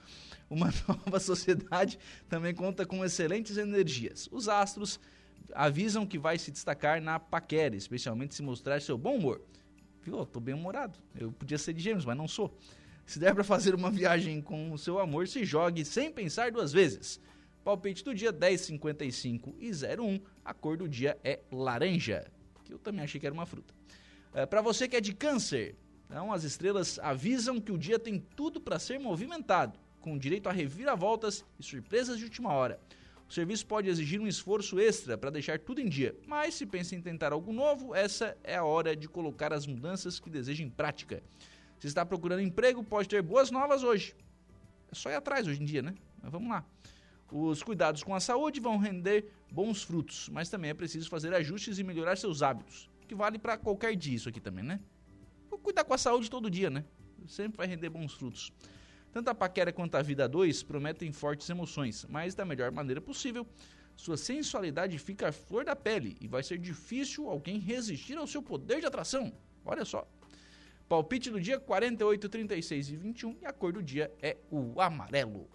Uma 0.49 0.69
nova 0.87 1.19
sociedade 1.19 1.97
também 2.27 2.53
conta 2.53 2.85
com 2.85 3.03
excelentes 3.03 3.57
energias. 3.57 4.27
Os 4.31 4.49
astros 4.49 4.99
avisam 5.53 6.05
que 6.05 6.19
vai 6.19 6.37
se 6.37 6.51
destacar 6.51 7.01
na 7.01 7.19
paquera, 7.19 7.75
especialmente 7.75 8.35
se 8.35 8.43
mostrar 8.43 8.81
seu 8.81 8.97
bom 8.97 9.15
humor. 9.15 9.41
Viu? 10.01 10.19
Eu 10.19 10.25
tô 10.25 10.39
bem 10.39 10.53
humorado. 10.53 10.97
Eu 11.15 11.31
podia 11.31 11.57
ser 11.57 11.73
de 11.73 11.81
gêmeos, 11.81 12.05
mas 12.05 12.17
não 12.17 12.27
sou. 12.27 12.55
Se 13.09 13.17
der 13.17 13.33
para 13.33 13.43
fazer 13.43 13.73
uma 13.73 13.89
viagem 13.89 14.39
com 14.39 14.71
o 14.71 14.77
seu 14.77 14.99
amor, 14.99 15.27
se 15.27 15.43
jogue 15.43 15.83
sem 15.83 16.11
pensar 16.11 16.51
duas 16.51 16.71
vezes. 16.71 17.19
Palpite 17.63 18.03
do 18.03 18.13
dia 18.13 18.31
10, 18.31 18.61
55 18.61 19.55
e 19.57 19.71
01. 19.71 20.21
A 20.45 20.53
cor 20.53 20.77
do 20.77 20.87
dia 20.87 21.17
é 21.23 21.39
laranja, 21.51 22.31
que 22.63 22.71
eu 22.71 22.77
também 22.77 23.03
achei 23.03 23.19
que 23.19 23.25
era 23.25 23.33
uma 23.33 23.47
fruta. 23.47 23.73
É, 24.31 24.45
para 24.45 24.61
você 24.61 24.87
que 24.87 24.95
é 24.95 25.01
de 25.01 25.11
câncer, 25.11 25.75
então 26.05 26.31
as 26.31 26.43
estrelas 26.43 26.99
avisam 26.99 27.59
que 27.59 27.71
o 27.71 27.79
dia 27.79 27.97
tem 27.97 28.19
tudo 28.35 28.61
para 28.61 28.77
ser 28.77 28.99
movimentado 28.99 29.79
com 29.99 30.15
direito 30.15 30.47
a 30.47 30.51
reviravoltas 30.51 31.43
e 31.59 31.63
surpresas 31.63 32.19
de 32.19 32.25
última 32.25 32.53
hora. 32.53 32.79
O 33.27 33.33
serviço 33.33 33.65
pode 33.65 33.89
exigir 33.89 34.21
um 34.21 34.27
esforço 34.27 34.79
extra 34.79 35.17
para 35.17 35.31
deixar 35.31 35.57
tudo 35.57 35.81
em 35.81 35.89
dia, 35.89 36.15
mas 36.27 36.53
se 36.53 36.65
pensa 36.67 36.93
em 36.93 37.01
tentar 37.01 37.33
algo 37.33 37.51
novo, 37.51 37.95
essa 37.95 38.37
é 38.43 38.55
a 38.55 38.63
hora 38.63 38.95
de 38.95 39.09
colocar 39.09 39.51
as 39.51 39.65
mudanças 39.65 40.19
que 40.19 40.29
deseja 40.29 40.63
em 40.63 40.69
prática. 40.69 41.23
Se 41.79 41.87
está 41.87 42.05
procurando 42.05 42.41
emprego, 42.41 42.83
pode 42.83 43.07
ter 43.07 43.21
boas 43.21 43.49
novas 43.49 43.83
hoje. 43.83 44.15
É 44.91 44.95
só 44.95 45.09
ir 45.09 45.15
atrás 45.15 45.47
hoje 45.47 45.61
em 45.61 45.65
dia, 45.65 45.81
né? 45.81 45.95
Mas 46.21 46.31
vamos 46.31 46.49
lá. 46.49 46.65
Os 47.31 47.63
cuidados 47.63 48.03
com 48.03 48.13
a 48.13 48.19
saúde 48.19 48.59
vão 48.59 48.77
render 48.77 49.31
bons 49.51 49.83
frutos, 49.83 50.29
mas 50.29 50.49
também 50.49 50.71
é 50.71 50.73
preciso 50.73 51.09
fazer 51.09 51.33
ajustes 51.33 51.79
e 51.79 51.83
melhorar 51.83 52.17
seus 52.17 52.41
hábitos, 52.41 52.89
que 53.07 53.15
vale 53.15 53.37
para 53.37 53.57
qualquer 53.57 53.95
dia 53.95 54.15
isso 54.15 54.27
aqui 54.27 54.39
também, 54.39 54.63
né? 54.63 54.79
Cuidar 55.61 55.83
com 55.83 55.93
a 55.93 55.97
saúde 55.97 56.29
todo 56.29 56.49
dia, 56.49 56.69
né? 56.69 56.83
Sempre 57.27 57.57
vai 57.57 57.67
render 57.67 57.89
bons 57.89 58.13
frutos. 58.13 58.51
Tanto 59.11 59.29
a 59.29 59.35
paquera 59.35 59.71
quanto 59.71 59.95
a 59.95 60.01
vida 60.01 60.27
2 60.27 60.63
prometem 60.63 61.11
fortes 61.11 61.49
emoções, 61.49 62.05
mas 62.09 62.33
da 62.33 62.43
melhor 62.45 62.71
maneira 62.71 62.99
possível. 62.99 63.45
Sua 63.95 64.17
sensualidade 64.17 64.97
fica 64.97 65.27
à 65.27 65.31
flor 65.31 65.65
da 65.65 65.75
pele 65.75 66.17
e 66.21 66.27
vai 66.27 66.41
ser 66.41 66.57
difícil 66.57 67.29
alguém 67.29 67.59
resistir 67.59 68.17
ao 68.17 68.25
seu 68.25 68.41
poder 68.41 68.79
de 68.79 68.85
atração. 68.85 69.31
Olha 69.65 69.85
só. 69.85 70.07
Palpite 70.89 71.29
do 71.29 71.39
dia 71.39 71.59
48, 71.59 72.27
36 72.27 72.89
e 72.89 72.95
21 72.95 73.37
e 73.43 73.45
a 73.45 73.53
cor 73.53 73.71
do 73.71 73.83
dia 73.83 74.11
é 74.19 74.37
o 74.49 74.81
amarelo. 74.81 75.47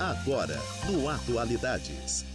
Agora, 0.00 0.58
no 0.90 1.08
Atualidades. 1.08 2.33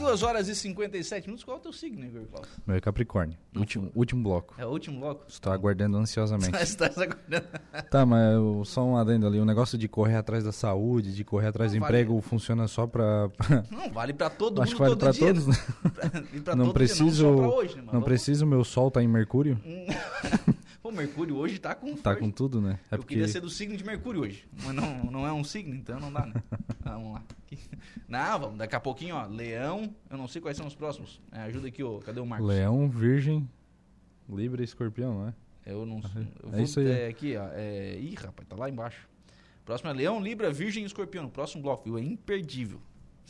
2 0.00 0.22
horas 0.22 0.48
e 0.48 0.54
57 0.54 1.26
minutos. 1.26 1.44
Qual 1.44 1.56
é 1.56 1.60
o 1.60 1.62
teu 1.62 1.72
signo, 1.72 2.04
Igor 2.04 2.22
Klaus? 2.32 2.48
Meu 2.66 2.76
é 2.76 2.80
Capricórnio. 2.80 3.36
Último, 3.56 3.90
último 3.94 4.22
bloco. 4.22 4.54
É 4.58 4.64
o 4.66 4.70
último 4.70 4.98
bloco? 5.00 5.24
Estou 5.28 5.52
aguardando 5.52 5.96
ansiosamente. 5.98 6.56
Está 6.62 6.86
aguardando. 6.86 7.46
tá, 7.90 8.06
mas 8.06 8.34
eu, 8.34 8.62
só 8.64 8.84
um 8.84 8.96
adendo 8.96 9.26
ali. 9.26 9.38
O 9.38 9.44
negócio 9.44 9.76
de 9.78 9.86
correr 9.88 10.16
atrás 10.16 10.44
da 10.44 10.52
saúde, 10.52 11.14
de 11.14 11.24
correr 11.24 11.48
atrás 11.48 11.72
não 11.72 11.78
do 11.78 11.82
vale. 11.82 11.92
emprego, 12.00 12.20
funciona 12.20 12.66
só 12.66 12.86
pra... 12.86 13.30
não, 13.70 13.90
vale 13.90 14.12
pra 14.12 14.30
todo 14.30 14.62
Acho 14.62 14.72
mundo 14.72 14.76
que 14.76 14.82
vale 14.82 14.96
todo 14.96 15.00
pra 15.00 15.12
dia. 15.12 15.26
todos, 15.26 15.46
né? 16.34 16.42
pra 16.44 16.56
não 16.56 16.72
preciso, 16.72 17.26
dia, 17.26 17.42
não, 17.42 17.48
hoje, 17.50 17.76
né, 17.76 17.84
não 17.92 18.02
preciso 18.02 18.46
meu 18.46 18.64
sol 18.64 18.90
tá 18.90 19.02
em 19.02 19.08
Mercúrio? 19.08 19.58
Pô, 20.82 20.90
Mercúrio 20.90 21.36
hoje 21.36 21.58
tá 21.58 21.74
com 21.74 21.94
Tá 21.94 22.16
com 22.16 22.30
tudo, 22.30 22.60
né? 22.60 22.80
É 22.90 22.94
eu 22.94 22.98
porque... 22.98 23.14
queria 23.14 23.28
ser 23.28 23.40
do 23.40 23.50
signo 23.50 23.76
de 23.76 23.84
Mercúrio 23.84 24.22
hoje, 24.22 24.48
mas 24.64 24.74
não, 24.74 25.04
não 25.04 25.26
é 25.26 25.32
um 25.32 25.44
signo, 25.44 25.74
então 25.74 26.00
não 26.00 26.10
dá, 26.10 26.24
né? 26.24 26.34
vamos 26.82 27.14
lá. 27.14 27.24
Não, 28.08 28.38
vamos, 28.40 28.58
daqui 28.58 28.74
a 28.74 28.80
pouquinho, 28.80 29.14
ó, 29.14 29.26
Leão, 29.26 29.94
eu 30.08 30.16
não 30.16 30.26
sei 30.26 30.40
quais 30.40 30.56
são 30.56 30.66
os 30.66 30.74
próximos. 30.74 31.20
É, 31.30 31.40
ajuda 31.42 31.68
aqui, 31.68 31.82
ó, 31.82 31.98
cadê 31.98 32.18
o 32.18 32.24
Marcos? 32.24 32.48
Leão, 32.48 32.88
Virgem, 32.88 33.48
Libra 34.28 34.62
e 34.62 34.64
Escorpião, 34.64 35.14
não 35.14 35.28
é? 35.28 35.34
Eu 35.66 35.84
não 35.84 36.02
sei. 36.02 36.26
Eu 36.42 36.58
é 36.58 36.62
isso 36.62 36.80
aí. 36.80 36.90
É, 36.90 37.08
aqui, 37.08 37.36
ó, 37.36 37.48
é... 37.52 37.98
Ih, 37.98 38.14
rapaz, 38.14 38.48
tá 38.48 38.56
lá 38.56 38.70
embaixo. 38.70 39.06
Próximo 39.64 39.90
é 39.90 39.92
Leão, 39.92 40.20
Libra, 40.20 40.50
Virgem 40.50 40.82
e 40.82 40.86
Escorpião. 40.86 41.28
Próximo 41.28 41.62
bloco, 41.62 41.84
viu? 41.84 41.98
É 41.98 42.02
imperdível. 42.02 42.80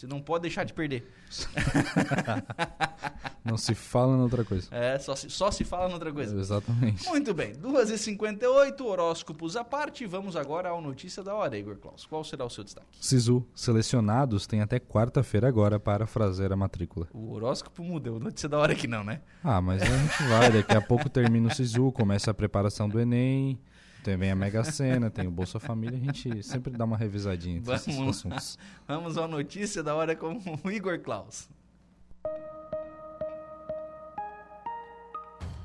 Você 0.00 0.06
não 0.06 0.18
pode 0.18 0.40
deixar 0.40 0.64
de 0.64 0.72
perder. 0.72 1.06
não 3.44 3.58
se 3.58 3.74
fala 3.74 4.16
em 4.16 4.20
outra 4.22 4.42
coisa. 4.42 4.66
É, 4.70 4.98
só 4.98 5.14
se, 5.14 5.28
só 5.28 5.50
se 5.50 5.62
fala 5.62 5.90
em 5.90 5.92
outra 5.92 6.10
coisa. 6.10 6.40
Exatamente. 6.40 7.06
Muito 7.06 7.34
bem, 7.34 7.52
2h58, 7.52 8.80
horóscopos 8.80 9.56
à 9.56 9.62
parte. 9.62 10.06
Vamos 10.06 10.36
agora 10.36 10.70
ao 10.70 10.80
Notícia 10.80 11.22
da 11.22 11.34
Hora, 11.34 11.58
Igor 11.58 11.76
Klaus. 11.76 12.06
Qual 12.06 12.24
será 12.24 12.46
o 12.46 12.48
seu 12.48 12.64
destaque? 12.64 12.86
Sisu, 12.98 13.46
selecionados 13.54 14.46
têm 14.46 14.62
até 14.62 14.80
quarta-feira 14.80 15.46
agora 15.46 15.78
para 15.78 16.06
fazer 16.06 16.50
a 16.50 16.56
matrícula. 16.56 17.06
O 17.12 17.34
horóscopo 17.34 17.84
muda, 17.84 18.10
o 18.10 18.18
Notícia 18.18 18.48
da 18.48 18.56
Hora 18.56 18.72
aqui 18.72 18.86
não, 18.86 19.04
né? 19.04 19.20
Ah, 19.44 19.60
mas 19.60 19.82
a 19.82 19.84
gente 19.84 20.22
vai. 20.30 20.50
Daqui 20.50 20.74
a 20.74 20.80
pouco 20.80 21.10
termina 21.10 21.48
o 21.48 21.54
Sisu, 21.54 21.92
começa 21.92 22.30
a 22.30 22.34
preparação 22.34 22.88
do 22.88 22.98
Enem. 22.98 23.60
Também 24.02 24.30
a 24.30 24.36
Mega 24.36 24.64
Sena, 24.64 25.10
tem 25.10 25.26
o 25.26 25.30
Bolsa 25.30 25.60
Família, 25.60 25.98
a 25.98 26.00
gente 26.00 26.42
sempre 26.42 26.72
dá 26.72 26.84
uma 26.84 26.96
revisadinha 26.96 27.58
entre 27.58 27.66
Vamos 27.66 27.86
esses 27.86 28.00
assuntos. 28.00 28.58
Vamos 28.88 29.18
à 29.18 29.28
notícia 29.28 29.82
da 29.82 29.94
hora 29.94 30.16
com 30.16 30.40
o 30.64 30.70
Igor 30.70 30.98
Klaus. 31.00 31.48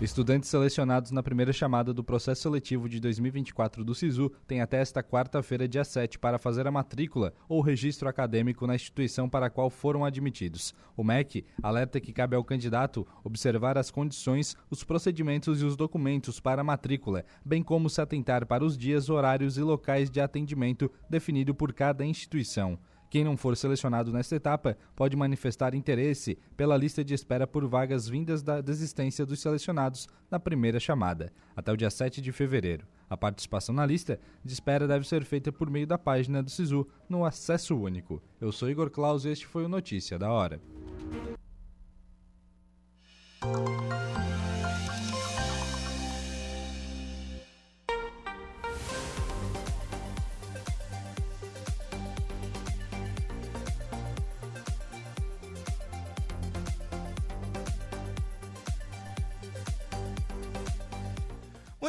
Estudantes 0.00 0.48
selecionados 0.48 1.10
na 1.10 1.24
primeira 1.24 1.52
chamada 1.52 1.92
do 1.92 2.04
processo 2.04 2.42
seletivo 2.42 2.88
de 2.88 3.00
2024 3.00 3.84
do 3.84 3.96
SISU 3.96 4.30
têm 4.46 4.60
até 4.60 4.80
esta 4.80 5.02
quarta-feira, 5.02 5.66
dia 5.66 5.82
7, 5.82 6.20
para 6.20 6.38
fazer 6.38 6.68
a 6.68 6.70
matrícula 6.70 7.34
ou 7.48 7.60
registro 7.60 8.08
acadêmico 8.08 8.64
na 8.64 8.76
instituição 8.76 9.28
para 9.28 9.46
a 9.46 9.50
qual 9.50 9.68
foram 9.68 10.04
admitidos. 10.04 10.72
O 10.96 11.02
MEC 11.02 11.44
alerta 11.60 11.98
que 11.98 12.12
cabe 12.12 12.36
ao 12.36 12.44
candidato 12.44 13.04
observar 13.24 13.76
as 13.76 13.90
condições, 13.90 14.56
os 14.70 14.84
procedimentos 14.84 15.60
e 15.60 15.64
os 15.64 15.76
documentos 15.76 16.38
para 16.38 16.60
a 16.60 16.64
matrícula, 16.64 17.24
bem 17.44 17.60
como 17.60 17.90
se 17.90 18.00
atentar 18.00 18.46
para 18.46 18.64
os 18.64 18.78
dias, 18.78 19.10
horários 19.10 19.58
e 19.58 19.62
locais 19.62 20.08
de 20.08 20.20
atendimento 20.20 20.88
definido 21.10 21.52
por 21.52 21.72
cada 21.72 22.04
instituição. 22.04 22.78
Quem 23.10 23.24
não 23.24 23.36
for 23.36 23.56
selecionado 23.56 24.12
nesta 24.12 24.36
etapa 24.36 24.76
pode 24.94 25.16
manifestar 25.16 25.74
interesse 25.74 26.38
pela 26.56 26.76
lista 26.76 27.02
de 27.02 27.14
espera 27.14 27.46
por 27.46 27.66
vagas 27.66 28.08
vindas 28.08 28.42
da 28.42 28.60
desistência 28.60 29.24
dos 29.24 29.40
selecionados 29.40 30.06
na 30.30 30.38
primeira 30.38 30.78
chamada, 30.78 31.32
até 31.56 31.72
o 31.72 31.76
dia 31.76 31.90
7 31.90 32.20
de 32.20 32.32
fevereiro. 32.32 32.86
A 33.08 33.16
participação 33.16 33.74
na 33.74 33.86
lista 33.86 34.20
de 34.44 34.52
espera 34.52 34.86
deve 34.86 35.08
ser 35.08 35.24
feita 35.24 35.50
por 35.50 35.70
meio 35.70 35.86
da 35.86 35.96
página 35.96 36.42
do 36.42 36.50
SISU 36.50 36.86
no 37.08 37.24
Acesso 37.24 37.74
Único. 37.74 38.22
Eu 38.38 38.52
sou 38.52 38.68
Igor 38.68 38.90
Claus 38.90 39.24
e 39.24 39.30
este 39.30 39.46
foi 39.46 39.64
o 39.64 39.68
Notícia 39.68 40.18
da 40.18 40.30
Hora. 40.30 40.60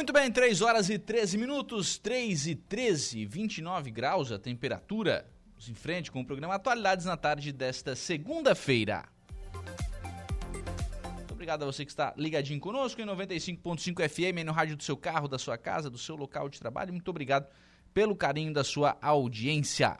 Muito 0.00 0.14
bem, 0.14 0.32
3 0.32 0.62
horas 0.62 0.88
e 0.88 0.98
13 0.98 1.36
minutos, 1.36 1.98
3 1.98 2.46
e 2.46 2.54
13, 2.54 3.26
29 3.26 3.90
graus 3.90 4.32
a 4.32 4.38
temperatura. 4.38 5.30
Vamos 5.50 5.68
em 5.68 5.74
frente 5.74 6.10
com 6.10 6.22
o 6.22 6.24
programa 6.24 6.54
Atualidades 6.54 7.04
na 7.04 7.18
tarde 7.18 7.52
desta 7.52 7.94
segunda-feira. 7.94 9.04
obrigado 11.30 11.64
a 11.64 11.66
você 11.66 11.84
que 11.84 11.90
está 11.90 12.14
ligadinho 12.16 12.58
conosco 12.58 12.98
em 12.98 13.04
95.5 13.04 14.08
FM, 14.08 14.42
no 14.42 14.52
rádio 14.52 14.74
do 14.74 14.82
seu 14.82 14.96
carro, 14.96 15.28
da 15.28 15.38
sua 15.38 15.58
casa, 15.58 15.90
do 15.90 15.98
seu 15.98 16.16
local 16.16 16.48
de 16.48 16.58
trabalho. 16.58 16.94
Muito 16.94 17.10
obrigado 17.10 17.46
pelo 17.92 18.16
carinho 18.16 18.54
da 18.54 18.64
sua 18.64 18.96
audiência. 19.02 19.98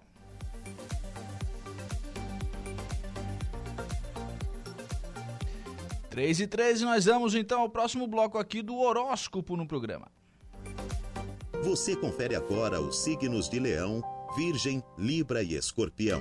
Três 6.11 6.41
e 6.41 6.47
13, 6.49 6.85
nós 6.85 7.05
vamos 7.05 7.37
então 7.37 7.61
ao 7.61 7.71
próximo 7.71 8.05
bloco 8.05 8.37
aqui 8.37 8.63
do 8.63 8.77
horóscopo 8.77 9.57
no 9.57 9.65
programa. 9.65 10.11
Você 11.63 11.95
confere 11.95 12.35
agora 12.35 12.81
os 12.81 12.99
signos 12.99 13.49
de 13.49 13.61
Leão, 13.61 14.03
Virgem, 14.37 14.83
Libra 14.99 15.41
e 15.41 15.55
Escorpião. 15.55 16.21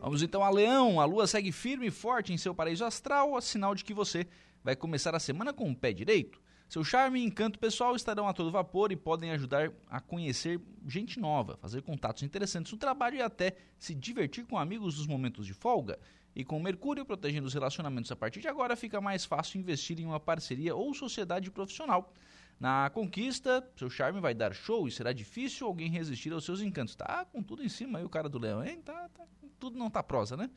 Vamos 0.00 0.20
então 0.20 0.42
a 0.42 0.50
Leão. 0.50 1.00
A 1.00 1.04
lua 1.04 1.28
segue 1.28 1.52
firme 1.52 1.86
e 1.86 1.90
forte 1.92 2.32
em 2.32 2.36
seu 2.36 2.52
paraíso 2.52 2.84
astral, 2.84 3.40
sinal 3.40 3.72
de 3.72 3.84
que 3.84 3.94
você 3.94 4.26
vai 4.64 4.74
começar 4.74 5.14
a 5.14 5.20
semana 5.20 5.52
com 5.52 5.70
o 5.70 5.76
pé 5.76 5.92
direito. 5.92 6.42
Seu 6.68 6.82
charme 6.82 7.20
e 7.20 7.24
encanto 7.24 7.60
pessoal 7.60 7.94
estarão 7.94 8.26
a 8.26 8.32
todo 8.32 8.50
vapor 8.50 8.90
e 8.90 8.96
podem 8.96 9.30
ajudar 9.30 9.70
a 9.88 10.00
conhecer 10.00 10.60
gente 10.88 11.20
nova, 11.20 11.56
fazer 11.58 11.82
contatos 11.82 12.24
interessantes 12.24 12.72
no 12.72 12.78
trabalho 12.78 13.18
e 13.18 13.22
até 13.22 13.54
se 13.78 13.94
divertir 13.94 14.44
com 14.44 14.58
amigos 14.58 14.98
nos 14.98 15.06
momentos 15.06 15.46
de 15.46 15.54
folga. 15.54 16.00
E 16.34 16.44
com 16.44 16.60
Mercúrio 16.60 17.04
protegendo 17.04 17.46
os 17.46 17.54
relacionamentos 17.54 18.10
a 18.10 18.16
partir 18.16 18.40
de 18.40 18.48
agora, 18.48 18.74
fica 18.74 19.00
mais 19.00 19.24
fácil 19.24 19.60
investir 19.60 20.00
em 20.00 20.06
uma 20.06 20.18
parceria 20.18 20.74
ou 20.74 20.94
sociedade 20.94 21.50
profissional. 21.50 22.12
Na 22.58 22.88
conquista, 22.90 23.68
seu 23.76 23.90
charme 23.90 24.20
vai 24.20 24.34
dar 24.34 24.54
show 24.54 24.86
e 24.86 24.90
será 24.90 25.12
difícil 25.12 25.66
alguém 25.66 25.90
resistir 25.90 26.32
aos 26.32 26.44
seus 26.44 26.60
encantos. 26.60 26.94
Tá 26.94 27.24
com 27.24 27.42
tudo 27.42 27.62
em 27.62 27.68
cima 27.68 27.98
aí 27.98 28.04
o 28.04 28.08
cara 28.08 28.28
do 28.28 28.38
leão, 28.38 28.64
hein? 28.64 28.80
Tá, 28.82 29.08
tá, 29.08 29.24
tudo 29.58 29.76
não 29.76 29.90
tá 29.90 30.02
prosa, 30.02 30.36
né? 30.36 30.48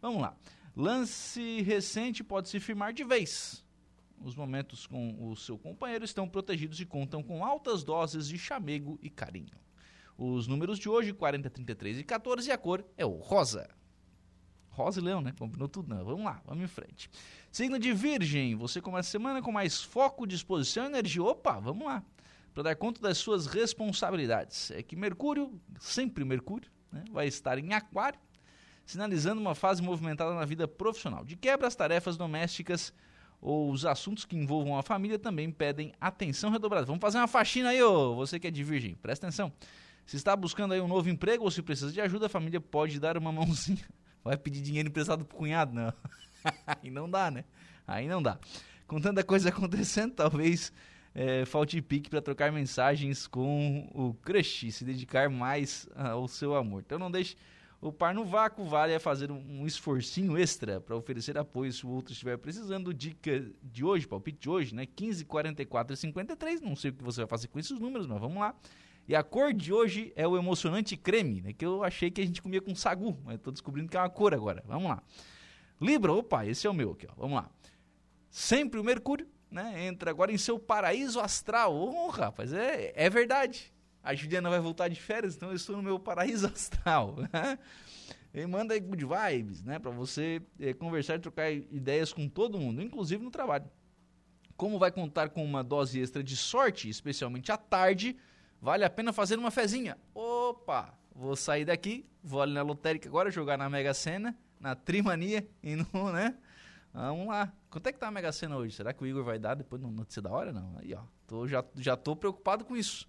Vamos 0.00 0.20
lá. 0.20 0.36
Lance 0.76 1.62
recente 1.62 2.24
pode 2.24 2.48
se 2.48 2.58
firmar 2.58 2.92
de 2.92 3.04
vez. 3.04 3.64
Os 4.24 4.34
momentos 4.34 4.86
com 4.86 5.30
o 5.30 5.36
seu 5.36 5.58
companheiro 5.58 6.04
estão 6.04 6.28
protegidos 6.28 6.80
e 6.80 6.86
contam 6.86 7.22
com 7.22 7.44
altas 7.44 7.82
doses 7.82 8.28
de 8.28 8.38
chamego 8.38 8.98
e 9.02 9.10
carinho. 9.10 9.56
Os 10.16 10.46
números 10.46 10.78
de 10.78 10.88
hoje, 10.88 11.12
40, 11.12 11.50
33 11.50 11.98
e 11.98 12.04
14, 12.04 12.48
e 12.48 12.52
a 12.52 12.58
cor 12.58 12.84
é 12.96 13.04
o 13.04 13.16
rosa. 13.16 13.68
Rosa 14.72 15.00
e 15.00 15.02
leão, 15.02 15.20
né? 15.20 15.32
Combinou 15.38 15.68
tudo, 15.68 15.94
não. 15.94 16.02
Vamos 16.02 16.24
lá, 16.24 16.40
vamos 16.46 16.64
em 16.64 16.66
frente. 16.66 17.10
Signo 17.50 17.78
de 17.78 17.92
Virgem, 17.92 18.54
você 18.54 18.80
começa 18.80 19.08
a 19.08 19.12
semana 19.12 19.42
com 19.42 19.52
mais 19.52 19.82
foco, 19.82 20.26
disposição 20.26 20.84
e 20.84 20.86
energia. 20.88 21.22
Opa, 21.22 21.60
vamos 21.60 21.86
lá. 21.86 22.02
Para 22.54 22.62
dar 22.64 22.76
conta 22.76 23.00
das 23.00 23.18
suas 23.18 23.46
responsabilidades. 23.46 24.70
É 24.70 24.82
que 24.82 24.96
Mercúrio, 24.96 25.60
sempre 25.78 26.24
Mercúrio, 26.24 26.70
né, 26.90 27.04
vai 27.10 27.26
estar 27.26 27.58
em 27.58 27.74
Aquário, 27.74 28.18
sinalizando 28.86 29.40
uma 29.40 29.54
fase 29.54 29.82
movimentada 29.82 30.34
na 30.34 30.44
vida 30.46 30.66
profissional. 30.66 31.22
De 31.22 31.36
quebra, 31.36 31.68
as 31.68 31.76
tarefas 31.76 32.16
domésticas 32.16 32.94
ou 33.40 33.70
os 33.70 33.84
assuntos 33.84 34.24
que 34.24 34.36
envolvam 34.36 34.78
a 34.78 34.82
família 34.82 35.18
também 35.18 35.50
pedem 35.50 35.92
atenção 36.00 36.50
redobrada. 36.50 36.86
Vamos 36.86 37.00
fazer 37.00 37.18
uma 37.18 37.28
faxina 37.28 37.70
aí, 37.70 37.82
ô, 37.82 38.14
você 38.14 38.40
que 38.40 38.46
é 38.46 38.50
de 38.50 38.64
Virgem, 38.64 38.94
presta 38.94 39.26
atenção. 39.26 39.52
Se 40.06 40.16
está 40.16 40.34
buscando 40.34 40.72
aí 40.72 40.80
um 40.80 40.88
novo 40.88 41.10
emprego 41.10 41.44
ou 41.44 41.50
se 41.50 41.62
precisa 41.62 41.92
de 41.92 42.00
ajuda, 42.00 42.26
a 42.26 42.28
família 42.28 42.60
pode 42.60 42.98
dar 42.98 43.18
uma 43.18 43.30
mãozinha 43.32 43.84
Vai 44.24 44.36
pedir 44.36 44.60
dinheiro 44.60 44.88
emprestado 44.88 45.24
pro 45.24 45.36
cunhado? 45.36 45.74
Não. 45.74 45.92
Aí 46.66 46.90
não 46.90 47.10
dá, 47.10 47.30
né? 47.30 47.44
Aí 47.86 48.06
não 48.06 48.22
dá. 48.22 48.38
Com 48.86 49.00
tanta 49.00 49.22
coisa 49.24 49.48
acontecendo, 49.50 50.14
talvez 50.14 50.72
é, 51.14 51.44
falte 51.44 51.80
pique 51.82 52.08
para 52.08 52.22
trocar 52.22 52.52
mensagens 52.52 53.26
com 53.26 53.88
o 53.94 54.14
crush, 54.14 54.70
se 54.72 54.84
dedicar 54.84 55.28
mais 55.28 55.88
ao 55.94 56.28
seu 56.28 56.54
amor. 56.54 56.82
Então 56.86 56.98
não 56.98 57.10
deixe 57.10 57.36
o 57.80 57.92
par 57.92 58.14
no 58.14 58.24
vácuo, 58.24 58.64
vale 58.64 58.94
a 58.94 59.00
fazer 59.00 59.32
um, 59.32 59.62
um 59.62 59.66
esforcinho 59.66 60.38
extra 60.38 60.80
para 60.80 60.96
oferecer 60.96 61.36
apoio 61.36 61.72
se 61.72 61.84
o 61.84 61.90
outro 61.90 62.12
estiver 62.12 62.38
precisando. 62.38 62.94
Dica 62.94 63.44
de 63.60 63.84
hoje, 63.84 64.06
palpite 64.06 64.38
de 64.38 64.48
hoje, 64.48 64.72
né? 64.72 64.86
15, 64.86 65.24
44 65.24 65.92
e 65.92 65.96
53. 65.96 66.60
Não 66.60 66.76
sei 66.76 66.92
o 66.92 66.94
que 66.94 67.02
você 67.02 67.22
vai 67.22 67.28
fazer 67.28 67.48
com 67.48 67.58
esses 67.58 67.78
números, 67.78 68.06
mas 68.06 68.20
vamos 68.20 68.38
lá. 68.38 68.54
E 69.08 69.16
a 69.16 69.22
cor 69.22 69.52
de 69.52 69.72
hoje 69.72 70.12
é 70.14 70.26
o 70.26 70.36
emocionante 70.36 70.96
creme, 70.96 71.40
né? 71.40 71.52
Que 71.52 71.66
eu 71.66 71.82
achei 71.82 72.10
que 72.10 72.20
a 72.20 72.26
gente 72.26 72.40
comia 72.40 72.60
com 72.60 72.74
sagu, 72.74 73.18
mas 73.24 73.36
estou 73.36 73.52
descobrindo 73.52 73.88
que 73.88 73.96
é 73.96 74.00
uma 74.00 74.08
cor 74.08 74.32
agora. 74.32 74.62
Vamos 74.66 74.88
lá. 74.88 75.02
Libra, 75.80 76.12
opa, 76.12 76.46
esse 76.46 76.66
é 76.66 76.70
o 76.70 76.74
meu 76.74 76.92
aqui, 76.92 77.06
ó. 77.10 77.14
Vamos 77.16 77.36
lá. 77.36 77.50
Sempre 78.30 78.78
o 78.78 78.84
Mercúrio, 78.84 79.26
né? 79.50 79.86
Entra 79.86 80.10
agora 80.10 80.32
em 80.32 80.38
seu 80.38 80.58
paraíso 80.58 81.20
astral. 81.20 81.74
Ô, 81.74 82.06
oh, 82.06 82.10
rapaz, 82.10 82.52
é, 82.52 82.92
é 82.94 83.10
verdade. 83.10 83.72
A 84.02 84.14
Juliana 84.14 84.48
vai 84.48 84.60
voltar 84.60 84.88
de 84.88 85.00
férias, 85.00 85.36
então 85.36 85.50
eu 85.50 85.56
estou 85.56 85.76
no 85.76 85.82
meu 85.82 85.98
paraíso 85.98 86.46
astral. 86.48 87.16
Né? 87.32 87.58
E 88.32 88.46
manda 88.46 88.74
aí 88.74 88.80
good 88.80 89.04
vibes, 89.04 89.62
né? 89.62 89.78
Para 89.78 89.90
você 89.90 90.40
é, 90.58 90.72
conversar 90.72 91.16
e 91.16 91.18
trocar 91.18 91.52
ideias 91.52 92.12
com 92.12 92.28
todo 92.28 92.58
mundo, 92.58 92.80
inclusive 92.80 93.22
no 93.22 93.30
trabalho. 93.30 93.68
Como 94.56 94.78
vai 94.78 94.92
contar 94.92 95.30
com 95.30 95.44
uma 95.44 95.62
dose 95.62 96.00
extra 96.00 96.22
de 96.22 96.36
sorte, 96.36 96.88
especialmente 96.88 97.50
à 97.50 97.56
tarde, 97.56 98.16
Vale 98.62 98.84
a 98.84 98.90
pena 98.90 99.12
fazer 99.12 99.40
uma 99.40 99.50
fezinha. 99.50 99.98
Opa, 100.14 100.96
vou 101.12 101.34
sair 101.34 101.64
daqui, 101.64 102.06
vou 102.22 102.40
ali 102.40 102.52
na 102.52 102.62
lotérica 102.62 103.08
agora 103.08 103.28
jogar 103.28 103.58
na 103.58 103.68
Mega 103.68 103.92
Sena, 103.92 104.38
na 104.60 104.76
Trimania 104.76 105.44
e 105.60 105.74
no, 105.74 105.84
né? 106.14 106.38
Vamos 106.94 107.26
lá. 107.26 107.52
Quanto 107.68 107.88
é 107.88 107.92
que 107.92 107.98
tá 107.98 108.06
a 108.06 108.10
Mega 108.12 108.30
Sena 108.30 108.56
hoje? 108.56 108.76
Será 108.76 108.92
que 108.92 109.02
o 109.02 109.06
Igor 109.06 109.24
vai 109.24 109.36
dar 109.36 109.56
depois 109.56 109.82
no 109.82 109.90
notícia 109.90 110.22
da 110.22 110.30
hora? 110.30 110.52
Não. 110.52 110.78
Aí, 110.78 110.94
ó. 110.94 111.00
Tô, 111.26 111.48
já, 111.48 111.64
já 111.74 111.96
tô 111.96 112.14
preocupado 112.14 112.64
com 112.64 112.76
isso. 112.76 113.08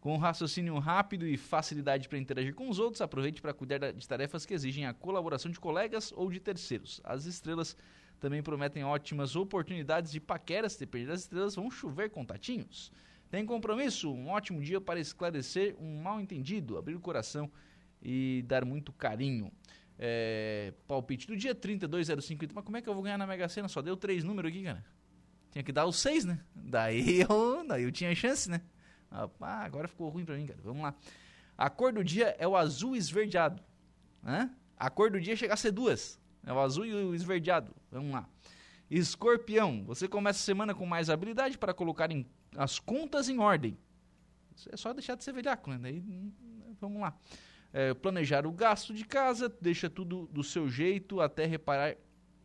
Com 0.00 0.16
um 0.16 0.18
raciocínio 0.18 0.78
rápido 0.78 1.26
e 1.26 1.38
facilidade 1.38 2.06
para 2.06 2.18
interagir 2.18 2.54
com 2.54 2.68
os 2.68 2.78
outros, 2.78 3.00
aproveite 3.00 3.40
para 3.40 3.54
cuidar 3.54 3.90
de 3.90 4.06
tarefas 4.06 4.44
que 4.44 4.52
exigem 4.52 4.84
a 4.84 4.92
colaboração 4.92 5.50
de 5.50 5.58
colegas 5.58 6.12
ou 6.14 6.30
de 6.30 6.40
terceiros. 6.40 7.00
As 7.04 7.24
estrelas 7.24 7.74
também 8.20 8.42
prometem 8.42 8.84
ótimas 8.84 9.34
oportunidades 9.34 10.12
de 10.12 10.20
paqueras. 10.20 10.76
Dependendo 10.76 11.12
das 11.12 11.20
estrelas, 11.20 11.54
vão 11.54 11.70
chover 11.70 12.10
contatinhos. 12.10 12.92
Tem 13.30 13.44
compromisso? 13.44 14.12
Um 14.12 14.28
ótimo 14.28 14.60
dia 14.60 14.80
para 14.80 15.00
esclarecer 15.00 15.74
um 15.78 16.00
mal 16.02 16.20
entendido, 16.20 16.78
abrir 16.78 16.94
o 16.94 17.00
coração 17.00 17.50
e 18.02 18.44
dar 18.46 18.64
muito 18.64 18.92
carinho. 18.92 19.50
É, 19.98 20.72
palpite 20.86 21.26
do 21.26 21.36
dia 21.36 21.54
3205. 21.54 22.46
Mas 22.54 22.64
como 22.64 22.76
é 22.76 22.82
que 22.82 22.88
eu 22.88 22.94
vou 22.94 23.02
ganhar 23.02 23.18
na 23.18 23.26
Mega 23.26 23.48
Sena? 23.48 23.68
Só 23.68 23.80
deu 23.80 23.96
três 23.96 24.22
números 24.24 24.50
aqui, 24.50 24.62
cara. 24.62 24.84
Tinha 25.50 25.62
que 25.62 25.72
dar 25.72 25.86
os 25.86 25.96
seis, 25.96 26.24
né? 26.24 26.40
Daí 26.54 27.20
eu, 27.28 27.64
daí 27.66 27.84
eu 27.84 27.92
tinha 27.92 28.14
chance, 28.14 28.50
né? 28.50 28.60
Agora 29.40 29.86
ficou 29.86 30.08
ruim 30.08 30.24
pra 30.24 30.36
mim, 30.36 30.46
cara. 30.46 30.60
Vamos 30.62 30.82
lá. 30.82 30.94
A 31.56 31.70
cor 31.70 31.92
do 31.92 32.02
dia 32.02 32.34
é 32.38 32.46
o 32.46 32.56
azul 32.56 32.96
esverdeado. 32.96 33.62
Hã? 34.24 34.50
A 34.76 34.90
cor 34.90 35.10
do 35.10 35.20
dia 35.20 35.36
chega 35.36 35.54
a 35.54 35.56
ser 35.56 35.70
duas. 35.70 36.20
É 36.44 36.52
o 36.52 36.58
azul 36.58 36.84
e 36.84 36.92
o 36.92 37.14
esverdeado. 37.14 37.74
Vamos 37.90 38.12
lá. 38.12 38.28
Escorpião, 38.90 39.84
você 39.84 40.06
começa 40.06 40.40
a 40.40 40.42
semana 40.42 40.74
com 40.74 40.84
mais 40.84 41.08
habilidade 41.08 41.56
para 41.56 41.72
colocar 41.72 42.10
em 42.10 42.26
as 42.56 42.78
contas 42.78 43.28
em 43.28 43.38
ordem. 43.38 43.76
É 44.70 44.76
só 44.76 44.92
deixar 44.92 45.16
de 45.16 45.24
ser 45.24 45.32
velhaco, 45.32 45.70
né? 45.70 45.78
Daí, 45.80 46.02
vamos 46.80 47.00
lá. 47.00 47.16
É, 47.72 47.92
planejar 47.92 48.46
o 48.46 48.52
gasto 48.52 48.94
de 48.94 49.04
casa, 49.04 49.52
deixa 49.60 49.90
tudo 49.90 50.28
do 50.32 50.44
seu 50.44 50.68
jeito 50.68 51.20
até 51.20 51.44
reparar 51.44 51.96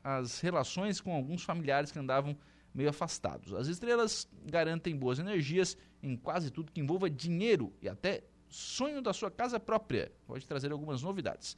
as 0.04 0.40
relações 0.40 1.00
com 1.00 1.14
alguns 1.14 1.44
familiares 1.44 1.92
que 1.92 2.00
andavam 2.00 2.36
meio 2.74 2.90
afastados. 2.90 3.54
As 3.54 3.68
estrelas 3.68 4.28
garantem 4.46 4.96
boas 4.96 5.20
energias 5.20 5.78
em 6.02 6.16
quase 6.16 6.50
tudo 6.50 6.72
que 6.72 6.82
envolva 6.82 7.10
dinheiro 7.10 7.74
e 7.82 7.90
até 7.90 8.24
sonho 8.48 9.02
da 9.02 9.14
sua 9.14 9.30
casa 9.30 9.60
própria. 9.60 10.12
Pode 10.26 10.48
trazer 10.48 10.72
algumas 10.72 11.04
novidades. 11.04 11.56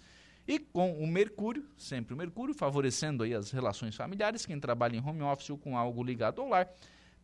E 0.48 0.60
com 0.60 0.94
o 1.02 1.08
Mercúrio, 1.08 1.66
sempre 1.78 2.14
o 2.14 2.18
Mercúrio, 2.18 2.54
favorecendo 2.54 3.24
aí 3.24 3.34
as 3.34 3.52
relações 3.52 3.96
familiares, 3.96 4.46
quem 4.46 4.60
trabalha 4.60 4.98
em 4.98 5.06
home 5.06 5.22
office 5.22 5.50
ou 5.52 5.58
com 5.58 5.78
algo 5.78 6.04
ligado 6.04 6.42
ao 6.42 6.50
lar, 6.50 6.70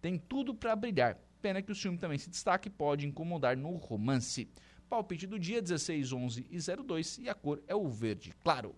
tem 0.02 0.18
tudo 0.18 0.54
para 0.54 0.76
brilhar. 0.76 1.18
Pena 1.42 1.62
que 1.62 1.72
o 1.72 1.76
filme 1.76 1.98
também 1.98 2.18
se 2.18 2.30
destaque 2.30 2.68
e 2.68 2.72
pode 2.72 3.06
incomodar 3.06 3.56
no 3.56 3.76
romance. 3.76 4.50
Palpite 4.90 5.28
do 5.28 5.38
dia 5.38 5.62
16, 5.62 6.14
11 6.14 6.48
e 6.50 6.58
02 6.84 7.18
e 7.20 7.30
a 7.30 7.34
cor 7.34 7.62
é 7.68 7.76
o 7.76 7.88
verde 7.88 8.34
claro. 8.44 8.76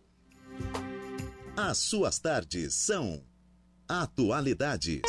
As 1.56 1.78
suas 1.78 2.20
tardes 2.20 2.74
são 2.74 3.24
atualidades. 3.88 5.02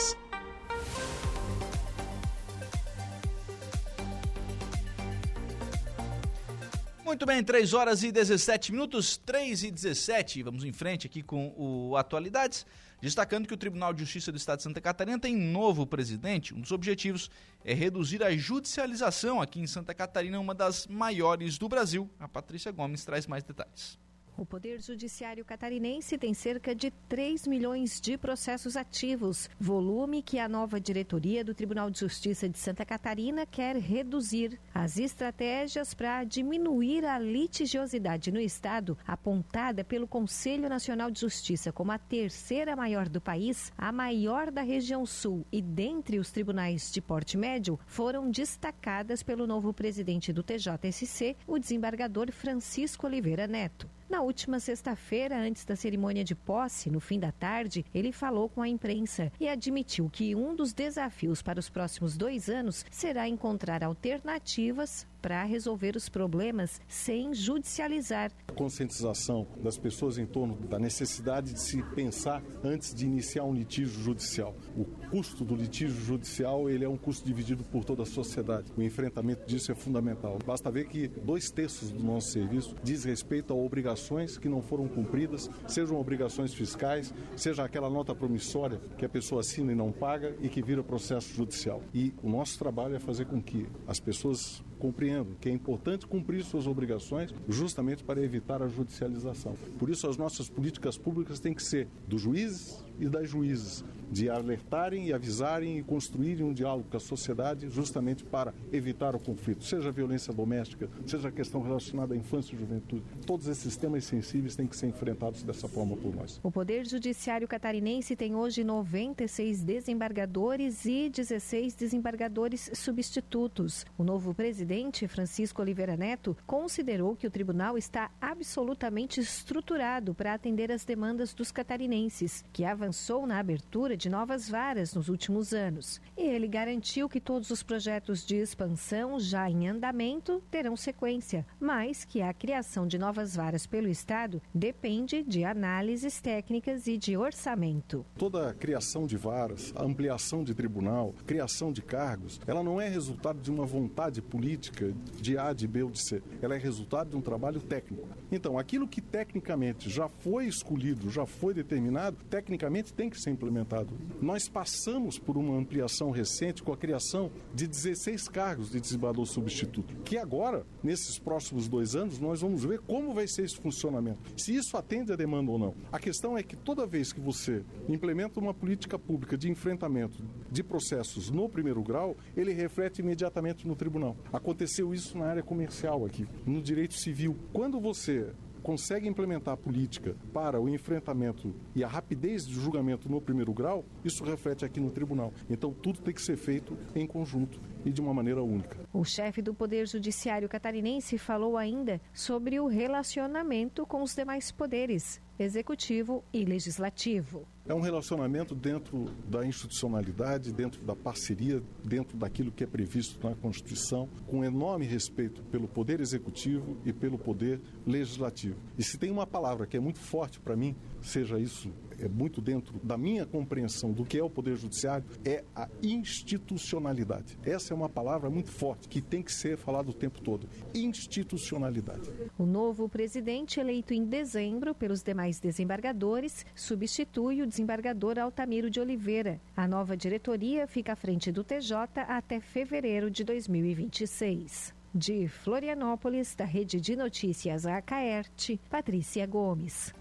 Muito 7.10 7.26
bem, 7.26 7.42
3 7.42 7.74
horas 7.74 8.04
e 8.04 8.12
17 8.12 8.70
minutos, 8.70 9.16
3 9.16 9.64
e 9.64 9.70
17. 9.72 10.44
Vamos 10.44 10.62
em 10.62 10.72
frente 10.72 11.08
aqui 11.08 11.24
com 11.24 11.52
o 11.56 11.96
Atualidades 11.96 12.64
destacando 13.00 13.48
que 13.48 13.54
o 13.54 13.56
Tribunal 13.56 13.92
de 13.92 14.04
Justiça 14.04 14.30
do 14.30 14.38
Estado 14.38 14.58
de 14.58 14.62
Santa 14.62 14.80
Catarina 14.80 15.18
tem 15.18 15.34
novo 15.36 15.84
presidente. 15.84 16.54
Um 16.54 16.60
dos 16.60 16.70
objetivos 16.70 17.28
é 17.64 17.74
reduzir 17.74 18.22
a 18.22 18.30
judicialização 18.36 19.42
aqui 19.42 19.58
em 19.58 19.66
Santa 19.66 19.92
Catarina, 19.92 20.38
uma 20.38 20.54
das 20.54 20.86
maiores 20.86 21.58
do 21.58 21.68
Brasil. 21.68 22.08
A 22.20 22.28
Patrícia 22.28 22.70
Gomes 22.70 23.04
traz 23.04 23.26
mais 23.26 23.42
detalhes. 23.42 23.98
O 24.40 24.46
Poder 24.46 24.80
Judiciário 24.80 25.44
catarinense 25.44 26.16
tem 26.16 26.32
cerca 26.32 26.74
de 26.74 26.90
3 27.10 27.46
milhões 27.46 28.00
de 28.00 28.16
processos 28.16 28.74
ativos, 28.74 29.50
volume 29.60 30.22
que 30.22 30.38
a 30.38 30.48
nova 30.48 30.80
diretoria 30.80 31.44
do 31.44 31.52
Tribunal 31.52 31.90
de 31.90 32.00
Justiça 32.00 32.48
de 32.48 32.56
Santa 32.56 32.86
Catarina 32.86 33.44
quer 33.44 33.76
reduzir. 33.76 34.58
As 34.72 34.98
estratégias 34.98 35.92
para 35.92 36.24
diminuir 36.24 37.04
a 37.04 37.18
litigiosidade 37.18 38.32
no 38.32 38.40
Estado, 38.40 38.96
apontada 39.06 39.84
pelo 39.84 40.08
Conselho 40.08 40.70
Nacional 40.70 41.10
de 41.10 41.20
Justiça 41.20 41.70
como 41.70 41.92
a 41.92 41.98
terceira 41.98 42.74
maior 42.74 43.10
do 43.10 43.20
país, 43.20 43.70
a 43.76 43.92
maior 43.92 44.50
da 44.50 44.62
região 44.62 45.04
sul 45.04 45.44
e 45.52 45.60
dentre 45.60 46.18
os 46.18 46.30
tribunais 46.30 46.90
de 46.90 47.02
porte 47.02 47.36
médio, 47.36 47.78
foram 47.86 48.30
destacadas 48.30 49.22
pelo 49.22 49.46
novo 49.46 49.74
presidente 49.74 50.32
do 50.32 50.42
TJSC, 50.42 51.36
o 51.46 51.58
desembargador 51.58 52.32
Francisco 52.32 53.06
Oliveira 53.06 53.46
Neto. 53.46 53.86
Na 54.10 54.22
última 54.22 54.58
sexta-feira, 54.58 55.38
antes 55.38 55.64
da 55.64 55.76
cerimônia 55.76 56.24
de 56.24 56.34
posse, 56.34 56.90
no 56.90 56.98
fim 56.98 57.20
da 57.20 57.30
tarde, 57.30 57.86
ele 57.94 58.10
falou 58.10 58.48
com 58.48 58.60
a 58.60 58.68
imprensa 58.68 59.30
e 59.38 59.48
admitiu 59.48 60.10
que 60.10 60.34
um 60.34 60.52
dos 60.52 60.72
desafios 60.72 61.40
para 61.40 61.60
os 61.60 61.70
próximos 61.70 62.16
dois 62.16 62.50
anos 62.50 62.84
será 62.90 63.28
encontrar 63.28 63.84
alternativas 63.84 65.06
para 65.20 65.44
resolver 65.44 65.96
os 65.96 66.08
problemas 66.08 66.80
sem 66.88 67.34
judicializar. 67.34 68.30
A 68.48 68.52
conscientização 68.52 69.46
das 69.62 69.78
pessoas 69.78 70.18
em 70.18 70.26
torno 70.26 70.56
da 70.56 70.78
necessidade 70.78 71.52
de 71.52 71.60
se 71.60 71.82
pensar 71.94 72.42
antes 72.62 72.94
de 72.94 73.06
iniciar 73.06 73.44
um 73.44 73.54
litígio 73.54 74.02
judicial. 74.02 74.54
O 74.76 74.84
custo 75.10 75.44
do 75.44 75.54
litígio 75.54 76.00
judicial 76.00 76.68
ele 76.68 76.84
é 76.84 76.88
um 76.88 76.96
custo 76.96 77.26
dividido 77.26 77.64
por 77.64 77.84
toda 77.84 78.02
a 78.02 78.06
sociedade. 78.06 78.72
O 78.76 78.82
enfrentamento 78.82 79.46
disso 79.46 79.72
é 79.72 79.74
fundamental. 79.74 80.38
Basta 80.44 80.70
ver 80.70 80.86
que 80.88 81.08
dois 81.08 81.50
terços 81.50 81.90
do 81.90 82.02
nosso 82.02 82.30
serviço 82.30 82.74
diz 82.82 83.04
respeito 83.04 83.52
a 83.52 83.56
obrigações 83.56 84.36
que 84.36 84.48
não 84.48 84.62
foram 84.62 84.88
cumpridas, 84.88 85.48
sejam 85.66 85.98
obrigações 86.00 86.52
fiscais, 86.52 87.12
seja 87.36 87.64
aquela 87.64 87.88
nota 87.88 88.14
promissória 88.14 88.80
que 88.98 89.04
a 89.04 89.08
pessoa 89.08 89.40
assina 89.40 89.72
e 89.72 89.74
não 89.74 89.92
paga 89.92 90.36
e 90.40 90.48
que 90.48 90.62
vira 90.62 90.82
processo 90.82 91.32
judicial. 91.34 91.82
E 91.94 92.12
o 92.22 92.28
nosso 92.28 92.58
trabalho 92.58 92.96
é 92.96 92.98
fazer 92.98 93.26
com 93.26 93.40
que 93.40 93.66
as 93.86 94.00
pessoas 94.00 94.62
compreendo 94.80 95.36
que 95.40 95.48
é 95.48 95.52
importante 95.52 96.06
cumprir 96.06 96.42
suas 96.42 96.66
obrigações 96.66 97.32
justamente 97.48 98.02
para 98.02 98.20
evitar 98.22 98.62
a 98.62 98.68
judicialização. 98.68 99.54
Por 99.78 99.90
isso, 99.90 100.08
as 100.08 100.16
nossas 100.16 100.48
políticas 100.48 100.96
públicas 100.96 101.38
têm 101.38 101.54
que 101.54 101.62
ser 101.62 101.86
dos 102.08 102.22
juízes 102.22 102.82
e 103.00 103.08
das 103.08 103.28
juízes, 103.28 103.84
de 104.10 104.28
alertarem 104.28 105.06
e 105.06 105.12
avisarem 105.12 105.78
e 105.78 105.82
construírem 105.82 106.44
um 106.44 106.52
diálogo 106.52 106.88
com 106.90 106.96
a 106.96 107.00
sociedade 107.00 107.70
justamente 107.70 108.24
para 108.24 108.52
evitar 108.72 109.14
o 109.14 109.20
conflito, 109.20 109.64
seja 109.64 109.88
a 109.88 109.92
violência 109.92 110.32
doméstica, 110.32 110.88
seja 111.06 111.28
a 111.28 111.32
questão 111.32 111.62
relacionada 111.62 112.14
à 112.14 112.16
infância 112.16 112.54
e 112.54 112.58
juventude. 112.58 113.04
Todos 113.24 113.46
esses 113.46 113.76
temas 113.76 114.04
sensíveis 114.04 114.56
têm 114.56 114.66
que 114.66 114.76
ser 114.76 114.88
enfrentados 114.88 115.42
dessa 115.42 115.68
forma 115.68 115.96
por 115.96 116.14
nós. 116.14 116.40
O 116.42 116.50
Poder 116.50 116.86
Judiciário 116.86 117.46
Catarinense 117.46 118.16
tem 118.16 118.34
hoje 118.34 118.64
96 118.64 119.62
desembargadores 119.62 120.84
e 120.84 121.08
16 121.08 121.74
desembargadores 121.74 122.70
substitutos. 122.74 123.86
O 123.96 124.02
novo 124.02 124.34
presidente, 124.34 125.06
Francisco 125.06 125.62
Oliveira 125.62 125.96
Neto, 125.96 126.36
considerou 126.46 127.14
que 127.14 127.26
o 127.26 127.30
tribunal 127.30 127.78
está 127.78 128.10
absolutamente 128.20 129.20
estruturado 129.20 130.14
para 130.14 130.34
atender 130.34 130.72
as 130.72 130.84
demandas 130.84 131.32
dos 131.32 131.52
catarinenses, 131.52 132.44
que 132.52 132.64
avançou 132.90 133.24
na 133.24 133.38
abertura 133.38 133.96
de 133.96 134.10
novas 134.10 134.48
varas 134.48 134.94
nos 134.94 135.08
últimos 135.08 135.54
anos. 135.54 136.00
E 136.16 136.22
ele 136.22 136.48
garantiu 136.48 137.08
que 137.08 137.20
todos 137.20 137.48
os 137.50 137.62
projetos 137.62 138.26
de 138.26 138.34
expansão 138.34 139.20
já 139.20 139.48
em 139.48 139.68
andamento 139.68 140.42
terão 140.50 140.76
sequência, 140.76 141.46
mas 141.60 142.04
que 142.04 142.20
a 142.20 142.34
criação 142.34 142.88
de 142.88 142.98
novas 142.98 143.36
varas 143.36 143.64
pelo 143.64 143.86
Estado 143.86 144.42
depende 144.52 145.22
de 145.22 145.44
análises 145.44 146.20
técnicas 146.20 146.88
e 146.88 146.98
de 146.98 147.16
orçamento. 147.16 148.04
Toda 148.18 148.50
a 148.50 148.54
criação 148.54 149.06
de 149.06 149.16
varas, 149.16 149.72
a 149.76 149.84
ampliação 149.84 150.42
de 150.42 150.52
tribunal, 150.52 151.14
criação 151.24 151.72
de 151.72 151.82
cargos, 151.82 152.40
ela 152.44 152.64
não 152.64 152.80
é 152.80 152.88
resultado 152.88 153.40
de 153.40 153.52
uma 153.52 153.64
vontade 153.64 154.20
política 154.20 154.92
de 155.20 155.38
A, 155.38 155.52
de 155.52 155.68
B 155.68 155.84
ou 155.84 155.90
de 155.92 156.02
C. 156.02 156.20
Ela 156.42 156.56
é 156.56 156.58
resultado 156.58 157.10
de 157.10 157.16
um 157.16 157.20
trabalho 157.20 157.60
técnico. 157.60 158.08
Então, 158.32 158.58
aquilo 158.58 158.88
que 158.88 159.00
tecnicamente 159.00 159.88
já 159.88 160.08
foi 160.08 160.46
escolhido, 160.46 161.08
já 161.08 161.24
foi 161.24 161.54
determinado, 161.54 162.16
tecnicamente 162.28 162.79
tem 162.82 163.10
que 163.10 163.20
ser 163.20 163.30
implementado. 163.30 163.94
Nós 164.20 164.48
passamos 164.48 165.18
por 165.18 165.36
uma 165.36 165.56
ampliação 165.56 166.10
recente 166.10 166.62
com 166.62 166.72
a 166.72 166.76
criação 166.76 167.30
de 167.54 167.66
16 167.66 168.28
cargos 168.28 168.70
de 168.70 168.80
desembargador 168.80 169.26
substituto, 169.26 169.94
que 170.04 170.16
agora, 170.16 170.64
nesses 170.82 171.18
próximos 171.18 171.68
dois 171.68 171.94
anos, 171.94 172.18
nós 172.18 172.40
vamos 172.40 172.64
ver 172.64 172.80
como 172.80 173.14
vai 173.14 173.26
ser 173.26 173.44
esse 173.44 173.56
funcionamento, 173.56 174.32
se 174.36 174.54
isso 174.54 174.76
atende 174.76 175.12
a 175.12 175.16
demanda 175.16 175.50
ou 175.50 175.58
não. 175.58 175.74
A 175.92 175.98
questão 175.98 176.36
é 176.36 176.42
que 176.42 176.56
toda 176.56 176.86
vez 176.86 177.12
que 177.12 177.20
você 177.20 177.64
implementa 177.88 178.40
uma 178.40 178.54
política 178.54 178.98
pública 178.98 179.36
de 179.36 179.50
enfrentamento 179.50 180.22
de 180.50 180.62
processos 180.62 181.30
no 181.30 181.48
primeiro 181.48 181.82
grau, 181.82 182.16
ele 182.36 182.52
reflete 182.52 183.00
imediatamente 183.00 183.66
no 183.66 183.76
tribunal. 183.76 184.16
Aconteceu 184.32 184.94
isso 184.94 185.16
na 185.18 185.26
área 185.26 185.42
comercial 185.42 186.04
aqui, 186.04 186.26
no 186.46 186.62
direito 186.62 186.94
civil. 186.94 187.36
Quando 187.52 187.80
você 187.80 188.32
consegue 188.62 189.08
implementar 189.08 189.54
a 189.54 189.56
política 189.56 190.16
para 190.32 190.60
o 190.60 190.68
enfrentamento 190.68 191.54
e 191.74 191.82
a 191.82 191.88
rapidez 191.88 192.46
de 192.46 192.54
julgamento 192.54 193.08
no 193.08 193.20
primeiro 193.20 193.52
grau, 193.52 193.84
isso 194.04 194.24
reflete 194.24 194.64
aqui 194.64 194.80
no 194.80 194.90
tribunal. 194.90 195.32
Então, 195.48 195.72
tudo 195.72 196.00
tem 196.00 196.14
que 196.14 196.22
ser 196.22 196.36
feito 196.36 196.76
em 196.94 197.06
conjunto 197.06 197.60
e 197.84 197.90
de 197.90 198.00
uma 198.00 198.14
maneira 198.14 198.42
única. 198.42 198.78
O 198.92 199.04
chefe 199.04 199.42
do 199.42 199.54
Poder 199.54 199.86
Judiciário 199.86 200.48
catarinense 200.48 201.18
falou 201.18 201.56
ainda 201.56 202.00
sobre 202.12 202.60
o 202.60 202.66
relacionamento 202.66 203.86
com 203.86 204.02
os 204.02 204.14
demais 204.14 204.50
poderes, 204.50 205.20
executivo 205.42 206.22
e 206.32 206.44
legislativo. 206.44 207.48
É 207.66 207.74
um 207.74 207.80
relacionamento 207.80 208.54
dentro 208.54 209.06
da 209.28 209.46
institucionalidade, 209.46 210.52
dentro 210.52 210.82
da 210.82 210.94
parceria, 210.94 211.62
dentro 211.82 212.18
daquilo 212.18 212.52
que 212.52 212.64
é 212.64 212.66
previsto 212.66 213.18
na 213.26 213.34
Constituição, 213.34 214.08
com 214.26 214.44
enorme 214.44 214.84
respeito 214.84 215.42
pelo 215.44 215.66
Poder 215.66 216.00
Executivo 216.00 216.76
e 216.84 216.92
pelo 216.92 217.18
Poder 217.18 217.60
Legislativo. 217.86 218.56
E 218.76 218.82
se 218.82 218.98
tem 218.98 219.10
uma 219.10 219.26
palavra 219.26 219.66
que 219.66 219.76
é 219.76 219.80
muito 219.80 219.98
forte 219.98 220.38
para 220.38 220.56
mim, 220.56 220.76
seja 221.00 221.38
isso 221.38 221.72
é 222.00 222.08
muito 222.08 222.40
dentro 222.40 222.78
da 222.82 222.96
minha 222.96 223.26
compreensão 223.26 223.92
do 223.92 224.04
que 224.04 224.18
é 224.18 224.24
o 224.24 224.30
Poder 224.30 224.56
Judiciário, 224.56 225.04
é 225.24 225.44
a 225.54 225.68
institucionalidade. 225.82 227.38
Essa 227.42 227.74
é 227.74 227.76
uma 227.76 227.88
palavra 227.88 228.30
muito 228.30 228.50
forte 228.50 228.88
que 228.88 229.00
tem 229.00 229.22
que 229.22 229.32
ser 229.32 229.56
falada 229.56 229.90
o 229.90 229.94
tempo 229.94 230.20
todo. 230.20 230.48
Institucionalidade. 230.74 232.10
O 232.38 232.46
novo 232.46 232.88
presidente, 232.88 233.60
eleito 233.60 233.92
em 233.92 234.04
dezembro 234.04 234.74
pelos 234.74 235.02
demais 235.02 235.38
desembargadores, 235.38 236.44
substitui 236.54 237.42
o 237.42 237.46
desembargador 237.46 238.18
Altamiro 238.18 238.70
de 238.70 238.80
Oliveira. 238.80 239.40
A 239.56 239.68
nova 239.68 239.96
diretoria 239.96 240.66
fica 240.66 240.92
à 240.92 240.96
frente 240.96 241.30
do 241.30 241.44
TJ 241.44 241.76
até 242.08 242.40
fevereiro 242.40 243.10
de 243.10 243.24
2026. 243.24 244.74
De 244.92 245.28
Florianópolis, 245.28 246.34
da 246.34 246.44
Rede 246.44 246.80
de 246.80 246.96
Notícias 246.96 247.64
Acaerte, 247.64 248.60
Patrícia 248.68 249.24
Gomes. 249.24 249.94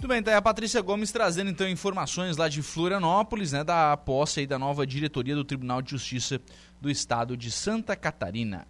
Muito 0.00 0.08
bem, 0.08 0.22
tá 0.22 0.30
aí 0.30 0.36
a 0.38 0.40
Patrícia 0.40 0.80
Gomes 0.80 1.12
trazendo 1.12 1.50
então 1.50 1.68
informações 1.68 2.38
lá 2.38 2.48
de 2.48 2.62
Florianópolis, 2.62 3.52
né, 3.52 3.62
da 3.62 3.94
posse 3.98 4.40
aí 4.40 4.46
da 4.46 4.58
nova 4.58 4.86
diretoria 4.86 5.34
do 5.34 5.44
Tribunal 5.44 5.82
de 5.82 5.90
Justiça 5.90 6.40
do 6.80 6.88
Estado 6.88 7.36
de 7.36 7.50
Santa 7.50 7.94
Catarina. 7.94 8.66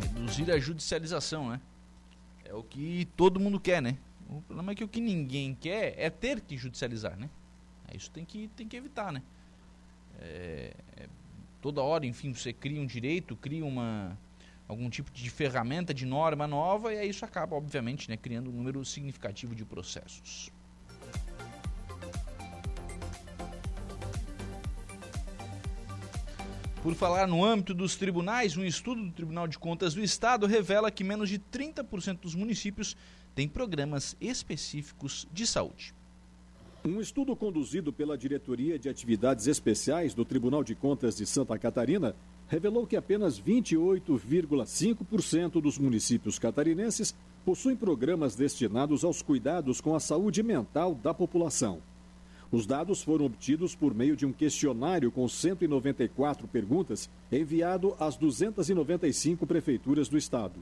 Reduzir 0.00 0.48
a 0.52 0.58
judicialização, 0.60 1.50
né? 1.50 1.60
É 2.44 2.54
o 2.54 2.62
que 2.62 3.08
todo 3.16 3.40
mundo 3.40 3.58
quer, 3.58 3.82
né? 3.82 3.98
O 4.30 4.40
problema 4.40 4.70
é 4.70 4.74
que 4.76 4.84
o 4.84 4.88
que 4.88 5.00
ninguém 5.00 5.56
quer 5.56 5.96
é 5.98 6.08
ter 6.08 6.40
que 6.40 6.56
judicializar, 6.56 7.18
né? 7.18 7.28
Isso 7.92 8.12
tem 8.12 8.24
que, 8.24 8.46
tem 8.54 8.68
que 8.68 8.76
evitar, 8.76 9.12
né? 9.12 9.24
É, 10.20 10.72
é, 10.98 11.08
toda 11.60 11.82
hora, 11.82 12.06
enfim, 12.06 12.32
você 12.32 12.52
cria 12.52 12.80
um 12.80 12.86
direito, 12.86 13.34
cria 13.34 13.66
uma 13.66 14.16
algum 14.66 14.88
tipo 14.88 15.10
de 15.10 15.28
ferramenta, 15.30 15.92
de 15.92 16.06
norma 16.06 16.46
nova, 16.46 16.92
e 16.92 16.98
aí 16.98 17.08
isso 17.08 17.24
acaba, 17.24 17.56
obviamente, 17.56 18.08
né, 18.08 18.16
criando 18.16 18.50
um 18.50 18.52
número 18.52 18.84
significativo 18.84 19.54
de 19.54 19.64
processos. 19.64 20.50
Por 26.82 26.94
falar 26.94 27.26
no 27.26 27.42
âmbito 27.42 27.72
dos 27.72 27.96
tribunais, 27.96 28.58
um 28.58 28.64
estudo 28.64 29.02
do 29.02 29.10
Tribunal 29.10 29.48
de 29.48 29.58
Contas 29.58 29.94
do 29.94 30.02
Estado 30.02 30.46
revela 30.46 30.90
que 30.90 31.02
menos 31.02 31.30
de 31.30 31.38
30% 31.38 32.20
dos 32.20 32.34
municípios 32.34 32.94
têm 33.34 33.48
programas 33.48 34.14
específicos 34.20 35.26
de 35.32 35.46
saúde. 35.46 35.94
Um 36.84 37.00
estudo 37.00 37.34
conduzido 37.34 37.90
pela 37.90 38.18
Diretoria 38.18 38.78
de 38.78 38.90
Atividades 38.90 39.46
Especiais 39.46 40.12
do 40.12 40.26
Tribunal 40.26 40.62
de 40.62 40.74
Contas 40.74 41.16
de 41.16 41.24
Santa 41.24 41.58
Catarina 41.58 42.14
revelou 42.48 42.86
que 42.86 42.96
apenas 42.96 43.40
28,5% 43.40 45.60
dos 45.60 45.78
municípios 45.78 46.38
catarinenses 46.38 47.14
possuem 47.44 47.76
programas 47.76 48.34
destinados 48.34 49.04
aos 49.04 49.22
cuidados 49.22 49.80
com 49.80 49.94
a 49.94 50.00
saúde 50.00 50.42
mental 50.42 50.94
da 50.94 51.12
população. 51.12 51.80
Os 52.50 52.66
dados 52.66 53.02
foram 53.02 53.26
obtidos 53.26 53.74
por 53.74 53.94
meio 53.94 54.16
de 54.16 54.24
um 54.24 54.32
questionário 54.32 55.10
com 55.10 55.28
194 55.28 56.46
perguntas 56.46 57.10
enviado 57.32 57.94
às 57.98 58.16
295 58.16 59.46
prefeituras 59.46 60.08
do 60.08 60.16
estado. 60.16 60.60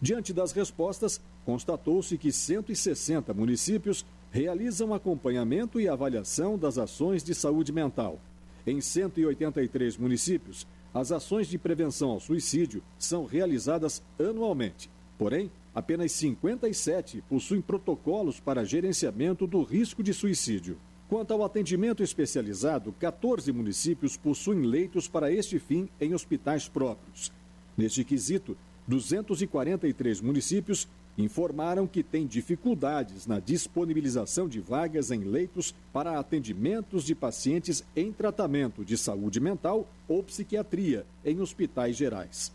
Diante 0.00 0.32
das 0.32 0.52
respostas, 0.52 1.20
constatou-se 1.44 2.16
que 2.18 2.32
160 2.32 3.32
municípios 3.34 4.04
realizam 4.30 4.92
acompanhamento 4.92 5.80
e 5.80 5.88
avaliação 5.88 6.58
das 6.58 6.78
ações 6.78 7.22
de 7.22 7.34
saúde 7.34 7.72
mental. 7.72 8.18
Em 8.66 8.80
183 8.80 9.96
municípios, 9.96 10.66
as 10.92 11.12
ações 11.12 11.48
de 11.48 11.58
prevenção 11.58 12.10
ao 12.10 12.20
suicídio 12.20 12.82
são 12.98 13.24
realizadas 13.24 14.02
anualmente. 14.18 14.90
Porém, 15.18 15.50
apenas 15.74 16.12
57 16.12 17.22
possuem 17.28 17.60
protocolos 17.60 18.40
para 18.40 18.64
gerenciamento 18.64 19.46
do 19.46 19.62
risco 19.62 20.02
de 20.02 20.12
suicídio. 20.12 20.78
Quanto 21.08 21.32
ao 21.32 21.44
atendimento 21.44 22.02
especializado, 22.02 22.92
14 22.98 23.52
municípios 23.52 24.16
possuem 24.16 24.62
leitos 24.62 25.06
para 25.06 25.30
este 25.30 25.58
fim 25.58 25.88
em 26.00 26.14
hospitais 26.14 26.68
próprios. 26.68 27.32
Neste 27.76 28.02
quesito, 28.02 28.56
243 28.88 30.20
municípios 30.20 30.88
informaram 31.18 31.86
que 31.86 32.02
têm 32.02 32.26
dificuldades 32.26 33.26
na 33.26 33.40
disponibilização 33.40 34.48
de 34.48 34.60
vagas 34.60 35.10
em 35.10 35.20
leitos 35.20 35.74
para 35.92 36.18
atendimentos 36.18 37.04
de 37.04 37.14
pacientes 37.14 37.84
em 37.94 38.12
tratamento 38.12 38.84
de 38.84 38.98
saúde 38.98 39.40
mental 39.40 39.88
ou 40.06 40.22
psiquiatria 40.22 41.06
em 41.24 41.40
hospitais 41.40 41.96
gerais. 41.96 42.52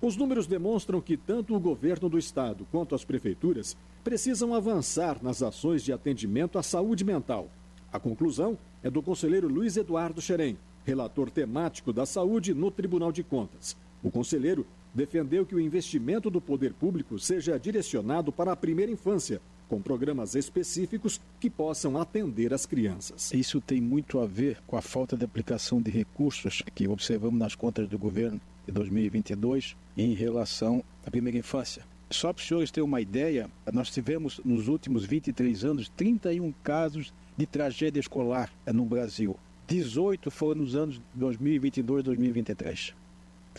Os 0.00 0.16
números 0.16 0.46
demonstram 0.46 1.00
que 1.00 1.16
tanto 1.16 1.54
o 1.54 1.60
governo 1.60 2.08
do 2.08 2.18
estado 2.18 2.66
quanto 2.70 2.94
as 2.94 3.04
prefeituras 3.04 3.76
precisam 4.02 4.54
avançar 4.54 5.22
nas 5.22 5.42
ações 5.42 5.82
de 5.82 5.92
atendimento 5.92 6.58
à 6.58 6.62
saúde 6.62 7.04
mental. 7.04 7.50
A 7.92 7.98
conclusão 7.98 8.56
é 8.82 8.88
do 8.88 9.02
conselheiro 9.02 9.48
Luiz 9.48 9.76
Eduardo 9.76 10.22
Xerém, 10.22 10.56
relator 10.84 11.30
temático 11.30 11.92
da 11.92 12.06
saúde 12.06 12.54
no 12.54 12.70
Tribunal 12.70 13.12
de 13.12 13.22
Contas. 13.22 13.76
O 14.02 14.10
conselheiro 14.10 14.66
defendeu 14.94 15.46
que 15.46 15.54
o 15.54 15.60
investimento 15.60 16.30
do 16.30 16.40
poder 16.40 16.72
público 16.72 17.18
seja 17.18 17.58
direcionado 17.58 18.32
para 18.32 18.52
a 18.52 18.56
primeira 18.56 18.90
infância, 18.90 19.40
com 19.68 19.80
programas 19.80 20.34
específicos 20.34 21.20
que 21.38 21.48
possam 21.48 22.00
atender 22.00 22.52
as 22.52 22.66
crianças. 22.66 23.32
Isso 23.32 23.60
tem 23.60 23.80
muito 23.80 24.18
a 24.18 24.26
ver 24.26 24.58
com 24.66 24.76
a 24.76 24.82
falta 24.82 25.16
de 25.16 25.24
aplicação 25.24 25.80
de 25.80 25.90
recursos 25.90 26.62
que 26.74 26.88
observamos 26.88 27.38
nas 27.38 27.54
contas 27.54 27.88
do 27.88 27.96
governo 27.96 28.40
de 28.66 28.72
2022 28.72 29.76
em 29.96 30.12
relação 30.12 30.82
à 31.06 31.10
primeira 31.10 31.38
infância. 31.38 31.84
Só 32.10 32.32
para 32.32 32.40
os 32.40 32.48
senhores 32.48 32.72
terem 32.72 32.88
uma 32.88 33.00
ideia, 33.00 33.48
nós 33.72 33.90
tivemos 33.90 34.40
nos 34.44 34.66
últimos 34.66 35.04
23 35.04 35.64
anos 35.64 35.88
31 35.90 36.52
casos 36.64 37.14
de 37.36 37.46
tragédia 37.46 38.00
escolar 38.00 38.52
no 38.66 38.84
Brasil. 38.84 39.36
18 39.68 40.28
foram 40.32 40.62
nos 40.62 40.74
anos 40.74 41.00
2022 41.14 42.00
e 42.00 42.02
2023. 42.02 42.99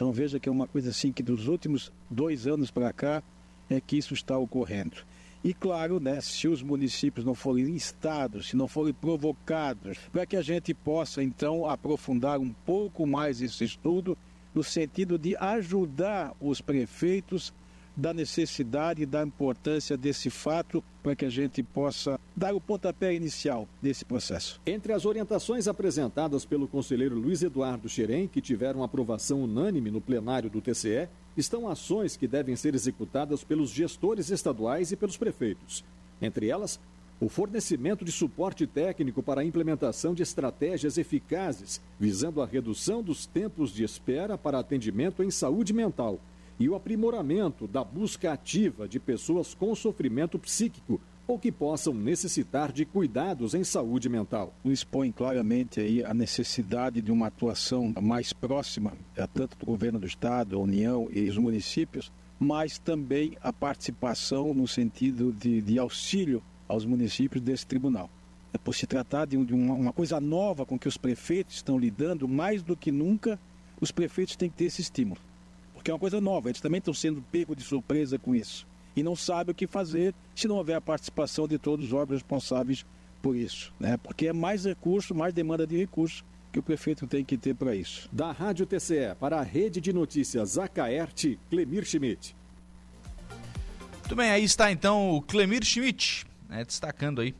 Então 0.01 0.11
veja 0.11 0.39
que 0.39 0.49
é 0.49 0.51
uma 0.51 0.65
coisa 0.65 0.89
assim 0.89 1.11
que 1.11 1.21
dos 1.21 1.47
últimos 1.47 1.91
dois 2.09 2.47
anos 2.47 2.71
para 2.71 2.91
cá 2.91 3.21
é 3.69 3.79
que 3.79 3.95
isso 3.95 4.15
está 4.15 4.35
ocorrendo. 4.35 4.97
E 5.43 5.53
claro, 5.53 5.99
né, 5.99 6.19
se 6.21 6.47
os 6.47 6.63
municípios 6.63 7.23
não 7.23 7.35
forem 7.35 7.65
listados, 7.65 8.49
se 8.49 8.55
não 8.55 8.67
forem 8.67 8.95
provocados, 8.95 9.99
para 10.11 10.25
que 10.25 10.35
a 10.35 10.41
gente 10.41 10.73
possa 10.73 11.21
então 11.21 11.69
aprofundar 11.69 12.39
um 12.39 12.51
pouco 12.51 13.05
mais 13.05 13.43
esse 13.43 13.63
estudo, 13.63 14.17
no 14.55 14.63
sentido 14.63 15.19
de 15.19 15.37
ajudar 15.37 16.33
os 16.41 16.61
prefeitos 16.61 17.53
da 17.95 18.13
necessidade 18.13 19.03
e 19.03 19.05
da 19.05 19.23
importância 19.23 19.97
desse 19.97 20.29
fato 20.29 20.83
para 21.03 21.15
que 21.15 21.25
a 21.25 21.29
gente 21.29 21.61
possa 21.61 22.19
dar 22.35 22.53
o 22.53 22.61
pontapé 22.61 23.13
inicial 23.13 23.67
desse 23.81 24.05
processo. 24.05 24.61
Entre 24.65 24.93
as 24.93 25.05
orientações 25.05 25.67
apresentadas 25.67 26.45
pelo 26.45 26.67
conselheiro 26.67 27.15
Luiz 27.15 27.43
Eduardo 27.43 27.89
Xerém, 27.89 28.27
que 28.27 28.41
tiveram 28.41 28.83
aprovação 28.83 29.43
unânime 29.43 29.91
no 29.91 30.01
plenário 30.01 30.49
do 30.49 30.61
TCE, 30.61 31.09
estão 31.35 31.67
ações 31.67 32.15
que 32.15 32.27
devem 32.27 32.55
ser 32.55 32.75
executadas 32.75 33.43
pelos 33.43 33.69
gestores 33.69 34.29
estaduais 34.29 34.91
e 34.91 34.95
pelos 34.95 35.17
prefeitos. 35.17 35.83
Entre 36.21 36.47
elas, 36.47 36.79
o 37.19 37.29
fornecimento 37.29 38.03
de 38.03 38.11
suporte 38.11 38.65
técnico 38.65 39.21
para 39.21 39.41
a 39.41 39.45
implementação 39.45 40.13
de 40.13 40.23
estratégias 40.23 40.97
eficazes, 40.97 41.79
visando 41.99 42.41
a 42.41 42.47
redução 42.47 43.03
dos 43.03 43.27
tempos 43.27 43.71
de 43.71 43.83
espera 43.83 44.37
para 44.37 44.57
atendimento 44.57 45.21
em 45.21 45.29
saúde 45.29 45.71
mental 45.71 46.19
e 46.59 46.69
o 46.69 46.75
aprimoramento 46.75 47.67
da 47.67 47.83
busca 47.83 48.31
ativa 48.31 48.87
de 48.87 48.99
pessoas 48.99 49.53
com 49.53 49.73
sofrimento 49.75 50.37
psíquico 50.37 51.01
ou 51.27 51.39
que 51.39 51.51
possam 51.51 51.93
necessitar 51.93 52.71
de 52.71 52.83
cuidados 52.85 53.53
em 53.53 53.63
saúde 53.63 54.09
mental. 54.09 54.53
Expõe 54.65 55.11
claramente 55.11 55.79
aí 55.79 56.03
a 56.03 56.13
necessidade 56.13 57.01
de 57.01 57.11
uma 57.11 57.27
atuação 57.27 57.93
mais 58.01 58.33
próxima, 58.33 58.93
tanto 59.33 59.57
do 59.57 59.65
governo 59.65 59.97
do 59.97 60.05
estado, 60.05 60.55
a 60.55 60.59
União 60.59 61.07
e 61.11 61.29
os 61.29 61.37
municípios, 61.37 62.11
mas 62.39 62.77
também 62.77 63.37
a 63.41 63.53
participação 63.53 64.53
no 64.53 64.67
sentido 64.67 65.31
de, 65.31 65.61
de 65.61 65.79
auxílio 65.79 66.43
aos 66.67 66.85
municípios 66.85 67.41
desse 67.41 67.65
tribunal. 67.65 68.09
É 68.53 68.57
por 68.57 68.75
se 68.75 68.85
tratar 68.85 69.25
de, 69.25 69.37
uma, 69.37 69.73
uma 69.73 69.93
coisa 69.93 70.19
nova 70.19 70.65
com 70.65 70.77
que 70.77 70.87
os 70.87 70.97
prefeitos 70.97 71.55
estão 71.55 71.79
lidando, 71.79 72.27
mais 72.27 72.61
do 72.61 72.75
que 72.75 72.91
nunca, 72.91 73.39
os 73.79 73.91
prefeitos 73.91 74.35
têm 74.35 74.49
que 74.49 74.57
ter 74.57 74.65
esse 74.65 74.81
estímulo 74.81 75.21
porque 75.81 75.89
é 75.89 75.93
uma 75.95 75.99
coisa 75.99 76.21
nova, 76.21 76.47
eles 76.47 76.61
também 76.61 76.77
estão 76.77 76.93
sendo 76.93 77.23
pego 77.23 77.55
de 77.55 77.63
surpresa 77.63 78.19
com 78.19 78.35
isso. 78.35 78.67
E 78.95 79.01
não 79.01 79.15
sabem 79.15 79.51
o 79.51 79.55
que 79.55 79.65
fazer 79.65 80.13
se 80.35 80.47
não 80.47 80.57
houver 80.57 80.75
a 80.75 80.81
participação 80.81 81.47
de 81.47 81.57
todos 81.57 81.87
os 81.87 81.93
órgãos 81.93 82.21
responsáveis 82.21 82.85
por 83.19 83.35
isso. 83.35 83.73
Né? 83.79 83.97
Porque 83.97 84.27
é 84.27 84.33
mais 84.33 84.65
recurso, 84.65 85.15
mais 85.15 85.33
demanda 85.33 85.65
de 85.65 85.75
recursos 85.75 86.23
que 86.51 86.59
o 86.59 86.63
prefeito 86.63 87.07
tem 87.07 87.25
que 87.25 87.35
ter 87.35 87.55
para 87.55 87.75
isso. 87.75 88.07
Da 88.11 88.31
Rádio 88.31 88.67
TCE 88.67 89.15
para 89.19 89.39
a 89.39 89.41
Rede 89.41 89.81
de 89.81 89.91
Notícias 89.91 90.59
Acaerte, 90.59 91.39
Clemir 91.49 91.83
Schmidt. 91.83 92.35
Muito 94.01 94.15
bem, 94.15 94.29
aí 94.29 94.43
está 94.43 94.71
então 94.71 95.15
o 95.15 95.21
Clemir 95.21 95.65
Schmidt, 95.65 96.27
né, 96.47 96.63
destacando 96.63 97.21
aí 97.21 97.33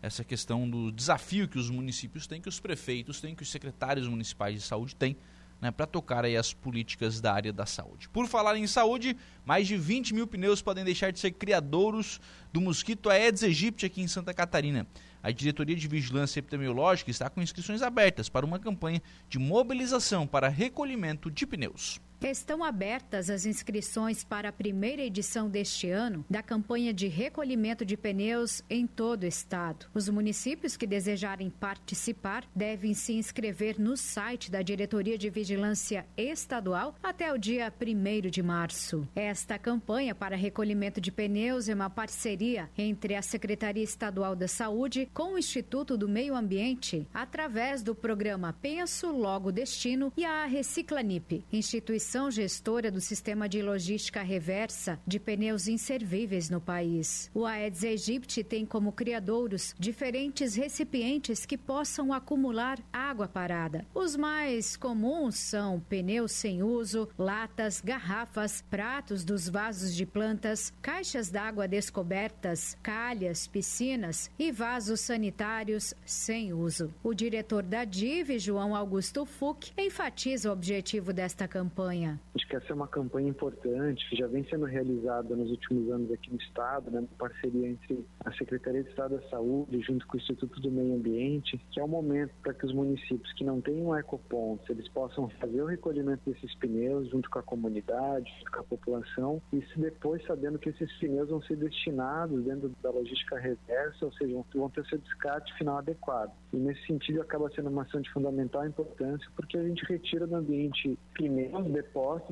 essa 0.00 0.24
questão 0.24 0.68
do 0.68 0.90
desafio 0.90 1.46
que 1.46 1.58
os 1.58 1.68
municípios 1.68 2.26
têm, 2.26 2.40
que 2.40 2.48
os 2.48 2.58
prefeitos 2.58 3.20
têm, 3.20 3.34
que 3.34 3.42
os 3.42 3.50
secretários 3.50 4.08
municipais 4.08 4.54
de 4.54 4.62
saúde 4.62 4.96
têm 4.96 5.14
né, 5.62 5.70
para 5.70 5.86
tocar 5.86 6.24
aí 6.24 6.36
as 6.36 6.52
políticas 6.52 7.20
da 7.20 7.32
área 7.32 7.52
da 7.52 7.64
saúde. 7.64 8.08
Por 8.08 8.26
falar 8.26 8.56
em 8.56 8.66
saúde, 8.66 9.16
mais 9.46 9.68
de 9.68 9.76
20 9.76 10.12
mil 10.12 10.26
pneus 10.26 10.60
podem 10.60 10.84
deixar 10.84 11.12
de 11.12 11.20
ser 11.20 11.30
criadouros 11.30 12.20
do 12.52 12.60
mosquito 12.60 13.08
Aedes 13.08 13.44
aegypti 13.44 13.86
aqui 13.86 14.02
em 14.02 14.08
Santa 14.08 14.34
Catarina. 14.34 14.84
A 15.22 15.30
Diretoria 15.30 15.76
de 15.76 15.86
Vigilância 15.86 16.40
Epidemiológica 16.40 17.12
está 17.12 17.30
com 17.30 17.40
inscrições 17.40 17.80
abertas 17.80 18.28
para 18.28 18.44
uma 18.44 18.58
campanha 18.58 19.00
de 19.28 19.38
mobilização 19.38 20.26
para 20.26 20.48
recolhimento 20.48 21.30
de 21.30 21.46
pneus. 21.46 22.00
Estão 22.22 22.62
abertas 22.62 23.28
as 23.28 23.44
inscrições 23.44 24.22
para 24.22 24.50
a 24.50 24.52
primeira 24.52 25.02
edição 25.02 25.50
deste 25.50 25.90
ano 25.90 26.24
da 26.30 26.40
campanha 26.40 26.94
de 26.94 27.08
recolhimento 27.08 27.84
de 27.84 27.96
pneus 27.96 28.62
em 28.70 28.86
todo 28.86 29.24
o 29.24 29.26
estado. 29.26 29.86
Os 29.92 30.08
municípios 30.08 30.76
que 30.76 30.86
desejarem 30.86 31.50
participar 31.50 32.44
devem 32.54 32.94
se 32.94 33.12
inscrever 33.12 33.78
no 33.78 33.96
site 33.96 34.52
da 34.52 34.62
Diretoria 34.62 35.18
de 35.18 35.28
Vigilância 35.28 36.06
Estadual 36.16 36.94
até 37.02 37.32
o 37.32 37.36
dia 37.36 37.72
1 37.72 38.30
de 38.30 38.42
março. 38.42 39.06
Esta 39.16 39.58
campanha 39.58 40.14
para 40.14 40.36
recolhimento 40.36 41.00
de 41.00 41.10
pneus 41.10 41.68
é 41.68 41.74
uma 41.74 41.90
parceria 41.90 42.70
entre 42.78 43.16
a 43.16 43.22
Secretaria 43.22 43.82
Estadual 43.82 44.36
da 44.36 44.46
Saúde 44.46 45.08
com 45.12 45.34
o 45.34 45.38
Instituto 45.38 45.98
do 45.98 46.08
Meio 46.08 46.36
Ambiente, 46.36 47.06
através 47.12 47.82
do 47.82 47.96
programa 47.96 48.52
Penso 48.62 49.10
Logo 49.10 49.50
Destino 49.50 50.12
e 50.16 50.24
a 50.24 50.46
Reciclanip, 50.46 51.44
instituição 51.52 52.11
instituição 52.12 52.30
gestora 52.30 52.90
do 52.90 53.00
sistema 53.00 53.48
de 53.48 53.62
logística 53.62 54.20
reversa 54.20 55.00
de 55.06 55.18
pneus 55.18 55.66
inservíveis 55.66 56.50
no 56.50 56.60
país. 56.60 57.30
O 57.32 57.46
Aedes 57.46 57.84
aegypti 57.84 58.44
tem 58.44 58.66
como 58.66 58.92
criadouros 58.92 59.74
diferentes 59.78 60.54
recipientes 60.54 61.46
que 61.46 61.56
possam 61.56 62.12
acumular 62.12 62.78
água 62.92 63.26
parada. 63.26 63.86
Os 63.94 64.14
mais 64.14 64.76
comuns 64.76 65.36
são 65.36 65.80
pneus 65.80 66.32
sem 66.32 66.62
uso, 66.62 67.08
latas, 67.16 67.80
garrafas, 67.80 68.62
pratos 68.68 69.24
dos 69.24 69.48
vasos 69.48 69.94
de 69.94 70.04
plantas, 70.04 70.70
caixas 70.82 71.30
d'água 71.30 71.66
descobertas, 71.66 72.76
calhas, 72.82 73.46
piscinas 73.46 74.30
e 74.38 74.52
vasos 74.52 75.00
sanitários 75.00 75.94
sem 76.04 76.52
uso. 76.52 76.92
O 77.02 77.14
diretor 77.14 77.62
da 77.62 77.84
DIV, 77.84 78.38
João 78.38 78.76
Augusto 78.76 79.24
Fuch, 79.24 79.72
enfatiza 79.78 80.50
o 80.50 80.52
objetivo 80.52 81.12
desta 81.12 81.48
campanha 81.48 82.01
campanha. 82.02 82.20
Acho 82.34 82.48
que 82.48 82.56
essa 82.56 82.72
é 82.72 82.74
uma 82.74 82.88
campanha 82.88 83.28
importante 83.28 84.08
que 84.08 84.16
já 84.16 84.26
vem 84.26 84.44
sendo 84.44 84.64
realizada 84.64 85.36
nos 85.36 85.50
últimos 85.50 85.90
anos 85.90 86.10
aqui 86.10 86.30
no 86.30 86.38
Estado, 86.38 86.90
né, 86.90 87.02
em 87.02 87.16
parceria 87.16 87.68
entre 87.68 88.04
a 88.24 88.32
Secretaria 88.32 88.82
de 88.82 88.90
Estado 88.90 89.16
da 89.16 89.28
Saúde 89.28 89.80
junto 89.80 90.06
com 90.06 90.16
o 90.16 90.20
Instituto 90.20 90.60
do 90.60 90.70
Meio 90.70 90.94
Ambiente, 90.94 91.58
que 91.70 91.80
é 91.80 91.84
o 91.84 91.88
momento 91.88 92.32
para 92.42 92.54
que 92.54 92.66
os 92.66 92.74
municípios 92.74 93.32
que 93.34 93.44
não 93.44 93.60
têm 93.60 93.82
um 93.82 93.96
ecoponto, 93.96 94.70
eles 94.72 94.88
possam 94.88 95.28
fazer 95.40 95.62
o 95.62 95.66
recolhimento 95.66 96.30
desses 96.30 96.54
pneus 96.56 97.08
junto 97.10 97.28
com 97.30 97.38
a 97.38 97.42
comunidade, 97.42 98.30
junto 98.38 98.50
com 98.52 98.60
a 98.60 98.64
população, 98.64 99.42
e 99.52 99.62
depois 99.76 100.24
sabendo 100.26 100.58
que 100.58 100.70
esses 100.70 100.92
pneus 100.98 101.28
vão 101.28 101.42
ser 101.42 101.56
destinados 101.56 102.44
dentro 102.44 102.70
da 102.82 102.90
logística 102.90 103.38
reversa, 103.38 104.04
ou 104.04 104.12
seja, 104.12 104.42
vão 104.54 104.70
ter 104.70 104.84
seu 104.86 104.98
descarte 104.98 105.52
final 105.54 105.78
adequado. 105.78 106.32
E 106.52 106.56
nesse 106.56 106.86
sentido 106.86 107.20
acaba 107.20 107.50
sendo 107.50 107.68
uma 107.68 107.82
ação 107.82 108.00
de 108.00 108.10
fundamental 108.10 108.66
importância, 108.66 109.28
porque 109.36 109.56
a 109.56 109.62
gente 109.62 109.84
retira 109.84 110.26
do 110.26 110.36
ambiente 110.36 110.98
pneus, 111.14 111.66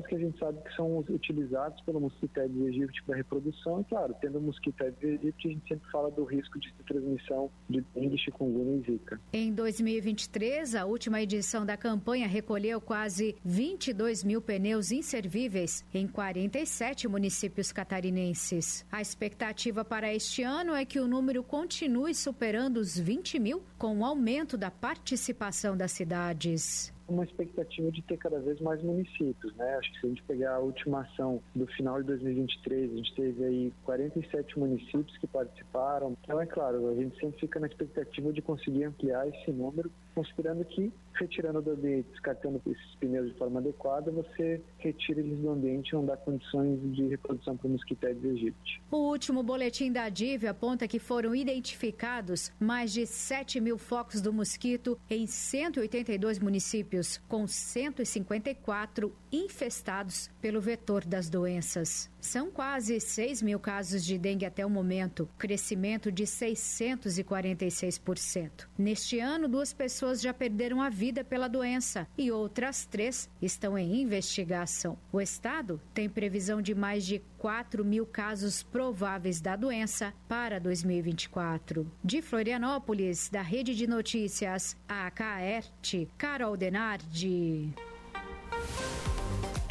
que 0.07 0.15
a 0.15 0.19
gente 0.19 0.37
sabe 0.39 0.61
que 0.63 0.75
são 0.75 0.97
utilizados 0.97 1.81
pelo 1.81 1.99
mosquito 1.99 2.37
Aedes 2.39 2.61
aegypti 2.61 3.03
para 3.03 3.15
reprodução, 3.15 3.81
e 3.81 3.83
claro, 3.85 4.15
tendo 4.19 4.41
mosquito 4.41 4.81
Aedes 4.81 5.03
aegypti, 5.03 5.47
a 5.47 5.51
gente 5.51 5.67
sempre 5.67 5.91
fala 5.91 6.11
do 6.11 6.23
risco 6.23 6.59
de 6.59 6.73
transmissão 6.87 7.49
de 7.69 7.81
dengue, 7.93 8.17
chikungunya 8.17 8.77
e 8.77 8.91
zika. 8.91 9.19
Em 9.31 9.53
2023, 9.53 10.75
a 10.75 10.85
última 10.85 11.21
edição 11.21 11.65
da 11.65 11.77
campanha 11.77 12.27
recolheu 12.27 12.81
quase 12.81 13.35
22 13.43 14.23
mil 14.23 14.41
pneus 14.41 14.91
inservíveis 14.91 15.85
em 15.93 16.07
47 16.07 17.07
municípios 17.07 17.71
catarinenses. 17.71 18.85
A 18.91 19.01
expectativa 19.01 19.85
para 19.85 20.13
este 20.13 20.43
ano 20.43 20.73
é 20.73 20.85
que 20.85 20.99
o 20.99 21.07
número 21.07 21.43
continue 21.43 22.13
superando 22.15 22.77
os 22.77 22.97
20 22.97 23.39
mil, 23.39 23.63
com 23.77 23.99
o 23.99 24.05
aumento 24.05 24.57
da 24.57 24.71
participação 24.71 25.77
das 25.77 25.91
cidades 25.91 26.93
uma 27.11 27.23
expectativa 27.23 27.91
de 27.91 28.01
ter 28.01 28.17
cada 28.17 28.39
vez 28.39 28.59
mais 28.59 28.81
municípios, 28.81 29.55
né? 29.55 29.75
Acho 29.75 29.91
que 29.93 29.99
se 29.99 30.05
a 30.05 30.09
gente 30.09 30.23
pegar 30.23 30.55
a 30.55 30.59
última 30.59 31.01
ação 31.01 31.41
do 31.55 31.67
final 31.67 32.01
de 32.01 32.07
2023, 32.07 32.91
a 32.91 32.95
gente 32.95 33.15
teve 33.15 33.43
aí 33.43 33.73
47 33.83 34.57
municípios 34.57 35.17
que 35.17 35.27
participaram. 35.27 36.15
Então, 36.23 36.39
é 36.39 36.45
claro, 36.45 36.89
a 36.89 36.95
gente 36.95 37.19
sempre 37.19 37.39
fica 37.39 37.59
na 37.59 37.67
expectativa 37.67 38.31
de 38.31 38.41
conseguir 38.41 38.85
ampliar 38.85 39.27
esse 39.27 39.51
número, 39.51 39.91
considerando 40.15 40.63
que 40.65 40.91
retirando 41.13 41.61
do 41.61 41.71
ambiente, 41.71 42.09
descartando 42.11 42.61
esses 42.65 42.95
pneus 42.95 43.31
de 43.31 43.37
forma 43.37 43.59
adequada, 43.59 44.11
você 44.11 44.61
retira 44.77 45.19
eles 45.19 45.37
do 45.39 45.49
ambiente 45.49 45.89
e 45.89 45.93
não 45.93 46.05
dá 46.05 46.15
condições 46.17 46.79
de 46.93 47.07
reprodução 47.07 47.57
para 47.57 47.67
o 47.67 47.71
mosquito 47.71 48.05
Aedes 48.05 48.25
aegypti. 48.25 48.81
O 48.89 49.09
último 49.09 49.43
boletim 49.43 49.91
da 49.91 50.07
DIV 50.09 50.47
aponta 50.47 50.87
que 50.87 50.99
foram 50.99 51.35
identificados 51.35 52.51
mais 52.59 52.91
de 52.91 53.05
7 53.05 53.59
mil 53.59 53.77
focos 53.77 54.21
do 54.21 54.33
mosquito 54.33 54.97
em 55.09 55.27
182 55.27 56.39
municípios, 56.39 57.17
com 57.27 57.45
154 57.45 59.13
infestados 59.31 60.29
pelo 60.41 60.59
vetor 60.59 61.05
das 61.05 61.29
doenças. 61.29 62.09
São 62.19 62.49
quase 62.51 62.99
6 62.99 63.41
mil 63.41 63.57
casos 63.59 64.05
de 64.05 64.17
dengue 64.17 64.45
até 64.45 64.65
o 64.65 64.69
momento, 64.69 65.29
crescimento 65.37 66.11
de 66.11 66.23
646%. 66.23 68.67
Neste 68.77 69.19
ano, 69.19 69.47
duas 69.47 69.71
pessoas 69.73 70.21
já 70.21 70.33
perderam 70.33 70.81
a 70.81 70.89
vida 70.89 71.00
pela 71.27 71.47
doença 71.47 72.07
e 72.15 72.31
outras 72.31 72.85
três 72.85 73.27
estão 73.41 73.75
em 73.75 74.01
investigação. 74.01 74.95
O 75.11 75.19
estado 75.19 75.81
tem 75.95 76.07
previsão 76.07 76.61
de 76.61 76.75
mais 76.75 77.03
de 77.03 77.19
4 77.39 77.83
mil 77.83 78.05
casos 78.05 78.61
prováveis 78.61 79.41
da 79.41 79.55
doença 79.55 80.13
para 80.27 80.59
2024. 80.59 81.91
De 82.03 82.21
Florianópolis, 82.21 83.29
da 83.29 83.41
Rede 83.41 83.73
de 83.73 83.87
Notícias 83.87 84.77
AKERT, 84.87 86.07
Carol 86.19 86.55
Denardi. 86.55 87.73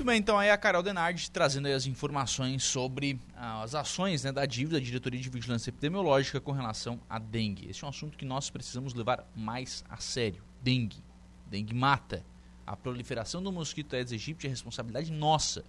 Muito 0.01 0.05
bem, 0.05 0.19
então 0.19 0.37
aí 0.37 0.51
a 0.51 0.57
Carol 0.57 0.83
Denardi 0.83 1.31
trazendo 1.31 1.69
as 1.69 1.87
informações 1.87 2.65
sobre 2.65 3.21
ah, 3.37 3.63
as 3.63 3.75
ações 3.75 4.25
né, 4.25 4.33
da 4.33 4.47
dívida 4.47 4.81
da 4.81 4.85
Diretoria 4.85 5.21
de 5.21 5.29
Vigilância 5.29 5.71
Epidemiológica 5.71 6.41
com 6.41 6.51
relação 6.51 6.99
à 7.09 7.21
dengue. 7.21 7.69
Esse 7.71 7.85
é 7.85 7.87
um 7.87 7.91
assunto 7.91 8.19
que 8.19 8.25
nós 8.25 8.51
precisamos 8.51 8.95
levar 8.95 9.31
mais 9.37 9.85
a 9.89 9.99
sério. 9.99 10.43
Dengue. 10.61 11.10
Dengue 11.51 11.75
mata. 11.75 12.25
A 12.67 12.77
proliferação 12.77 13.43
do 13.43 13.51
mosquito 13.51 13.95
Aedes 13.95 14.13
aegypti 14.13 14.47
é 14.47 14.51
responsabilidade 14.51 15.11
nossa. 15.11 15.65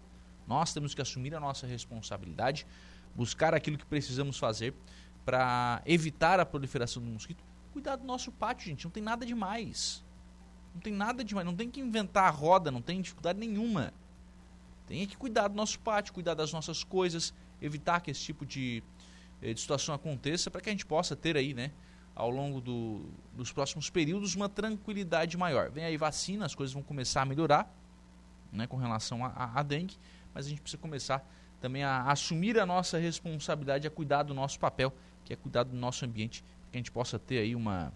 Nós 0.47 0.71
temos 0.71 0.93
que 0.93 1.01
assumir 1.01 1.33
a 1.33 1.39
nossa 1.39 1.65
responsabilidade, 1.65 2.67
buscar 3.15 3.53
aquilo 3.53 3.77
que 3.77 3.85
precisamos 3.85 4.37
fazer 4.37 4.73
para 5.25 5.81
evitar 5.85 6.39
a 6.39 6.45
proliferação 6.45 7.01
do 7.01 7.09
mosquito. 7.09 7.43
Cuidar 7.73 7.95
do 7.95 8.05
nosso 8.05 8.31
pátio, 8.31 8.67
gente. 8.67 8.83
Não 8.83 8.91
tem 8.91 9.01
nada 9.01 9.25
demais. 9.25 10.03
Não 10.73 10.81
tem 10.81 10.93
nada 10.93 11.23
demais. 11.23 11.45
Não 11.45 11.55
tem 11.55 11.69
que 11.69 11.79
inventar 11.79 12.25
a 12.25 12.29
roda, 12.29 12.69
não 12.69 12.81
tem 12.81 13.01
dificuldade 13.01 13.39
nenhuma. 13.39 13.93
Tem 14.85 15.07
que 15.07 15.17
cuidar 15.17 15.47
do 15.47 15.55
nosso 15.55 15.79
pátio, 15.79 16.13
cuidar 16.13 16.33
das 16.33 16.51
nossas 16.51 16.83
coisas, 16.83 17.33
evitar 17.61 18.01
que 18.01 18.11
esse 18.11 18.21
tipo 18.21 18.45
de, 18.45 18.83
eh, 19.41 19.53
de 19.53 19.59
situação 19.59 19.95
aconteça 19.95 20.51
para 20.51 20.61
que 20.61 20.69
a 20.69 20.71
gente 20.71 20.85
possa 20.85 21.15
ter 21.15 21.37
aí, 21.37 21.53
né, 21.53 21.71
ao 22.15 22.29
longo 22.29 22.59
do, 22.59 23.05
dos 23.33 23.51
próximos 23.51 23.89
períodos, 23.89 24.35
uma 24.35 24.49
tranquilidade 24.49 25.37
maior. 25.37 25.69
Vem 25.71 25.85
aí 25.85 25.97
vacina, 25.97 26.45
as 26.45 26.55
coisas 26.55 26.73
vão 26.73 26.83
começar 26.83 27.21
a 27.21 27.25
melhorar 27.25 27.73
né, 28.51 28.67
com 28.67 28.77
relação 28.77 29.25
à 29.25 29.63
dengue, 29.63 29.95
mas 30.33 30.45
a 30.45 30.49
gente 30.49 30.61
precisa 30.61 30.81
começar 30.81 31.25
também 31.59 31.83
a 31.83 32.03
assumir 32.03 32.59
a 32.59 32.65
nossa 32.65 32.97
responsabilidade, 32.97 33.87
a 33.87 33.91
cuidar 33.91 34.23
do 34.23 34.33
nosso 34.33 34.59
papel, 34.59 34.93
que 35.23 35.31
é 35.31 35.35
cuidar 35.35 35.63
do 35.63 35.75
nosso 35.75 36.03
ambiente, 36.03 36.43
para 36.43 36.71
que 36.71 36.77
a 36.77 36.79
gente 36.79 36.91
possa 36.91 37.19
ter 37.19 37.37
aí 37.37 37.55
uma, 37.55 37.93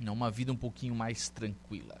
uma 0.00 0.30
vida 0.30 0.52
um 0.52 0.56
pouquinho 0.56 0.94
mais 0.94 1.28
tranquila. 1.28 2.00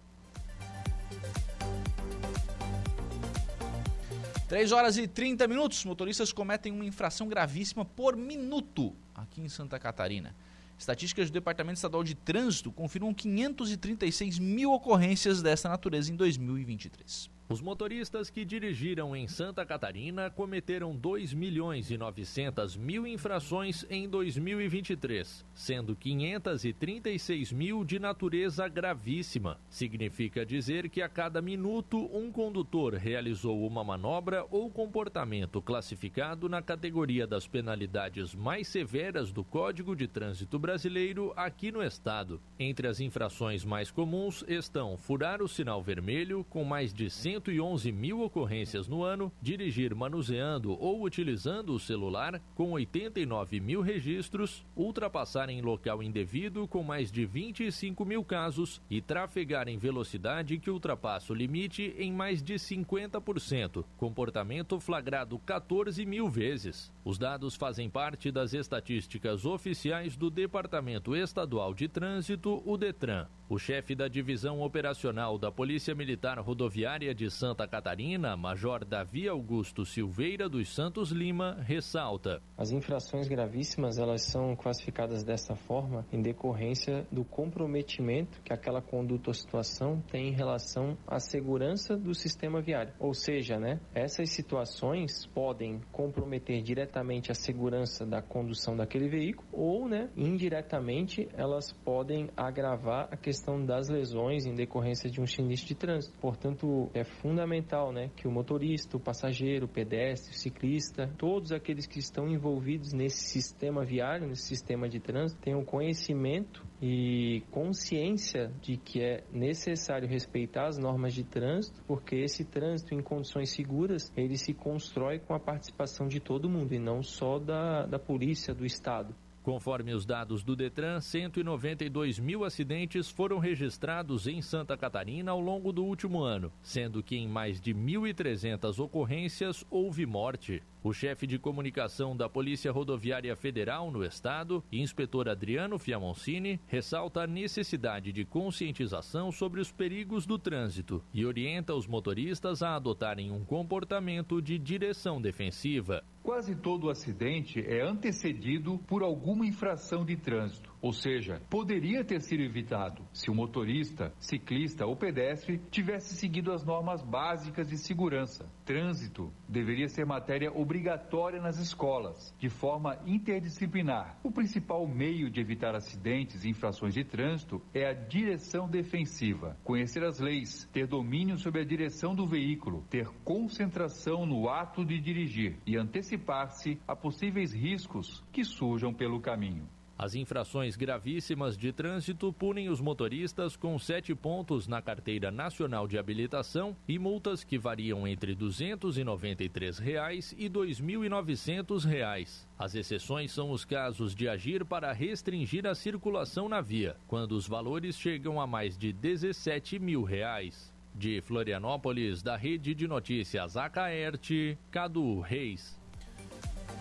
3 4.52 4.70
horas 4.70 4.98
e 4.98 5.08
30 5.08 5.48
minutos. 5.48 5.82
Motoristas 5.86 6.30
cometem 6.30 6.70
uma 6.70 6.84
infração 6.84 7.26
gravíssima 7.26 7.86
por 7.86 8.14
minuto 8.14 8.94
aqui 9.14 9.40
em 9.40 9.48
Santa 9.48 9.78
Catarina. 9.78 10.34
Estatísticas 10.82 11.30
do 11.30 11.34
Departamento 11.34 11.76
Estadual 11.76 12.02
de 12.02 12.14
Trânsito 12.14 12.72
confirmam 12.72 13.14
536 13.14 14.38
mil 14.38 14.72
ocorrências 14.72 15.40
dessa 15.40 15.68
natureza 15.68 16.12
em 16.12 16.16
2023. 16.16 17.30
Os 17.48 17.60
motoristas 17.60 18.30
que 18.30 18.44
dirigiram 18.44 19.14
em 19.14 19.26
Santa 19.26 19.66
Catarina 19.66 20.30
cometeram 20.30 20.96
2 20.96 21.34
milhões 21.34 21.90
e 21.90 21.98
900 21.98 22.76
mil 22.76 23.06
infrações 23.06 23.84
em 23.90 24.08
2023, 24.08 25.44
sendo 25.52 25.94
536 25.94 27.52
mil 27.52 27.84
de 27.84 27.98
natureza 27.98 28.66
gravíssima. 28.68 29.58
Significa 29.68 30.46
dizer 30.46 30.88
que 30.88 31.02
a 31.02 31.08
cada 31.08 31.42
minuto 31.42 32.08
um 32.16 32.32
condutor 32.32 32.94
realizou 32.94 33.66
uma 33.66 33.84
manobra 33.84 34.46
ou 34.50 34.70
comportamento 34.70 35.60
classificado 35.60 36.48
na 36.48 36.62
categoria 36.62 37.26
das 37.26 37.46
penalidades 37.46 38.34
mais 38.34 38.68
severas 38.68 39.30
do 39.30 39.44
Código 39.44 39.94
de 39.94 40.06
Trânsito 40.06 40.58
Brasileiro 40.58 41.34
aqui 41.36 41.70
no 41.70 41.82
estado. 41.82 42.40
Entre 42.58 42.88
as 42.88 42.98
infrações 42.98 43.62
mais 43.62 43.90
comuns 43.90 44.42
estão 44.48 44.96
furar 44.96 45.42
o 45.42 45.48
sinal 45.48 45.82
vermelho 45.82 46.44
com 46.48 46.64
mais 46.64 46.94
de 46.94 47.10
100 47.10 47.31
111 47.32 47.90
mil 47.92 48.20
ocorrências 48.20 48.86
no 48.86 49.02
ano, 49.02 49.32
dirigir 49.40 49.94
manuseando 49.94 50.76
ou 50.78 51.02
utilizando 51.02 51.72
o 51.72 51.80
celular, 51.80 52.40
com 52.54 52.72
89 52.72 53.58
mil 53.60 53.80
registros, 53.80 54.64
ultrapassar 54.76 55.48
em 55.48 55.62
local 55.62 56.02
indevido, 56.02 56.68
com 56.68 56.82
mais 56.82 57.10
de 57.10 57.24
25 57.24 58.04
mil 58.04 58.22
casos, 58.22 58.82
e 58.90 59.00
trafegar 59.00 59.68
em 59.68 59.78
velocidade 59.78 60.58
que 60.58 60.70
ultrapassa 60.70 61.32
o 61.32 61.36
limite 61.36 61.94
em 61.98 62.12
mais 62.12 62.42
de 62.42 62.54
50%, 62.54 63.84
comportamento 63.96 64.78
flagrado 64.78 65.38
14 65.38 66.04
mil 66.04 66.28
vezes. 66.28 66.92
Os 67.04 67.18
dados 67.18 67.56
fazem 67.56 67.88
parte 67.88 68.30
das 68.30 68.52
estatísticas 68.52 69.46
oficiais 69.46 70.16
do 70.16 70.30
Departamento 70.30 71.16
Estadual 71.16 71.72
de 71.72 71.88
Trânsito, 71.88 72.62
o 72.66 72.76
DETRAN. 72.76 73.26
O 73.48 73.58
chefe 73.58 73.94
da 73.94 74.08
Divisão 74.08 74.62
Operacional 74.62 75.36
da 75.36 75.52
Polícia 75.52 75.94
Militar 75.94 76.38
Rodoviária 76.38 77.14
de 77.14 77.21
Santa 77.30 77.66
Catarina, 77.66 78.36
Major 78.36 78.84
Davi 78.84 79.28
Augusto 79.28 79.84
Silveira 79.84 80.48
dos 80.48 80.74
Santos 80.74 81.10
Lima, 81.10 81.58
ressalta: 81.62 82.42
As 82.56 82.70
infrações 82.70 83.28
gravíssimas, 83.28 83.98
elas 83.98 84.22
são 84.22 84.54
classificadas 84.56 85.22
dessa 85.22 85.54
forma 85.54 86.06
em 86.12 86.20
decorrência 86.20 87.06
do 87.10 87.24
comprometimento 87.24 88.40
que 88.42 88.52
aquela 88.52 88.80
conduta 88.80 89.30
ou 89.30 89.34
situação 89.34 90.02
tem 90.10 90.28
em 90.28 90.32
relação 90.32 90.96
à 91.06 91.18
segurança 91.18 91.96
do 91.96 92.14
sistema 92.14 92.60
viário. 92.60 92.92
Ou 92.98 93.14
seja, 93.14 93.58
né, 93.58 93.80
essas 93.94 94.30
situações 94.30 95.26
podem 95.26 95.80
comprometer 95.90 96.62
diretamente 96.62 97.30
a 97.30 97.34
segurança 97.34 98.04
da 98.06 98.22
condução 98.22 98.76
daquele 98.76 99.08
veículo 99.08 99.48
ou, 99.52 99.88
né, 99.88 100.10
indiretamente, 100.16 101.28
elas 101.34 101.72
podem 101.84 102.30
agravar 102.36 103.08
a 103.10 103.16
questão 103.16 103.64
das 103.64 103.88
lesões 103.88 104.46
em 104.46 104.54
decorrência 104.54 105.10
de 105.10 105.20
um 105.20 105.26
sinistro 105.26 105.68
de 105.68 105.74
trânsito. 105.74 106.16
Portanto, 106.18 106.90
é 106.94 107.04
fundamental, 107.20 107.92
né, 107.92 108.10
que 108.16 108.26
o 108.26 108.30
motorista, 108.30 108.96
o 108.96 109.00
passageiro, 109.00 109.66
o 109.66 109.68
pedestre, 109.68 110.32
o 110.32 110.38
ciclista, 110.38 111.10
todos 111.18 111.52
aqueles 111.52 111.86
que 111.86 111.98
estão 111.98 112.28
envolvidos 112.28 112.92
nesse 112.92 113.20
sistema 113.24 113.84
viário, 113.84 114.26
nesse 114.26 114.42
sistema 114.42 114.88
de 114.88 115.00
trânsito, 115.00 115.40
tenham 115.40 115.64
conhecimento 115.64 116.64
e 116.80 117.42
consciência 117.50 118.52
de 118.60 118.76
que 118.76 119.00
é 119.00 119.24
necessário 119.32 120.08
respeitar 120.08 120.66
as 120.66 120.78
normas 120.78 121.14
de 121.14 121.24
trânsito, 121.24 121.82
porque 121.86 122.16
esse 122.16 122.44
trânsito 122.44 122.94
em 122.94 123.02
condições 123.02 123.50
seguras, 123.50 124.12
ele 124.16 124.36
se 124.36 124.52
constrói 124.52 125.18
com 125.18 125.34
a 125.34 125.40
participação 125.40 126.08
de 126.08 126.20
todo 126.20 126.48
mundo 126.48 126.74
e 126.74 126.78
não 126.78 127.02
só 127.02 127.38
da, 127.38 127.86
da 127.86 127.98
polícia, 127.98 128.54
do 128.54 128.66
Estado. 128.66 129.14
Conforme 129.42 129.92
os 129.92 130.06
dados 130.06 130.44
do 130.44 130.54
Detran, 130.54 131.00
192 131.00 132.20
mil 132.20 132.44
acidentes 132.44 133.10
foram 133.10 133.40
registrados 133.40 134.28
em 134.28 134.40
Santa 134.40 134.76
Catarina 134.76 135.32
ao 135.32 135.40
longo 135.40 135.72
do 135.72 135.84
último 135.84 136.22
ano, 136.22 136.52
sendo 136.62 137.02
que 137.02 137.16
em 137.16 137.26
mais 137.26 137.60
de 137.60 137.74
1.300 137.74 138.78
ocorrências 138.78 139.64
houve 139.68 140.06
morte. 140.06 140.62
O 140.84 140.92
chefe 140.92 141.26
de 141.26 141.38
comunicação 141.38 142.16
da 142.16 142.28
Polícia 142.28 142.70
Rodoviária 142.70 143.34
Federal 143.34 143.90
no 143.90 144.04
estado, 144.04 144.62
inspetor 144.70 145.28
Adriano 145.28 145.76
Fiamoncini, 145.76 146.60
ressalta 146.68 147.22
a 147.22 147.26
necessidade 147.26 148.12
de 148.12 148.24
conscientização 148.24 149.32
sobre 149.32 149.60
os 149.60 149.72
perigos 149.72 150.24
do 150.24 150.38
trânsito 150.38 151.02
e 151.12 151.26
orienta 151.26 151.74
os 151.74 151.86
motoristas 151.88 152.62
a 152.62 152.76
adotarem 152.76 153.32
um 153.32 153.44
comportamento 153.44 154.40
de 154.40 154.56
direção 154.58 155.20
defensiva. 155.20 156.04
Quase 156.22 156.54
todo 156.54 156.88
acidente 156.88 157.60
é 157.60 157.82
antecedido 157.82 158.78
por 158.86 159.02
alguma 159.02 159.44
infração 159.44 160.04
de 160.04 160.16
trânsito. 160.16 160.71
Ou 160.82 160.92
seja, 160.92 161.40
poderia 161.48 162.04
ter 162.04 162.20
sido 162.20 162.42
evitado 162.42 163.04
se 163.12 163.30
o 163.30 163.34
motorista, 163.34 164.12
ciclista 164.18 164.84
ou 164.84 164.96
pedestre 164.96 165.60
tivesse 165.70 166.16
seguido 166.16 166.52
as 166.52 166.64
normas 166.64 167.00
básicas 167.04 167.68
de 167.68 167.78
segurança. 167.78 168.50
Trânsito 168.64 169.32
deveria 169.48 169.86
ser 169.86 170.04
matéria 170.04 170.52
obrigatória 170.52 171.40
nas 171.40 171.60
escolas, 171.60 172.34
de 172.36 172.48
forma 172.48 172.98
interdisciplinar. 173.06 174.18
O 174.24 174.32
principal 174.32 174.84
meio 174.88 175.30
de 175.30 175.40
evitar 175.40 175.76
acidentes 175.76 176.44
e 176.44 176.48
infrações 176.48 176.94
de 176.94 177.04
trânsito 177.04 177.62
é 177.72 177.86
a 177.86 177.92
direção 177.92 178.68
defensiva. 178.68 179.56
Conhecer 179.62 180.02
as 180.02 180.18
leis, 180.18 180.68
ter 180.72 180.88
domínio 180.88 181.38
sobre 181.38 181.60
a 181.60 181.64
direção 181.64 182.12
do 182.12 182.26
veículo, 182.26 182.84
ter 182.90 183.06
concentração 183.22 184.26
no 184.26 184.48
ato 184.48 184.84
de 184.84 184.98
dirigir 184.98 185.58
e 185.64 185.76
antecipar-se 185.76 186.80
a 186.88 186.96
possíveis 186.96 187.52
riscos 187.52 188.24
que 188.32 188.42
surjam 188.42 188.92
pelo 188.92 189.20
caminho. 189.20 189.68
As 190.02 190.16
infrações 190.16 190.74
gravíssimas 190.74 191.56
de 191.56 191.72
trânsito 191.72 192.32
punem 192.32 192.68
os 192.68 192.80
motoristas 192.80 193.54
com 193.54 193.78
sete 193.78 194.12
pontos 194.16 194.66
na 194.66 194.82
Carteira 194.82 195.30
Nacional 195.30 195.86
de 195.86 195.96
Habilitação 195.96 196.76
e 196.88 196.98
multas 196.98 197.44
que 197.44 197.56
variam 197.56 198.04
entre 198.04 198.34
293 198.34 199.78
reais 199.78 200.34
e 200.36 200.50
2.900 200.50 201.84
reais. 201.84 202.48
As 202.58 202.74
exceções 202.74 203.30
são 203.30 203.52
os 203.52 203.64
casos 203.64 204.12
de 204.12 204.28
agir 204.28 204.64
para 204.64 204.92
restringir 204.92 205.68
a 205.68 205.74
circulação 205.76 206.48
na 206.48 206.60
via, 206.60 206.96
quando 207.06 207.36
os 207.36 207.46
valores 207.46 207.96
chegam 207.96 208.40
a 208.40 208.46
mais 208.46 208.76
de 208.76 208.92
17 208.92 209.78
mil 209.78 210.02
reais. 210.02 210.74
De 210.92 211.20
Florianópolis, 211.20 212.24
da 212.24 212.36
Rede 212.36 212.74
de 212.74 212.88
Notícias 212.88 213.56
Acaerte, 213.56 214.58
Cadu 214.68 215.20
Reis. 215.20 215.80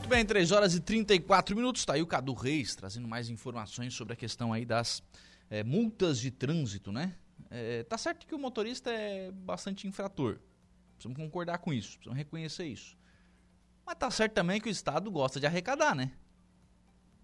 Muito 0.01 0.09
bem, 0.09 0.25
3 0.25 0.51
horas 0.51 0.73
e 0.73 0.79
34 0.79 1.55
minutos. 1.55 1.83
Está 1.83 1.93
aí 1.93 2.01
o 2.01 2.07
Cadu 2.07 2.33
Reis 2.33 2.75
trazendo 2.75 3.07
mais 3.07 3.29
informações 3.29 3.93
sobre 3.93 4.13
a 4.13 4.15
questão 4.15 4.51
aí 4.51 4.65
das 4.65 5.03
é, 5.47 5.63
multas 5.63 6.19
de 6.19 6.31
trânsito, 6.31 6.91
né? 6.91 7.15
É, 7.51 7.83
tá 7.83 7.99
certo 7.99 8.25
que 8.25 8.33
o 8.33 8.39
motorista 8.39 8.89
é 8.89 9.31
bastante 9.31 9.87
infrator. 9.87 10.39
Precisamos 10.95 11.23
concordar 11.23 11.59
com 11.59 11.71
isso, 11.71 11.99
precisamos 11.99 12.17
reconhecer 12.17 12.65
isso. 12.65 12.97
Mas 13.85 13.95
tá 13.95 14.09
certo 14.09 14.33
também 14.33 14.59
que 14.59 14.69
o 14.69 14.71
Estado 14.71 15.11
gosta 15.11 15.39
de 15.39 15.45
arrecadar, 15.45 15.95
né? 15.95 16.11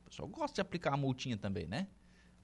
O 0.06 0.10
pessoal 0.12 0.28
gosta 0.28 0.54
de 0.54 0.62
aplicar 0.62 0.94
a 0.94 0.98
multinha 0.98 1.36
também, 1.36 1.66
né? 1.66 1.88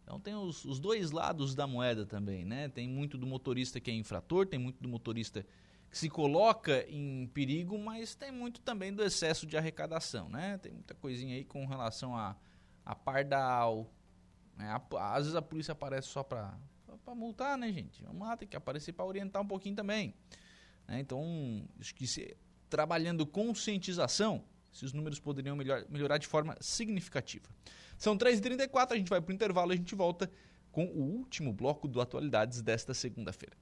Então 0.01 0.19
tem 0.19 0.34
os, 0.34 0.65
os 0.65 0.79
dois 0.79 1.11
lados 1.11 1.53
da 1.53 1.67
moeda 1.67 2.07
também, 2.07 2.43
né? 2.43 2.69
Tem 2.69 2.89
muito 2.89 3.19
do 3.19 3.27
motorista 3.27 3.79
que 3.79 3.91
é 3.91 3.93
infrator, 3.93 4.47
tem 4.47 4.59
muito 4.59 4.81
do 4.81 4.89
motorista 4.89 5.43
que 5.43 5.47
se 5.93 6.09
coloca 6.09 6.83
em 6.89 7.27
perigo, 7.27 7.77
mas 7.77 8.15
tem 8.15 8.31
muito 8.31 8.59
também 8.61 8.93
do 8.93 9.03
excesso 9.03 9.45
de 9.45 9.55
arrecadação, 9.55 10.27
né? 10.27 10.57
Tem 10.57 10.71
muita 10.71 10.95
coisinha 10.95 11.35
aí 11.35 11.45
com 11.45 11.65
relação 11.65 12.15
a, 12.15 12.35
a 12.83 12.95
pardal, 12.95 13.93
né? 14.57 14.69
A, 14.69 15.13
às 15.13 15.25
vezes 15.25 15.35
a 15.35 15.41
polícia 15.41 15.71
aparece 15.71 16.07
só 16.07 16.23
para 16.23 16.57
para 17.03 17.15
multar, 17.15 17.57
né, 17.57 17.71
gente? 17.71 18.01
Vamos 18.03 18.25
lá, 18.25 18.37
tem 18.37 18.47
que 18.47 18.55
aparecer 18.55 18.93
para 18.93 19.05
orientar 19.05 19.41
um 19.41 19.47
pouquinho 19.47 19.75
também. 19.75 20.13
Né? 20.87 20.99
Então, 20.99 21.67
acho 21.79 21.93
que 21.93 22.07
se, 22.07 22.35
trabalhando 22.69 23.25
conscientização, 23.25 24.43
esses 24.73 24.93
números 24.93 25.19
poderiam 25.19 25.55
melhor, 25.55 25.85
melhorar 25.89 26.17
de 26.17 26.27
forma 26.27 26.55
significativa. 26.59 27.47
São 27.97 28.17
3h34, 28.17 28.91
a 28.91 28.97
gente 28.97 29.09
vai 29.09 29.21
para 29.21 29.31
o 29.31 29.35
intervalo 29.35 29.71
e 29.71 29.75
a 29.75 29.77
gente 29.77 29.95
volta 29.95 30.29
com 30.71 30.85
o 30.85 31.01
último 31.01 31.53
bloco 31.53 31.87
do 31.87 32.01
Atualidades 32.01 32.61
desta 32.61 32.93
segunda-feira. 32.93 33.55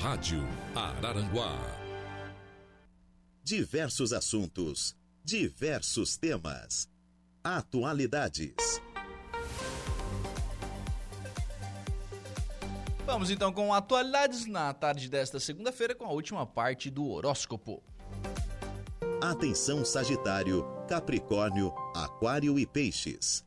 Rádio 0.00 0.44
Araranguá. 0.76 1.58
Diversos 3.42 4.12
assuntos, 4.12 4.96
diversos 5.24 6.16
temas. 6.16 6.88
Atualidades. 7.42 8.80
Vamos 13.04 13.28
então 13.28 13.52
com 13.52 13.74
atualidades 13.74 14.46
na 14.46 14.72
tarde 14.72 15.08
desta 15.10 15.40
segunda-feira 15.40 15.96
com 15.96 16.04
a 16.04 16.12
última 16.12 16.46
parte 16.46 16.90
do 16.90 17.08
horóscopo. 17.08 17.82
Atenção 19.20 19.84
Sagitário, 19.84 20.64
Capricórnio, 20.88 21.74
Aquário 21.92 22.56
e 22.56 22.64
Peixes. 22.64 23.44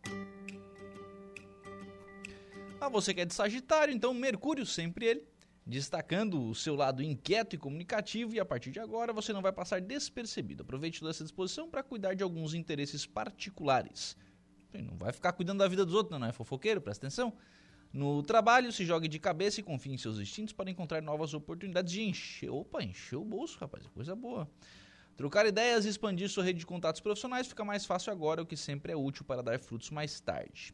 A 2.82 2.90
você 2.90 3.14
que 3.14 3.22
é 3.22 3.26
de 3.26 3.34
Sagitário, 3.34 3.94
então 3.94 4.14
Mercúrio 4.14 4.66
sempre 4.66 5.06
ele 5.06 5.31
destacando 5.66 6.42
o 6.42 6.56
seu 6.56 6.76
lado 6.76 7.04
inquieto 7.04 7.56
e 7.56 7.58
comunicativo, 7.58 8.34
e 8.34 8.40
a 8.40 8.46
partir 8.46 8.72
de 8.72 8.80
agora 8.80 9.14
você 9.14 9.32
não 9.32 9.42
vai 9.42 9.52
passar 9.52 9.80
despercebido. 9.80 10.64
Aproveite 10.64 11.00
toda 11.00 11.12
essa 11.12 11.24
disposição 11.24 11.70
para 11.70 11.84
cuidar 11.84 12.14
de 12.14 12.24
alguns 12.24 12.54
interesses 12.54 13.06
particulares. 13.06 14.18
Não 14.74 14.98
vai 14.98 15.12
ficar 15.12 15.34
cuidando 15.34 15.60
da 15.60 15.68
vida 15.68 15.86
dos 15.86 15.94
outros, 15.94 16.20
não 16.20 16.28
é 16.28 16.32
fofoqueiro, 16.32 16.82
presta 16.82 17.06
atenção. 17.06 17.34
No 17.94 18.24
trabalho, 18.24 18.72
se 18.72 18.86
jogue 18.86 19.08
de 19.08 19.20
cabeça 19.20 19.60
e 19.60 19.64
confie 19.64 19.92
em 19.92 19.98
seus 19.98 20.18
instintos 20.18 20.54
para 20.54 20.72
encontrar 20.72 21.02
novas 21.02 21.34
oportunidades 21.34 21.92
de 21.92 22.02
encher. 22.02 22.50
Opa, 22.50 22.82
encher 22.82 23.18
o 23.18 23.26
bolso, 23.26 23.58
rapaz, 23.60 23.86
coisa 23.88 24.16
boa. 24.16 24.50
Trocar 25.18 25.46
ideias 25.46 25.86
e 25.86 25.90
expandir 25.90 26.30
sua 26.30 26.44
rede 26.44 26.60
de 26.60 26.66
contatos 26.66 27.02
profissionais 27.02 27.48
fica 27.48 27.66
mais 27.66 27.86
fácil 27.86 28.14
agora, 28.14 28.42
o 28.42 28.46
que 28.46 28.56
sempre 28.56 28.94
é 28.94 28.96
útil 28.96 29.26
para 29.26 29.44
dar 29.44 29.60
frutos 29.60 29.90
mais 29.90 30.22
tarde. 30.22 30.74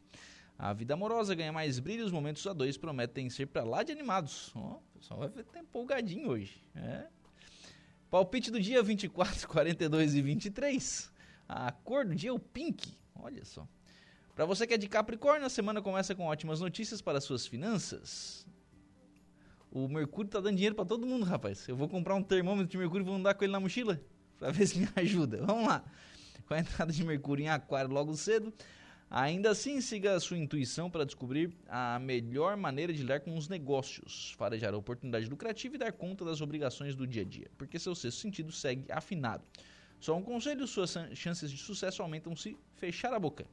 A 0.58 0.72
vida 0.72 0.94
amorosa 0.94 1.36
ganha 1.36 1.52
mais 1.52 1.78
brilho, 1.78 2.04
os 2.04 2.10
momentos 2.10 2.44
a 2.44 2.52
dois 2.52 2.76
prometem 2.76 3.30
ser 3.30 3.46
para 3.46 3.62
lá 3.62 3.84
de 3.84 3.92
animados. 3.92 4.50
Oh, 4.56 4.58
o 4.58 4.82
pessoal 4.98 5.20
vai 5.20 5.28
estar 5.28 5.60
empolgadinho 5.60 6.28
hoje. 6.30 6.60
É. 6.74 7.06
Palpite 8.10 8.50
do 8.50 8.60
dia 8.60 8.82
24, 8.82 9.46
42 9.46 10.16
e 10.16 10.22
23. 10.22 11.12
A 11.48 11.70
cor 11.70 12.04
do 12.04 12.14
dia 12.14 12.30
é 12.30 12.32
o 12.32 12.40
pink. 12.40 12.98
Olha 13.14 13.44
só. 13.44 13.68
Para 14.34 14.44
você 14.44 14.66
que 14.66 14.74
é 14.74 14.78
de 14.78 14.88
Capricórnio, 14.88 15.46
a 15.46 15.50
semana 15.50 15.80
começa 15.80 16.14
com 16.14 16.24
ótimas 16.24 16.60
notícias 16.60 17.00
para 17.00 17.20
suas 17.20 17.46
finanças. 17.46 18.46
O 19.70 19.88
Mercúrio 19.88 20.30
tá 20.30 20.40
dando 20.40 20.56
dinheiro 20.56 20.74
para 20.74 20.84
todo 20.84 21.06
mundo, 21.06 21.24
rapaz. 21.24 21.66
Eu 21.68 21.76
vou 21.76 21.88
comprar 21.88 22.14
um 22.14 22.22
termômetro 22.22 22.68
de 22.68 22.78
Mercúrio 22.78 23.04
e 23.04 23.06
vou 23.06 23.14
andar 23.14 23.34
com 23.34 23.44
ele 23.44 23.52
na 23.52 23.60
mochila 23.60 24.00
para 24.38 24.50
ver 24.50 24.66
se 24.66 24.78
me 24.78 24.88
ajuda. 24.96 25.44
Vamos 25.44 25.68
lá. 25.68 25.84
Com 26.46 26.54
a 26.54 26.58
entrada 26.58 26.92
de 26.92 27.04
Mercúrio 27.04 27.44
em 27.44 27.48
Aquário 27.48 27.90
logo 27.90 28.16
cedo, 28.16 28.52
Ainda 29.10 29.50
assim, 29.50 29.80
siga 29.80 30.14
a 30.14 30.20
sua 30.20 30.36
intuição 30.36 30.90
para 30.90 31.04
descobrir 31.04 31.56
a 31.66 31.98
melhor 31.98 32.58
maneira 32.58 32.92
de 32.92 33.00
lidar 33.00 33.20
com 33.20 33.34
os 33.34 33.48
negócios, 33.48 34.34
farejar 34.36 34.74
a 34.74 34.76
oportunidade 34.76 35.26
lucrativa 35.26 35.76
e 35.76 35.78
dar 35.78 35.92
conta 35.92 36.26
das 36.26 36.42
obrigações 36.42 36.94
do 36.94 37.06
dia 37.06 37.22
a 37.22 37.24
dia, 37.24 37.50
porque 37.56 37.78
seu 37.78 37.94
sexto 37.94 38.20
sentido 38.20 38.52
segue 38.52 38.84
afinado. 38.92 39.42
Só 39.98 40.14
um 40.14 40.22
conselho: 40.22 40.66
suas 40.66 40.94
chances 41.14 41.50
de 41.50 41.56
sucesso 41.56 42.02
aumentam 42.02 42.36
se 42.36 42.56
fechar 42.74 43.12
a 43.14 43.18
boca. 43.18 43.46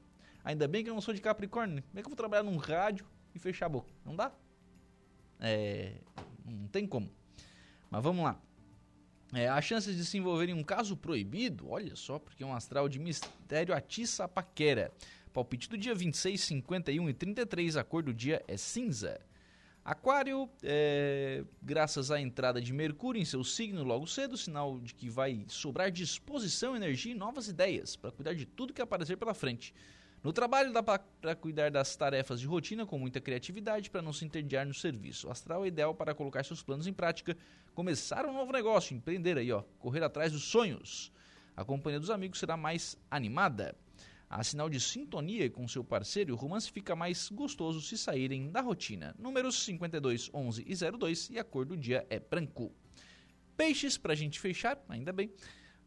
Ainda 0.43 0.67
bem 0.67 0.83
que 0.83 0.89
eu 0.89 0.93
não 0.93 1.01
sou 1.01 1.13
de 1.13 1.21
Capricórnio, 1.21 1.81
como 1.83 1.99
é 1.99 2.01
que 2.01 2.05
eu 2.05 2.11
vou 2.11 2.17
trabalhar 2.17 2.43
num 2.43 2.57
rádio 2.57 3.05
e 3.33 3.39
fechar 3.39 3.67
a 3.67 3.69
boca? 3.69 3.89
Não 4.05 4.15
dá? 4.15 4.33
É. 5.39 5.93
Não 6.45 6.67
tem 6.67 6.85
como. 6.85 7.09
Mas 7.89 8.03
vamos 8.03 8.23
lá. 8.23 8.39
É, 9.33 9.47
as 9.47 9.65
chances 9.65 9.95
de 9.95 10.05
se 10.05 10.17
envolver 10.17 10.49
em 10.49 10.53
um 10.53 10.63
caso 10.63 10.95
proibido, 10.95 11.69
olha 11.69 11.95
só, 11.95 12.19
porque 12.19 12.43
um 12.43 12.53
astral 12.53 12.87
de 12.87 12.99
mistério 12.99 13.73
atiça 13.73 14.25
a 14.25 14.27
paquera. 14.27 14.91
Palpite 15.35 15.67
do 15.67 15.77
dia 15.77 15.93
26, 15.93 16.39
51 16.39 17.09
e 17.09 17.13
33, 17.13 17.75
a 17.75 17.83
cor 17.83 18.01
do 18.01 18.13
dia 18.13 18.41
é 18.47 18.55
cinza. 18.55 19.19
Aquário, 19.83 20.49
é, 20.63 21.43
graças 21.61 22.09
à 22.09 22.21
entrada 22.21 22.61
de 22.61 22.71
Mercúrio 22.71 23.21
em 23.21 23.25
seu 23.25 23.43
signo 23.43 23.83
logo 23.83 24.07
cedo, 24.07 24.37
sinal 24.37 24.79
de 24.79 24.95
que 24.95 25.09
vai 25.09 25.43
sobrar 25.49 25.91
disposição, 25.91 26.73
energia 26.73 27.11
e 27.11 27.15
novas 27.15 27.49
ideias 27.49 27.97
para 27.97 28.11
cuidar 28.11 28.33
de 28.33 28.45
tudo 28.45 28.71
que 28.71 28.81
aparecer 28.81 29.17
pela 29.17 29.33
frente. 29.33 29.73
No 30.23 30.31
trabalho 30.31 30.71
dá 30.71 30.81
para 30.81 31.35
cuidar 31.35 31.69
das 31.69 31.97
tarefas 31.97 32.39
de 32.39 32.47
rotina 32.47 32.85
com 32.85 32.97
muita 32.97 33.19
criatividade 33.19 33.89
para 33.89 34.01
não 34.01 34.13
se 34.13 34.23
entediar 34.23 34.65
no 34.65 34.73
serviço. 34.73 35.27
O 35.27 35.31
astral 35.31 35.65
é 35.65 35.67
ideal 35.67 35.93
para 35.93 36.15
colocar 36.15 36.45
seus 36.45 36.63
planos 36.63 36.87
em 36.87 36.93
prática, 36.93 37.35
começar 37.73 38.25
um 38.25 38.31
novo 38.31 38.53
negócio, 38.53 38.95
empreender 38.95 39.37
aí, 39.37 39.51
ó, 39.51 39.63
correr 39.79 40.01
atrás 40.01 40.31
dos 40.31 40.45
sonhos. 40.45 41.11
A 41.57 41.65
companhia 41.65 41.99
dos 41.99 42.09
amigos 42.09 42.39
será 42.39 42.55
mais 42.55 42.97
animada. 43.11 43.75
Há 44.37 44.43
sinal 44.43 44.69
de 44.69 44.81
sintonia 44.81 45.49
com 45.49 45.65
seu 45.65 45.81
parceiro 45.81 46.29
e 46.29 46.33
o 46.33 46.35
romance 46.35 46.69
fica 46.69 46.93
mais 46.93 47.29
gostoso 47.29 47.79
se 47.79 47.97
saírem 47.97 48.51
da 48.51 48.59
rotina. 48.59 49.15
Números 49.17 49.63
52, 49.63 50.29
11 50.33 50.65
e 50.67 50.75
02 50.75 51.29
e 51.29 51.39
a 51.39 51.43
cor 51.45 51.65
do 51.65 51.77
dia 51.77 52.05
é 52.09 52.19
branco. 52.19 52.69
Peixes, 53.55 53.97
para 53.97 54.11
a 54.11 54.15
gente 54.15 54.37
fechar, 54.37 54.77
ainda 54.89 55.13
bem. 55.13 55.31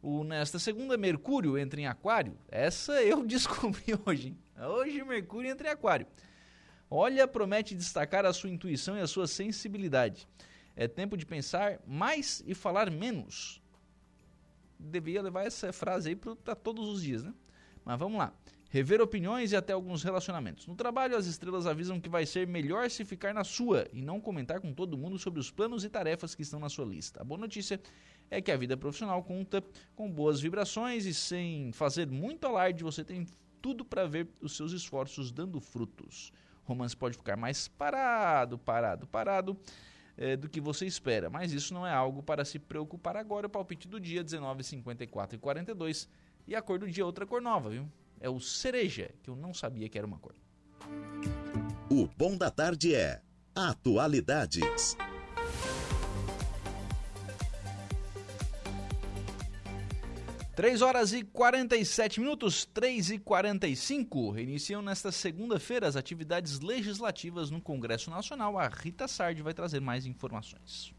O, 0.01 0.23
nesta 0.23 0.57
segunda, 0.57 0.97
Mercúrio 0.97 1.59
entra 1.59 1.79
em 1.79 1.85
Aquário. 1.85 2.39
Essa 2.47 2.93
eu 3.05 3.23
descobri 3.23 3.83
hoje. 4.03 4.29
Hein? 4.29 4.39
Hoje, 4.67 5.03
Mercúrio 5.03 5.51
entra 5.51 5.67
em 5.67 5.71
Aquário. 5.71 6.07
Olha, 6.89 7.27
promete 7.27 7.75
destacar 7.75 8.25
a 8.25 8.33
sua 8.33 8.49
intuição 8.49 8.97
e 8.97 9.01
a 9.01 9.05
sua 9.05 9.27
sensibilidade. 9.27 10.27
É 10.75 10.87
tempo 10.87 11.15
de 11.15 11.23
pensar 11.23 11.79
mais 11.85 12.43
e 12.47 12.55
falar 12.55 12.89
menos. 12.89 13.61
Devia 14.79 15.21
levar 15.21 15.45
essa 15.45 15.71
frase 15.71 16.09
aí 16.09 16.15
para 16.15 16.55
todos 16.55 16.89
os 16.89 17.03
dias, 17.03 17.23
né? 17.23 17.31
Mas 17.89 17.97
vamos 17.97 18.19
lá. 18.19 18.31
Rever 18.69 19.01
opiniões 19.01 19.51
e 19.51 19.55
até 19.55 19.73
alguns 19.73 20.03
relacionamentos. 20.03 20.67
No 20.67 20.75
trabalho, 20.75 21.17
as 21.17 21.25
estrelas 21.25 21.65
avisam 21.65 21.99
que 21.99 22.07
vai 22.07 22.23
ser 22.23 22.45
melhor 22.45 22.87
se 22.87 23.03
ficar 23.03 23.33
na 23.33 23.43
sua 23.43 23.87
e 23.91 23.99
não 23.99 24.21
comentar 24.21 24.61
com 24.61 24.71
todo 24.71 24.95
mundo 24.95 25.17
sobre 25.17 25.39
os 25.39 25.49
planos 25.49 25.83
e 25.83 25.89
tarefas 25.89 26.35
que 26.35 26.43
estão 26.43 26.59
na 26.59 26.69
sua 26.69 26.85
lista. 26.85 27.19
A 27.19 27.23
boa 27.23 27.39
notícia 27.39 27.81
é 28.29 28.39
que 28.39 28.51
a 28.51 28.57
vida 28.57 28.77
profissional 28.77 29.23
conta 29.23 29.63
com 29.95 30.07
boas 30.07 30.39
vibrações 30.39 31.07
e 31.07 31.15
sem 31.15 31.71
fazer 31.71 32.05
muito 32.05 32.45
alarde, 32.45 32.83
você 32.83 33.03
tem 33.03 33.25
tudo 33.59 33.83
para 33.83 34.05
ver 34.05 34.27
os 34.39 34.55
seus 34.55 34.71
esforços 34.71 35.31
dando 35.31 35.59
frutos. 35.59 36.31
O 36.63 36.67
romance 36.67 36.95
pode 36.95 37.17
ficar 37.17 37.35
mais 37.35 37.67
parado, 37.67 38.59
parado, 38.59 39.07
parado 39.07 39.57
é, 40.15 40.37
do 40.37 40.47
que 40.47 40.61
você 40.61 40.85
espera, 40.85 41.27
mas 41.27 41.53
isso 41.53 41.73
não 41.73 41.87
é 41.87 41.91
algo 41.91 42.21
para 42.21 42.45
se 42.45 42.59
preocupar 42.59 43.17
agora. 43.17 43.47
O 43.47 43.49
palpite 43.49 43.87
do 43.87 43.99
dia 43.99 44.23
19, 44.23 44.63
54 44.63 45.37
e 45.37 45.39
42 45.39 46.07
e 46.49 46.55
a 46.55 46.61
cor 46.63 46.79
do 46.79 46.89
dia 46.89 47.03
é 47.03 47.05
outra 47.05 47.27
cor 47.27 47.41
nova, 47.41 47.69
viu? 47.69 47.87
É 48.19 48.27
o 48.27 48.39
cereja, 48.39 49.11
que 49.21 49.29
eu 49.29 49.35
não 49.35 49.53
sabia 49.53 49.87
que 49.87 49.99
era 49.99 50.07
uma 50.07 50.17
cor. 50.17 50.33
O 51.91 52.07
bom 52.17 52.35
da 52.35 52.49
tarde 52.49 52.95
é 52.95 53.21
Atualidades. 53.53 54.97
3 60.55 60.81
horas 60.81 61.13
e 61.13 61.23
47 61.23 62.19
minutos, 62.19 62.65
3 62.65 63.11
e 63.11 63.19
45. 63.19 64.39
Iniciam 64.39 64.81
nesta 64.81 65.11
segunda-feira 65.11 65.87
as 65.87 65.95
atividades 65.95 66.59
legislativas 66.59 67.51
no 67.51 67.61
Congresso 67.61 68.09
Nacional. 68.09 68.57
A 68.57 68.67
Rita 68.67 69.07
Sardi 69.07 69.43
vai 69.43 69.53
trazer 69.53 69.79
mais 69.79 70.05
informações. 70.05 70.93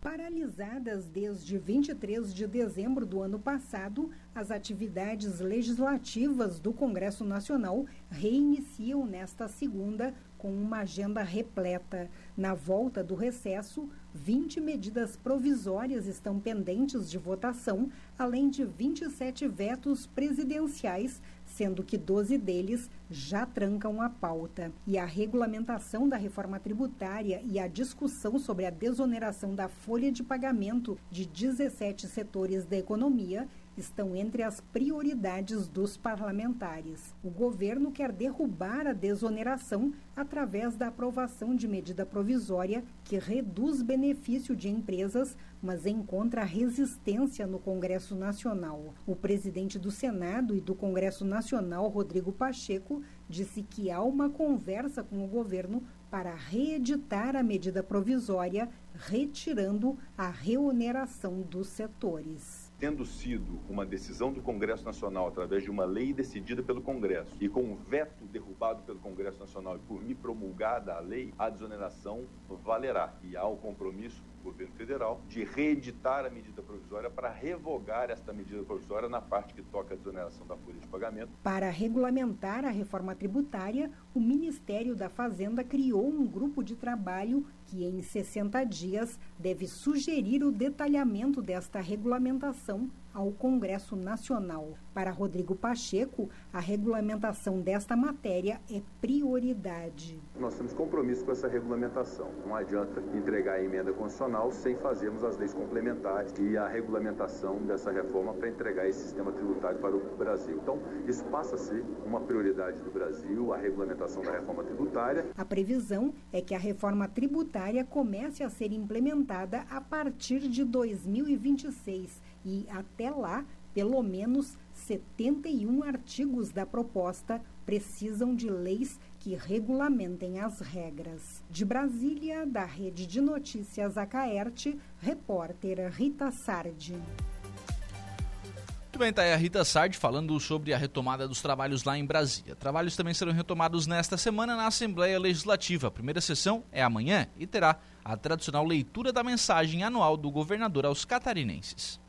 Paralisadas 0.00 1.04
desde 1.04 1.58
23 1.58 2.32
de 2.32 2.46
dezembro 2.46 3.04
do 3.04 3.20
ano 3.20 3.38
passado, 3.38 4.10
as 4.34 4.50
atividades 4.50 5.40
legislativas 5.40 6.58
do 6.58 6.72
Congresso 6.72 7.22
Nacional 7.22 7.84
reiniciam 8.10 9.04
nesta 9.04 9.46
segunda 9.46 10.14
com 10.38 10.50
uma 10.50 10.78
agenda 10.78 11.22
repleta. 11.22 12.08
Na 12.34 12.54
volta 12.54 13.04
do 13.04 13.14
recesso, 13.14 13.90
20 14.14 14.58
medidas 14.58 15.16
provisórias 15.16 16.06
estão 16.06 16.40
pendentes 16.40 17.10
de 17.10 17.18
votação, 17.18 17.90
além 18.18 18.48
de 18.48 18.64
27 18.64 19.46
vetos 19.48 20.06
presidenciais, 20.06 21.20
sendo 21.60 21.84
que 21.84 21.98
12 21.98 22.38
deles 22.38 22.88
já 23.10 23.44
trancam 23.44 24.00
a 24.00 24.08
pauta. 24.08 24.72
E 24.86 24.96
a 24.96 25.04
regulamentação 25.04 26.08
da 26.08 26.16
reforma 26.16 26.58
tributária 26.58 27.42
e 27.44 27.58
a 27.58 27.68
discussão 27.68 28.38
sobre 28.38 28.64
a 28.64 28.70
desoneração 28.70 29.54
da 29.54 29.68
folha 29.68 30.10
de 30.10 30.22
pagamento 30.22 30.96
de 31.10 31.26
17 31.26 32.06
setores 32.06 32.64
da 32.64 32.78
economia 32.78 33.46
estão 33.76 34.14
entre 34.14 34.42
as 34.42 34.60
prioridades 34.60 35.68
dos 35.68 35.96
parlamentares. 35.96 37.14
O 37.22 37.30
governo 37.30 37.90
quer 37.90 38.12
derrubar 38.12 38.86
a 38.86 38.92
desoneração 38.92 39.92
através 40.14 40.76
da 40.76 40.88
aprovação 40.88 41.54
de 41.54 41.66
medida 41.66 42.04
provisória 42.04 42.84
que 43.04 43.18
reduz 43.18 43.82
benefício 43.82 44.54
de 44.54 44.68
empresas, 44.68 45.36
mas 45.62 45.86
encontra 45.86 46.44
resistência 46.44 47.46
no 47.46 47.58
Congresso 47.58 48.14
Nacional. 48.14 48.94
O 49.06 49.14
presidente 49.14 49.78
do 49.78 49.90
Senado 49.90 50.56
e 50.56 50.60
do 50.60 50.74
Congresso 50.74 51.24
Nacional, 51.24 51.88
Rodrigo 51.88 52.32
Pacheco, 52.32 53.02
disse 53.28 53.62
que 53.62 53.90
há 53.90 54.02
uma 54.02 54.28
conversa 54.28 55.02
com 55.02 55.24
o 55.24 55.28
governo 55.28 55.82
para 56.10 56.34
reeditar 56.34 57.36
a 57.36 57.42
medida 57.42 57.82
provisória, 57.82 58.68
retirando 58.94 59.96
a 60.18 60.28
reoneração 60.28 61.40
dos 61.40 61.68
setores 61.68 62.59
tendo 62.80 63.04
sido 63.04 63.60
uma 63.68 63.84
decisão 63.84 64.32
do 64.32 64.40
Congresso 64.40 64.86
Nacional 64.86 65.28
através 65.28 65.62
de 65.62 65.70
uma 65.70 65.84
lei 65.84 66.14
decidida 66.14 66.62
pelo 66.62 66.80
Congresso 66.80 67.36
e 67.38 67.46
com 67.46 67.60
um 67.60 67.76
veto 67.76 68.24
derrubado 68.24 68.82
pelo 68.84 68.98
Congresso 68.98 69.38
Nacional 69.38 69.76
e 69.76 69.80
por 69.80 70.02
mim 70.02 70.14
promulgada 70.14 70.94
a 70.94 71.00
lei, 71.00 71.34
a 71.38 71.50
desoneração 71.50 72.24
valerá. 72.64 73.12
E 73.22 73.36
há 73.36 73.44
o 73.44 73.58
compromisso 73.58 74.24
governo 74.42 74.72
federal 74.74 75.20
de 75.28 75.44
reeditar 75.44 76.24
a 76.24 76.30
medida 76.30 76.62
provisória 76.62 77.10
para 77.10 77.30
revogar 77.30 78.10
esta 78.10 78.32
medida 78.32 78.62
provisória 78.62 79.08
na 79.08 79.20
parte 79.20 79.52
que 79.52 79.62
toca 79.62 79.92
a 79.92 79.96
desoneração 79.96 80.46
da 80.46 80.56
folha 80.56 80.78
de 80.78 80.86
pagamento. 80.88 81.30
Para 81.42 81.68
regulamentar 81.68 82.64
a 82.64 82.70
reforma 82.70 83.14
tributária, 83.14 83.90
o 84.14 84.20
Ministério 84.20 84.96
da 84.96 85.10
Fazenda 85.10 85.62
criou 85.62 86.08
um 86.08 86.26
grupo 86.26 86.62
de 86.62 86.74
trabalho 86.74 87.44
que, 87.70 87.84
em 87.84 88.02
60 88.02 88.64
dias, 88.64 89.16
deve 89.38 89.68
sugerir 89.68 90.42
o 90.42 90.50
detalhamento 90.50 91.40
desta 91.40 91.80
regulamentação 91.80 92.90
ao 93.14 93.30
Congresso 93.32 93.96
Nacional. 93.96 94.74
Para 94.92 95.10
Rodrigo 95.10 95.54
Pacheco, 95.54 96.28
a 96.52 96.58
regulamentação 96.58 97.60
desta 97.60 97.96
matéria 97.96 98.60
é 98.70 98.82
prioridade. 99.00 100.20
Nós 100.38 100.54
temos 100.54 100.72
compromisso 100.72 101.24
com 101.24 101.32
essa 101.32 101.48
regulamentação. 101.48 102.30
Não 102.44 102.54
adianta 102.54 103.02
entregar 103.14 103.54
a 103.54 103.62
emenda 103.62 103.92
constitucional 103.92 104.50
sem 104.50 104.76
fazermos 104.76 105.22
as 105.22 105.36
leis 105.36 105.54
complementares 105.54 106.34
e 106.38 106.56
a 106.56 106.66
regulamentação 106.66 107.58
dessa 107.58 107.90
reforma 107.90 108.34
para 108.34 108.48
entregar 108.48 108.88
esse 108.88 109.00
sistema 109.00 109.32
tributário 109.32 109.78
para 109.78 109.96
o 109.96 110.16
Brasil. 110.16 110.58
Então, 110.62 110.78
isso 111.06 111.24
passa 111.24 111.54
a 111.54 111.58
ser 111.58 111.84
uma 112.04 112.20
prioridade 112.20 112.78
do 112.80 112.90
Brasil, 112.90 113.52
a 113.52 113.56
regulamentação 113.56 114.22
da 114.22 114.32
reforma 114.32 114.64
tributária. 114.64 115.26
A 115.36 115.44
previsão 115.44 116.12
é 116.32 116.40
que 116.40 116.54
a 116.54 116.58
reforma 116.58 117.06
tributária 117.08 117.84
comece 117.84 118.42
a 118.42 118.50
ser 118.50 118.72
implementada 118.72 119.64
a 119.70 119.80
partir 119.80 120.40
de 120.40 120.64
2026 120.64 122.29
e, 122.44 122.66
até 122.70 123.10
lá, 123.10 123.44
pelo 123.72 124.02
menos 124.02 124.56
71 124.72 125.82
artigos 125.82 126.50
da 126.50 126.66
proposta 126.66 127.40
precisam 127.64 128.34
de 128.34 128.48
leis 128.48 128.98
que 129.18 129.36
regulamentem 129.36 130.40
as 130.40 130.60
regras. 130.60 131.42
De 131.48 131.64
Brasília, 131.64 132.44
da 132.44 132.64
Rede 132.64 133.06
de 133.06 133.20
Notícias 133.20 133.96
Acaerte, 133.96 134.76
repórter 134.98 135.90
Rita 135.92 136.32
Sardi. 136.32 136.94
Muito 136.94 138.98
bem, 138.98 139.12
tá 139.12 139.22
aí 139.22 139.32
a 139.32 139.36
Rita 139.36 139.64
Sardi 139.64 139.96
falando 139.96 140.38
sobre 140.40 140.74
a 140.74 140.76
retomada 140.76 141.28
dos 141.28 141.40
trabalhos 141.40 141.84
lá 141.84 141.96
em 141.96 142.04
Brasília. 142.04 142.56
Trabalhos 142.56 142.96
também 142.96 143.14
serão 143.14 143.32
retomados 143.32 143.86
nesta 143.86 144.16
semana 144.16 144.56
na 144.56 144.66
Assembleia 144.66 145.18
Legislativa. 145.18 145.88
A 145.88 145.92
primeira 145.92 146.20
sessão 146.20 146.64
é 146.72 146.82
amanhã 146.82 147.28
e 147.38 147.46
terá 147.46 147.78
a 148.04 148.16
tradicional 148.16 148.66
leitura 148.66 149.12
da 149.12 149.22
mensagem 149.22 149.84
anual 149.84 150.16
do 150.16 150.30
governador 150.30 150.86
aos 150.86 151.04
catarinenses. 151.04 151.99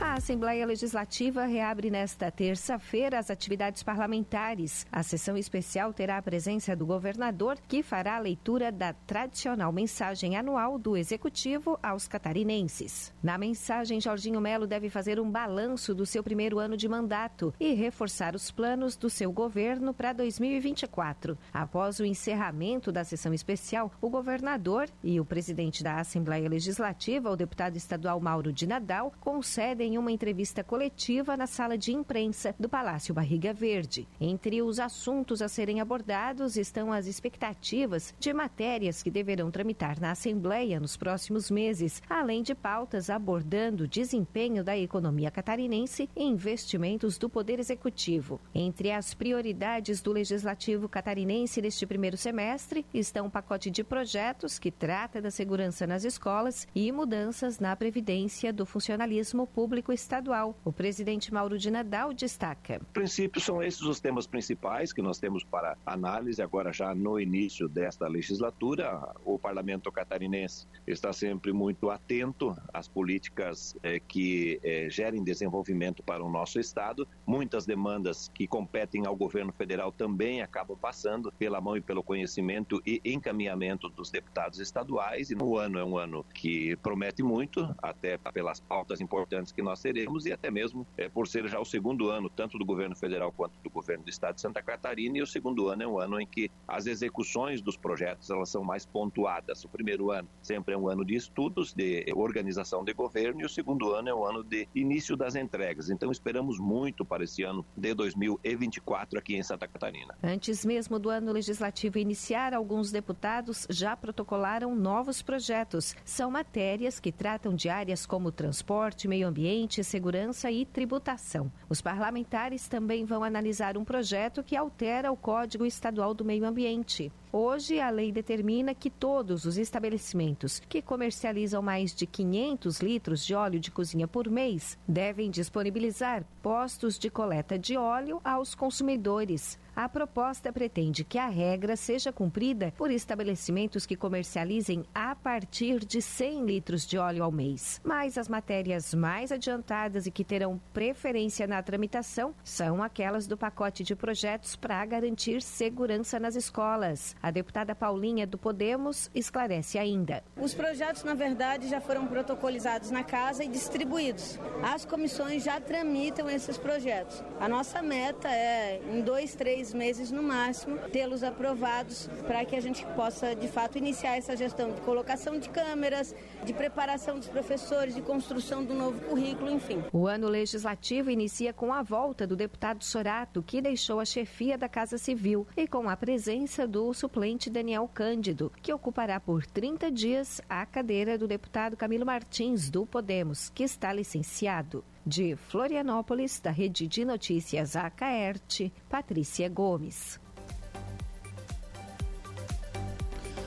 A 0.00 0.14
Assembleia 0.14 0.64
Legislativa 0.64 1.44
reabre 1.44 1.90
nesta 1.90 2.30
terça-feira 2.30 3.18
as 3.18 3.32
atividades 3.32 3.82
parlamentares. 3.82 4.86
A 4.92 5.02
sessão 5.02 5.36
especial 5.36 5.92
terá 5.92 6.18
a 6.18 6.22
presença 6.22 6.76
do 6.76 6.86
governador, 6.86 7.58
que 7.66 7.82
fará 7.82 8.14
a 8.14 8.20
leitura 8.20 8.70
da 8.70 8.92
tradicional 8.92 9.72
mensagem 9.72 10.36
anual 10.36 10.78
do 10.78 10.96
Executivo 10.96 11.76
aos 11.82 12.06
catarinenses. 12.06 13.12
Na 13.20 13.36
mensagem, 13.36 14.00
Jorginho 14.00 14.40
Melo 14.40 14.68
deve 14.68 14.88
fazer 14.88 15.18
um 15.18 15.28
balanço 15.28 15.92
do 15.92 16.06
seu 16.06 16.22
primeiro 16.22 16.60
ano 16.60 16.76
de 16.76 16.88
mandato 16.88 17.52
e 17.58 17.74
reforçar 17.74 18.36
os 18.36 18.52
planos 18.52 18.96
do 18.96 19.10
seu 19.10 19.32
governo 19.32 19.92
para 19.92 20.12
2024. 20.12 21.36
Após 21.52 21.98
o 21.98 22.04
encerramento 22.04 22.92
da 22.92 23.02
sessão 23.02 23.34
especial, 23.34 23.90
o 24.00 24.08
governador 24.08 24.88
e 25.02 25.18
o 25.18 25.24
presidente 25.24 25.82
da 25.82 25.96
Assembleia 25.96 26.48
Legislativa, 26.48 27.30
o 27.30 27.36
deputado 27.36 27.76
estadual 27.76 28.20
Mauro 28.20 28.52
de 28.52 28.66
Nadal, 28.66 29.12
concedem 29.18 29.87
em 29.88 29.96
uma 29.96 30.12
entrevista 30.12 30.62
coletiva 30.62 31.34
na 31.34 31.46
sala 31.46 31.78
de 31.78 31.94
imprensa 31.94 32.54
do 32.60 32.68
Palácio 32.68 33.14
Barriga 33.14 33.54
Verde. 33.54 34.06
Entre 34.20 34.60
os 34.60 34.78
assuntos 34.78 35.40
a 35.40 35.48
serem 35.48 35.80
abordados 35.80 36.58
estão 36.58 36.92
as 36.92 37.06
expectativas 37.06 38.14
de 38.20 38.34
matérias 38.34 39.02
que 39.02 39.10
deverão 39.10 39.50
tramitar 39.50 39.98
na 39.98 40.10
Assembleia 40.10 40.78
nos 40.78 40.94
próximos 40.94 41.50
meses, 41.50 42.02
além 42.06 42.42
de 42.42 42.54
pautas 42.54 43.08
abordando 43.08 43.84
o 43.84 43.88
desempenho 43.88 44.62
da 44.62 44.76
economia 44.76 45.30
catarinense 45.30 46.10
e 46.14 46.22
investimentos 46.22 47.16
do 47.16 47.30
Poder 47.30 47.58
Executivo. 47.58 48.38
Entre 48.54 48.92
as 48.92 49.14
prioridades 49.14 50.02
do 50.02 50.12
Legislativo 50.12 50.86
catarinense 50.86 51.62
neste 51.62 51.86
primeiro 51.86 52.18
semestre 52.18 52.84
estão 52.92 53.24
um 53.26 53.30
pacote 53.30 53.70
de 53.70 53.82
projetos 53.82 54.58
que 54.58 54.70
trata 54.70 55.22
da 55.22 55.30
segurança 55.30 55.86
nas 55.86 56.04
escolas 56.04 56.68
e 56.74 56.92
mudanças 56.92 57.58
na 57.58 57.74
previdência 57.74 58.52
do 58.52 58.66
funcionalismo 58.66 59.46
público 59.46 59.77
estadual. 59.92 60.56
O 60.64 60.72
presidente 60.72 61.32
Mauro 61.32 61.58
de 61.58 61.70
Nadal 61.70 62.12
destaca. 62.12 62.80
princípio, 62.92 63.40
são 63.40 63.62
esses 63.62 63.82
os 63.82 64.00
temas 64.00 64.26
principais 64.26 64.92
que 64.92 65.02
nós 65.02 65.18
temos 65.18 65.44
para 65.44 65.76
análise 65.84 66.42
agora 66.42 66.72
já 66.72 66.94
no 66.94 67.18
início 67.20 67.68
desta 67.68 68.06
legislatura. 68.08 69.14
O 69.24 69.38
parlamento 69.38 69.90
catarinense 69.92 70.66
está 70.86 71.12
sempre 71.12 71.52
muito 71.52 71.90
atento 71.90 72.56
às 72.72 72.88
políticas 72.88 73.76
eh, 73.82 74.00
que 74.00 74.60
eh, 74.62 74.88
gerem 74.90 75.22
desenvolvimento 75.22 76.02
para 76.02 76.24
o 76.24 76.30
nosso 76.30 76.58
estado. 76.58 77.06
Muitas 77.26 77.66
demandas 77.66 78.30
que 78.34 78.46
competem 78.46 79.06
ao 79.06 79.14
governo 79.14 79.52
federal 79.52 79.92
também 79.92 80.42
acabam 80.42 80.76
passando 80.76 81.32
pela 81.38 81.60
mão 81.60 81.76
e 81.76 81.80
pelo 81.80 82.02
conhecimento 82.02 82.80
e 82.86 83.00
encaminhamento 83.04 83.88
dos 83.88 84.10
deputados 84.10 84.58
estaduais. 84.58 85.30
E 85.30 85.34
o 85.34 85.58
ano 85.58 85.78
é 85.78 85.84
um 85.84 85.98
ano 85.98 86.24
que 86.34 86.76
promete 86.76 87.22
muito, 87.22 87.74
até 87.82 88.16
pelas 88.32 88.60
pautas 88.60 89.00
importantes 89.00 89.52
que 89.52 89.62
nós 89.62 89.67
teremos 89.76 90.26
e 90.26 90.32
até 90.32 90.50
mesmo 90.50 90.86
eh, 90.96 91.08
por 91.08 91.26
ser 91.26 91.46
já 91.48 91.58
o 91.58 91.64
segundo 91.64 92.10
ano, 92.10 92.28
tanto 92.28 92.58
do 92.58 92.64
governo 92.64 92.96
federal 92.96 93.32
quanto 93.32 93.58
do 93.62 93.70
governo 93.70 94.04
do 94.04 94.10
estado 94.10 94.36
de 94.36 94.40
Santa 94.40 94.62
Catarina. 94.62 95.18
E 95.18 95.22
o 95.22 95.26
segundo 95.26 95.68
ano 95.68 95.82
é 95.82 95.86
um 95.86 95.98
ano 95.98 96.20
em 96.20 96.26
que 96.26 96.50
as 96.66 96.86
execuções 96.86 97.60
dos 97.60 97.76
projetos 97.76 98.30
elas 98.30 98.48
são 98.48 98.62
mais 98.62 98.84
pontuadas. 98.86 99.64
O 99.64 99.68
primeiro 99.68 100.10
ano 100.10 100.28
sempre 100.42 100.74
é 100.74 100.78
um 100.78 100.88
ano 100.88 101.04
de 101.04 101.14
estudos, 101.14 101.72
de 101.72 102.04
organização 102.14 102.84
de 102.84 102.92
governo, 102.92 103.40
e 103.40 103.44
o 103.44 103.48
segundo 103.48 103.92
ano 103.94 104.08
é 104.08 104.14
um 104.14 104.24
ano 104.24 104.44
de 104.44 104.68
início 104.74 105.16
das 105.16 105.34
entregas. 105.34 105.90
Então 105.90 106.10
esperamos 106.10 106.58
muito 106.58 107.04
para 107.04 107.24
esse 107.24 107.42
ano 107.42 107.64
de 107.76 107.94
2024 107.94 109.18
aqui 109.18 109.36
em 109.36 109.42
Santa 109.42 109.66
Catarina. 109.66 110.14
Antes 110.22 110.64
mesmo 110.64 110.98
do 110.98 111.08
ano 111.10 111.32
legislativo 111.32 111.98
iniciar, 111.98 112.54
alguns 112.54 112.90
deputados 112.90 113.66
já 113.70 113.96
protocolaram 113.96 114.74
novos 114.74 115.22
projetos. 115.22 115.94
São 116.04 116.30
matérias 116.30 117.00
que 117.00 117.12
tratam 117.12 117.54
de 117.54 117.68
áreas 117.68 118.06
como 118.06 118.32
transporte, 118.32 119.08
meio 119.08 119.26
ambiente, 119.26 119.57
segurança 119.66 120.50
e 120.50 120.64
tributação. 120.64 121.50
Os 121.68 121.80
parlamentares 121.80 122.68
também 122.68 123.04
vão 123.04 123.24
analisar 123.24 123.76
um 123.76 123.84
projeto 123.84 124.42
que 124.44 124.54
altera 124.54 125.10
o 125.10 125.16
Código 125.16 125.66
Estadual 125.66 126.14
do 126.14 126.24
Meio 126.24 126.46
Ambiente. 126.46 127.10
Hoje, 127.32 127.78
a 127.80 127.90
lei 127.90 128.12
determina 128.12 128.74
que 128.74 128.88
todos 128.88 129.44
os 129.44 129.58
estabelecimentos 129.58 130.60
que 130.60 130.80
comercializam 130.80 131.60
mais 131.60 131.94
de 131.94 132.06
500 132.06 132.80
litros 132.80 133.26
de 133.26 133.34
óleo 133.34 133.60
de 133.60 133.70
cozinha 133.70 134.06
por 134.06 134.30
mês 134.30 134.78
devem 134.86 135.30
disponibilizar 135.30 136.24
postos 136.42 136.98
de 136.98 137.10
coleta 137.10 137.58
de 137.58 137.76
óleo 137.76 138.20
aos 138.24 138.54
consumidores. 138.54 139.58
A 139.80 139.88
proposta 139.88 140.52
pretende 140.52 141.04
que 141.04 141.18
a 141.18 141.28
regra 141.28 141.76
seja 141.76 142.12
cumprida 142.12 142.74
por 142.76 142.90
estabelecimentos 142.90 143.86
que 143.86 143.94
comercializem 143.94 144.84
a 144.92 145.14
partir 145.14 145.84
de 145.84 146.02
100 146.02 146.46
litros 146.46 146.84
de 146.84 146.98
óleo 146.98 147.22
ao 147.22 147.30
mês. 147.30 147.80
Mas 147.84 148.18
as 148.18 148.28
matérias 148.28 148.92
mais 148.92 149.30
adiantadas 149.30 150.04
e 150.04 150.10
que 150.10 150.24
terão 150.24 150.60
preferência 150.72 151.46
na 151.46 151.62
tramitação 151.62 152.34
são 152.42 152.82
aquelas 152.82 153.28
do 153.28 153.36
pacote 153.36 153.84
de 153.84 153.94
projetos 153.94 154.56
para 154.56 154.84
garantir 154.84 155.40
segurança 155.40 156.18
nas 156.18 156.34
escolas. 156.34 157.14
A 157.22 157.30
deputada 157.30 157.72
Paulinha 157.72 158.26
do 158.26 158.36
Podemos 158.36 159.08
esclarece 159.14 159.78
ainda. 159.78 160.24
Os 160.36 160.54
projetos, 160.54 161.04
na 161.04 161.14
verdade, 161.14 161.68
já 161.68 161.80
foram 161.80 162.04
protocolizados 162.08 162.90
na 162.90 163.04
casa 163.04 163.44
e 163.44 163.48
distribuídos. 163.48 164.40
As 164.60 164.84
comissões 164.84 165.44
já 165.44 165.60
tramitam 165.60 166.28
esses 166.28 166.58
projetos. 166.58 167.22
A 167.38 167.48
nossa 167.48 167.80
meta 167.80 168.28
é, 168.28 168.80
em 168.92 169.02
dois, 169.02 169.36
três 169.36 169.67
meses 169.72 170.10
no 170.10 170.22
máximo, 170.22 170.78
tê-los 170.92 171.22
aprovados 171.22 172.08
para 172.26 172.44
que 172.44 172.56
a 172.56 172.60
gente 172.60 172.84
possa, 172.94 173.34
de 173.34 173.48
fato, 173.48 173.78
iniciar 173.78 174.16
essa 174.16 174.36
gestão 174.36 174.72
de 174.72 174.80
colocação 174.80 175.38
de 175.38 175.48
câmeras, 175.48 176.14
de 176.44 176.52
preparação 176.52 177.18
dos 177.18 177.28
professores, 177.28 177.94
de 177.94 178.02
construção 178.02 178.64
do 178.64 178.74
novo 178.74 179.00
currículo, 179.00 179.50
enfim. 179.50 179.82
O 179.92 180.06
ano 180.06 180.28
legislativo 180.28 181.10
inicia 181.10 181.52
com 181.52 181.72
a 181.72 181.82
volta 181.82 182.26
do 182.26 182.36
deputado 182.36 182.84
Sorato, 182.84 183.42
que 183.42 183.60
deixou 183.60 184.00
a 184.00 184.04
chefia 184.04 184.56
da 184.56 184.68
Casa 184.68 184.98
Civil, 184.98 185.46
e 185.56 185.66
com 185.66 185.88
a 185.88 185.96
presença 185.96 186.66
do 186.66 186.92
suplente 186.94 187.50
Daniel 187.50 187.88
Cândido, 187.92 188.52
que 188.62 188.72
ocupará 188.72 189.20
por 189.20 189.44
30 189.46 189.90
dias 189.90 190.40
a 190.48 190.64
cadeira 190.64 191.18
do 191.18 191.26
deputado 191.26 191.76
Camilo 191.76 192.06
Martins, 192.06 192.70
do 192.70 192.86
Podemos, 192.86 193.50
que 193.50 193.62
está 193.62 193.92
licenciado. 193.92 194.84
De 195.08 195.36
Florianópolis, 195.36 196.38
da 196.38 196.50
Rede 196.50 196.86
de 196.86 197.02
Notícias 197.02 197.74
Acaerte, 197.74 198.70
Patrícia 198.90 199.48
Gomes. 199.48 200.20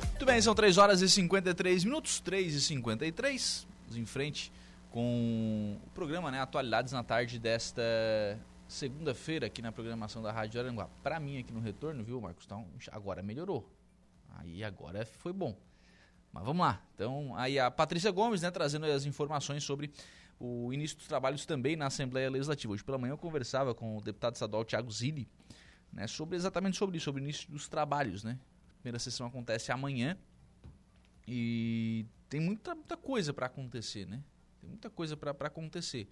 Muito 0.10 0.26
bem, 0.26 0.42
são 0.42 0.56
3 0.56 0.80
horas 0.80 1.02
e 1.04 1.08
53 1.08 1.84
minutos, 1.84 2.20
3 2.20 2.56
e 2.56 2.62
53. 2.62 3.68
Vamos 3.84 3.96
em 3.96 4.06
frente 4.08 4.52
com 4.90 5.78
o 5.86 5.90
programa 5.92 6.32
né, 6.32 6.42
Atualidades 6.42 6.94
na 6.94 7.04
tarde 7.04 7.38
desta 7.38 7.84
segunda-feira 8.68 9.46
aqui 9.46 9.62
na 9.62 9.72
programação 9.72 10.20
da 10.20 10.32
Rádio 10.32 10.60
Aranguá. 10.60 10.90
Para 11.04 11.20
mim 11.20 11.38
aqui 11.38 11.54
no 11.54 11.60
retorno, 11.60 12.04
viu, 12.04 12.20
Marcos? 12.20 12.44
Então, 12.44 12.66
agora 12.92 13.22
melhorou. 13.22 13.70
Aí 14.40 14.64
agora 14.64 15.06
foi 15.06 15.32
bom. 15.32 15.56
Mas 16.34 16.44
vamos 16.44 16.66
lá. 16.66 16.82
Então, 16.96 17.36
aí 17.36 17.60
a 17.60 17.70
Patrícia 17.70 18.10
Gomes, 18.10 18.42
né, 18.42 18.50
trazendo 18.50 18.88
as 18.88 19.06
informações 19.06 19.64
sobre 19.64 19.92
o 20.42 20.74
início 20.74 20.98
dos 20.98 21.08
trabalhos 21.08 21.46
também 21.46 21.76
na 21.76 21.86
Assembleia 21.86 22.28
Legislativa. 22.28 22.74
Hoje 22.74 22.84
pela 22.84 22.98
manhã 22.98 23.14
eu 23.14 23.18
conversava 23.18 23.76
com 23.76 23.98
o 23.98 24.02
deputado 24.02 24.34
estadual 24.34 24.66
Tiago 24.66 24.92
Zilli, 24.92 25.28
né, 25.94 26.08
sobre 26.08 26.36
exatamente 26.36 26.78
sobre 26.78 26.98
isso, 26.98 27.06
sobre 27.06 27.22
o 27.22 27.24
início 27.24 27.50
dos 27.52 27.70
trabalhos, 27.70 28.24
né? 28.24 28.40
A 28.70 28.82
primeira 28.82 28.98
sessão 28.98 29.28
acontece 29.28 29.72
amanhã 29.72 30.18
e 31.28 32.08
tem 32.28 32.40
muita, 32.40 32.74
muita 32.74 32.98
coisa 32.98 33.32
para 33.32 33.46
acontecer, 33.46 34.08
né? 34.08 34.24
Tem 34.60 34.68
muita 34.68 34.90
coisa 34.90 35.16
para 35.16 35.48
acontecer. 35.48 36.10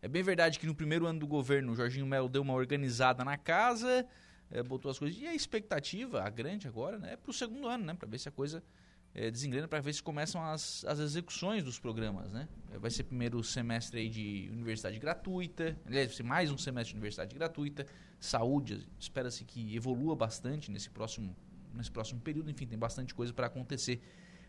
É 0.00 0.08
bem 0.08 0.22
verdade 0.22 0.58
que 0.58 0.66
no 0.66 0.74
primeiro 0.74 1.06
ano 1.06 1.20
do 1.20 1.26
governo 1.26 1.72
o 1.72 1.76
Jorginho 1.76 2.06
Melo 2.06 2.28
deu 2.28 2.40
uma 2.40 2.54
organizada 2.54 3.22
na 3.22 3.36
casa, 3.36 4.06
é, 4.50 4.62
botou 4.62 4.90
as 4.90 4.98
coisas. 4.98 5.20
E 5.20 5.26
a 5.26 5.34
expectativa, 5.34 6.22
a 6.22 6.30
grande 6.30 6.66
agora, 6.66 6.98
né, 6.98 7.12
é 7.12 7.16
para 7.16 7.30
o 7.30 7.34
segundo 7.34 7.68
ano, 7.68 7.84
né? 7.84 7.92
Para 7.92 8.08
ver 8.08 8.18
se 8.18 8.30
a 8.30 8.32
coisa 8.32 8.62
é, 9.14 9.30
desengrena, 9.30 9.66
para 9.66 9.80
ver 9.80 9.92
se 9.92 10.02
começam 10.02 10.42
as, 10.42 10.84
as 10.84 10.98
execuções 10.98 11.62
dos 11.62 11.78
programas, 11.78 12.32
né? 12.32 12.48
Vai 12.78 12.90
ser 12.90 13.04
primeiro 13.04 13.42
semestre 13.42 14.00
aí 14.00 14.08
de 14.08 14.48
universidade 14.52 14.98
gratuita, 14.98 15.76
aliás, 15.86 16.08
vai 16.08 16.16
ser 16.16 16.22
mais 16.22 16.50
um 16.50 16.58
semestre 16.58 16.92
de 16.92 16.96
universidade 16.96 17.34
gratuita, 17.34 17.86
saúde, 18.20 18.86
espera-se 18.98 19.44
que 19.44 19.74
evolua 19.74 20.14
bastante 20.14 20.70
nesse 20.70 20.90
próximo, 20.90 21.34
nesse 21.74 21.90
próximo 21.90 22.20
período, 22.20 22.50
enfim, 22.50 22.66
tem 22.66 22.78
bastante 22.78 23.14
coisa 23.14 23.32
para 23.32 23.46
acontecer 23.46 24.00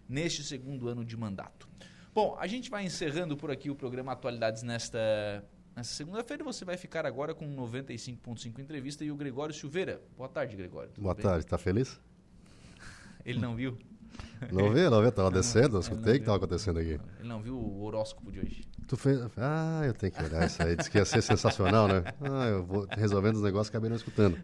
neste 0.07 0.43
segundo 0.43 0.88
ano 0.88 1.05
de 1.05 1.16
mandato. 1.16 1.68
Bom, 2.14 2.36
a 2.39 2.47
gente 2.47 2.70
vai 2.70 2.84
encerrando 2.84 3.38
por 3.38 3.51
aqui 3.51 3.70
o 3.70 3.76
programa 3.76 4.12
Atualidades 4.12 4.64
nesta, 4.64 5.45
nesta 5.76 5.93
segunda-feira. 5.93 6.43
Você 6.43 6.66
vai 6.66 6.76
ficar 6.76 7.05
agora 7.05 7.36
com 7.36 7.45
95.5 7.55 8.60
entrevista 8.60 9.05
e 9.05 9.12
o 9.12 9.16
Gregório 9.16 9.53
Silveira. 9.53 10.01
Boa 10.18 10.28
tarde, 10.28 10.55
Gregório. 10.55 10.91
Boa 10.97 11.14
bem? 11.14 11.24
tarde, 11.24 11.45
tá 11.45 11.57
feliz? 11.57 11.99
Ele 13.24 13.39
não 13.39 13.55
viu? 13.55 13.78
Não 14.51 14.72
vi, 14.72 14.89
não 14.89 15.03
vi, 15.03 15.12
tava 15.12 15.30
descendo, 15.30 15.78
eu 15.78 15.82
escutei 15.82 16.14
o 16.14 16.16
que 16.16 16.22
estava 16.22 16.38
acontecendo 16.38 16.80
aqui. 16.80 16.99
Ele 17.20 17.28
não 17.28 17.41
viu 17.41 17.55
o 17.55 17.84
horóscopo 17.84 18.32
de 18.32 18.39
hoje. 18.39 18.64
Tu 18.88 18.97
fez. 18.97 19.20
Ah, 19.38 19.82
eu 19.86 19.93
tenho 19.93 20.12
que 20.12 20.24
olhar 20.24 20.45
isso 20.45 20.64
aí. 20.64 20.76
Diz 20.76 20.88
que 20.88 20.97
ia 20.97 21.05
ser 21.05 21.22
sensacional, 21.22 21.88
né? 21.88 22.03
Ah, 22.22 22.47
eu 22.47 22.64
vou 22.64 22.88
resolvendo 22.89 23.36
os 23.36 23.43
negócios 23.43 23.68
e 23.68 23.72
acabei 23.72 23.89
não 23.89 23.97
escutando. 23.97 24.38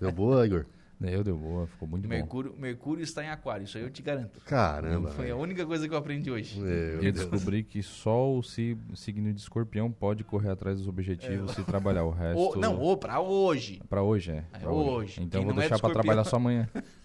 Deu 0.00 0.12
boa, 0.12 0.44
Igor? 0.44 0.66
Deu, 1.00 1.24
deu 1.24 1.34
boa, 1.34 1.66
ficou 1.66 1.88
muito 1.88 2.06
Mercúrio, 2.06 2.52
bom. 2.52 2.60
Mercúrio 2.60 3.02
está 3.02 3.24
em 3.24 3.30
aquário, 3.30 3.64
isso 3.64 3.78
aí 3.78 3.82
eu 3.82 3.88
te 3.88 4.02
garanto. 4.02 4.38
Caramba. 4.44 5.08
Foi 5.12 5.24
véio. 5.24 5.36
a 5.36 5.40
única 5.40 5.64
coisa 5.64 5.88
que 5.88 5.94
eu 5.94 5.98
aprendi 5.98 6.30
hoje. 6.30 6.60
Meu 6.60 6.70
eu 6.70 7.00
Deus. 7.00 7.14
descobri 7.14 7.62
que 7.62 7.82
só 7.82 8.30
o 8.30 8.42
signo 8.42 9.32
de 9.32 9.40
escorpião 9.40 9.90
pode 9.90 10.24
correr 10.24 10.50
atrás 10.50 10.76
dos 10.76 10.86
objetivos 10.86 11.56
é. 11.56 11.62
e 11.62 11.64
trabalhar 11.64 12.04
o 12.04 12.10
resto. 12.12 12.38
O, 12.38 12.56
não, 12.56 12.78
ou 12.78 12.98
pra 12.98 13.18
hoje. 13.18 13.80
Pra 13.88 14.02
hoje, 14.02 14.32
é. 14.32 14.44
é 14.60 14.68
hoje. 14.68 14.90
hoje. 14.90 15.22
Então 15.22 15.40
Quem 15.40 15.46
vou 15.50 15.58
deixar 15.58 15.76
é 15.76 15.78
pra 15.78 15.88
trabalhar 15.88 16.24
só 16.24 16.36
amanhã. 16.36 16.68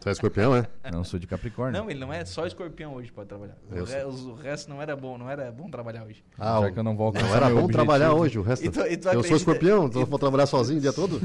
tu 0.00 0.08
é 0.08 0.12
escorpião, 0.12 0.56
é? 0.56 0.66
Não, 0.90 1.04
sou 1.04 1.18
de 1.18 1.26
Capricórnio. 1.26 1.80
Não, 1.80 1.90
ele 1.90 2.00
não 2.00 2.12
é 2.12 2.24
só 2.24 2.46
escorpião 2.46 2.94
hoje 2.94 3.10
pode 3.12 3.28
trabalhar. 3.28 3.56
O, 3.70 3.84
re, 3.84 4.04
o, 4.04 4.34
resto 4.34 4.68
não 4.68 4.80
era 4.80 4.96
bom, 4.96 5.16
não 5.18 5.30
era 5.30 5.50
bom 5.50 5.68
trabalhar 5.70 6.04
hoje. 6.04 6.24
Ah, 6.38 6.60
Já 6.62 6.70
que 6.72 6.78
eu 6.78 6.82
não 6.82 6.96
vou 6.96 7.12
Não 7.12 7.20
era 7.20 7.46
bom 7.46 7.64
objetivo. 7.64 7.72
trabalhar 7.72 8.12
hoje, 8.12 8.38
o 8.38 8.42
resto. 8.42 8.64
E 8.64 8.70
tu, 8.70 8.80
e 8.80 8.96
tu 8.96 9.08
eu 9.08 9.22
sou 9.22 9.36
escorpião, 9.36 9.86
então 9.86 10.04
vou 10.04 10.18
trabalhar 10.18 10.46
sozinho 10.46 10.78
o 10.78 10.82
dia 10.82 10.92
todo? 10.92 11.20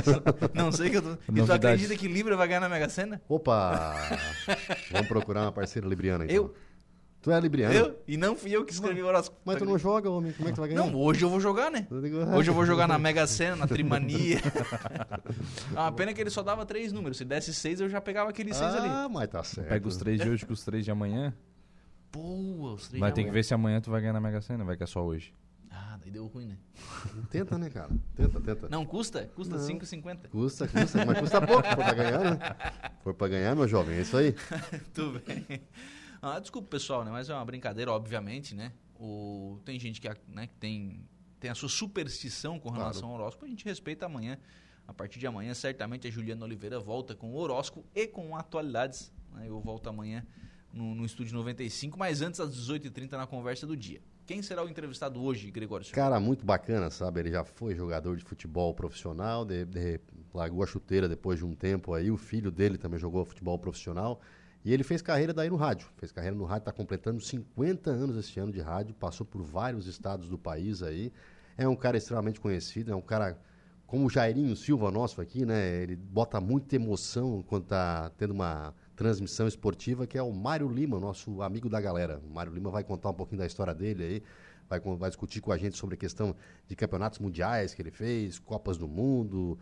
não 0.54 0.70
sei 0.72 0.90
que 0.90 0.96
eu 0.96 1.02
tô. 1.02 1.32
E 1.34 1.42
tu 1.44 1.52
acredita 1.52 1.96
que 1.96 2.08
Libra 2.08 2.36
vai 2.36 2.48
ganhar 2.48 2.60
na 2.60 2.68
Mega 2.68 2.88
Sena? 2.88 3.20
Opa! 3.28 3.94
Vamos 4.90 5.08
procurar 5.08 5.42
uma 5.42 5.52
parceira 5.52 5.86
libriana 5.86 6.24
então. 6.24 6.36
Eu? 6.36 6.54
Tu 7.20 7.32
é 7.32 7.40
libriano. 7.40 7.74
Eu? 7.74 8.02
E 8.06 8.16
não 8.16 8.36
fui 8.36 8.54
eu 8.54 8.64
que 8.64 8.72
escrevi 8.72 9.02
o 9.02 9.06
horóscopo. 9.06 9.40
Mas 9.44 9.56
tu 9.56 9.64
não 9.64 9.76
joga, 9.76 10.08
homem. 10.08 10.32
Como 10.32 10.48
é 10.48 10.52
que 10.52 10.54
tu 10.54 10.60
vai 10.60 10.68
ganhar? 10.68 10.86
Não, 10.86 10.94
hoje 10.94 11.24
eu 11.24 11.28
vou 11.28 11.40
jogar, 11.40 11.70
né? 11.70 11.86
Hoje 12.36 12.48
eu 12.48 12.54
vou 12.54 12.64
jogar 12.64 12.86
na 12.86 12.96
Mega 12.98 13.26
Sena, 13.26 13.56
na 13.56 13.66
Trimania. 13.66 14.38
ah, 15.74 15.88
a 15.88 15.92
pena 15.92 16.12
é 16.12 16.14
que 16.14 16.20
ele 16.20 16.30
só 16.30 16.42
dava 16.42 16.64
três 16.64 16.92
números. 16.92 17.16
Se 17.18 17.24
desse 17.24 17.52
seis, 17.52 17.80
eu 17.80 17.88
já 17.88 18.00
pegava 18.00 18.30
aqueles 18.30 18.56
seis 18.56 18.72
ali. 18.72 18.88
Ah, 18.88 19.08
mas 19.10 19.28
tá 19.28 19.42
certo. 19.42 19.68
Pega 19.68 19.88
os 19.88 19.96
três 19.96 20.20
de 20.20 20.28
hoje 20.28 20.46
com 20.46 20.52
os 20.52 20.64
três 20.64 20.84
de 20.84 20.90
amanhã. 20.92 21.34
Boa, 22.12 22.74
os 22.74 22.88
três 22.88 23.00
Mas 23.00 23.10
de 23.10 23.14
tem 23.16 23.26
que 23.26 23.32
ver 23.32 23.44
se 23.44 23.52
amanhã 23.52 23.80
tu 23.80 23.90
vai 23.90 24.00
ganhar 24.00 24.12
na 24.12 24.20
Mega 24.20 24.40
Sena, 24.40 24.64
vai 24.64 24.76
que 24.76 24.84
é 24.84 24.86
só 24.86 25.04
hoje. 25.04 25.34
Ah, 25.70 25.98
daí 26.00 26.10
deu 26.10 26.26
ruim, 26.26 26.46
né? 26.46 26.56
Tenta, 27.30 27.58
né, 27.58 27.68
cara? 27.68 27.90
Tenta, 28.16 28.40
tenta. 28.40 28.68
Não, 28.68 28.86
custa? 28.86 29.28
Custa 29.34 29.56
Não. 29.56 29.66
5,50. 29.66 30.28
Custa, 30.30 30.68
custa, 30.68 31.04
mas 31.04 31.18
custa 31.18 31.40
pouco. 31.46 31.68
For 31.68 31.76
pra 31.76 31.94
ganhar, 31.94 32.20
né? 32.20 32.38
For 33.02 33.14
pra 33.14 33.28
ganhar, 33.28 33.54
meu 33.54 33.68
jovem, 33.68 33.98
é 33.98 34.00
isso 34.00 34.16
aí. 34.16 34.34
Tudo 34.94 35.20
bem. 35.20 35.60
Ah, 36.20 36.38
desculpa, 36.38 36.68
pessoal, 36.68 37.04
né? 37.04 37.10
Mas 37.10 37.28
é 37.30 37.34
uma 37.34 37.44
brincadeira, 37.44 37.92
obviamente, 37.92 38.54
né? 38.54 38.72
O... 38.98 39.58
Tem 39.64 39.78
gente 39.78 40.00
que, 40.00 40.08
né, 40.28 40.46
que 40.48 40.54
tem, 40.56 41.00
tem 41.38 41.50
a 41.50 41.54
sua 41.54 41.68
superstição 41.68 42.58
com 42.58 42.70
relação 42.70 43.02
Claro. 43.02 43.14
ao 43.14 43.20
horóscopo. 43.20 43.44
A 43.46 43.48
gente 43.48 43.64
respeita 43.64 44.06
amanhã. 44.06 44.38
A 44.86 44.92
partir 44.94 45.18
de 45.18 45.26
amanhã, 45.26 45.52
certamente 45.54 46.08
a 46.08 46.10
Juliana 46.10 46.44
Oliveira 46.44 46.80
volta 46.80 47.14
com 47.14 47.30
o 47.30 47.36
horóscopo 47.36 47.86
e 47.94 48.06
com 48.06 48.34
atualidades. 48.34 49.12
né? 49.32 49.44
Eu 49.46 49.60
volto 49.60 49.88
amanhã 49.88 50.26
no, 50.72 50.94
no 50.94 51.04
Estúdio 51.04 51.34
95, 51.34 51.98
mas 51.98 52.22
antes, 52.22 52.40
às 52.40 52.50
18h30, 52.56 53.12
na 53.12 53.26
conversa 53.26 53.66
do 53.66 53.76
dia. 53.76 54.00
Quem 54.26 54.42
será 54.42 54.64
o 54.64 54.68
entrevistado 54.68 55.22
hoje, 55.22 55.50
Gregório? 55.50 55.86
Cara, 55.92 56.18
muito 56.18 56.44
bacana, 56.44 56.90
sabe? 56.90 57.20
Ele 57.20 57.30
já 57.30 57.44
foi 57.44 57.74
jogador 57.74 58.16
de 58.16 58.24
futebol 58.24 58.74
profissional, 58.74 59.44
de, 59.44 59.64
de- 59.66 60.00
largou 60.34 60.62
a 60.62 60.66
chuteira 60.66 61.08
depois 61.08 61.38
de 61.38 61.44
um 61.46 61.54
tempo 61.54 61.94
aí. 61.94 62.10
O 62.10 62.16
filho 62.16 62.50
dele 62.50 62.76
também 62.76 62.98
jogou 62.98 63.24
futebol 63.24 63.58
profissional. 63.58 64.20
E 64.64 64.72
ele 64.72 64.82
fez 64.82 65.00
carreira 65.00 65.32
daí 65.32 65.48
no 65.48 65.56
rádio. 65.56 65.88
Fez 65.96 66.12
carreira 66.12 66.36
no 66.36 66.44
rádio, 66.44 66.62
está 66.62 66.72
completando 66.72 67.20
50 67.20 67.90
anos 67.90 68.16
este 68.16 68.40
ano 68.40 68.52
de 68.52 68.60
rádio, 68.60 68.94
passou 68.94 69.26
por 69.26 69.42
vários 69.42 69.86
estados 69.86 70.28
do 70.28 70.38
país 70.38 70.82
aí. 70.82 71.12
É 71.56 71.68
um 71.68 71.76
cara 71.76 71.96
extremamente 71.96 72.40
conhecido, 72.40 72.92
é 72.92 72.96
um 72.96 73.02
cara 73.02 73.38
como 73.88 74.06
o 74.06 74.10
Jairinho 74.10 74.54
Silva 74.54 74.90
nosso 74.90 75.20
aqui, 75.20 75.46
né? 75.46 75.82
Ele 75.82 75.96
bota 75.96 76.38
muita 76.40 76.76
emoção 76.76 77.42
quando 77.42 77.64
tá 77.64 78.10
tendo 78.18 78.32
uma 78.32 78.74
transmissão 78.94 79.48
esportiva, 79.48 80.06
que 80.06 80.18
é 80.18 80.22
o 80.22 80.30
Mário 80.30 80.68
Lima, 80.68 81.00
nosso 81.00 81.40
amigo 81.40 81.70
da 81.70 81.80
galera. 81.80 82.20
O 82.22 82.30
Mário 82.30 82.52
Lima 82.52 82.70
vai 82.70 82.84
contar 82.84 83.10
um 83.10 83.14
pouquinho 83.14 83.38
da 83.38 83.46
história 83.46 83.74
dele 83.74 84.04
aí, 84.04 84.22
vai, 84.68 84.80
vai 84.96 85.08
discutir 85.08 85.40
com 85.40 85.50
a 85.50 85.56
gente 85.56 85.78
sobre 85.78 85.94
a 85.94 85.98
questão 85.98 86.36
de 86.66 86.76
campeonatos 86.76 87.18
mundiais 87.18 87.72
que 87.72 87.80
ele 87.80 87.90
fez, 87.90 88.38
Copas 88.38 88.76
do 88.76 88.86
Mundo, 88.86 89.58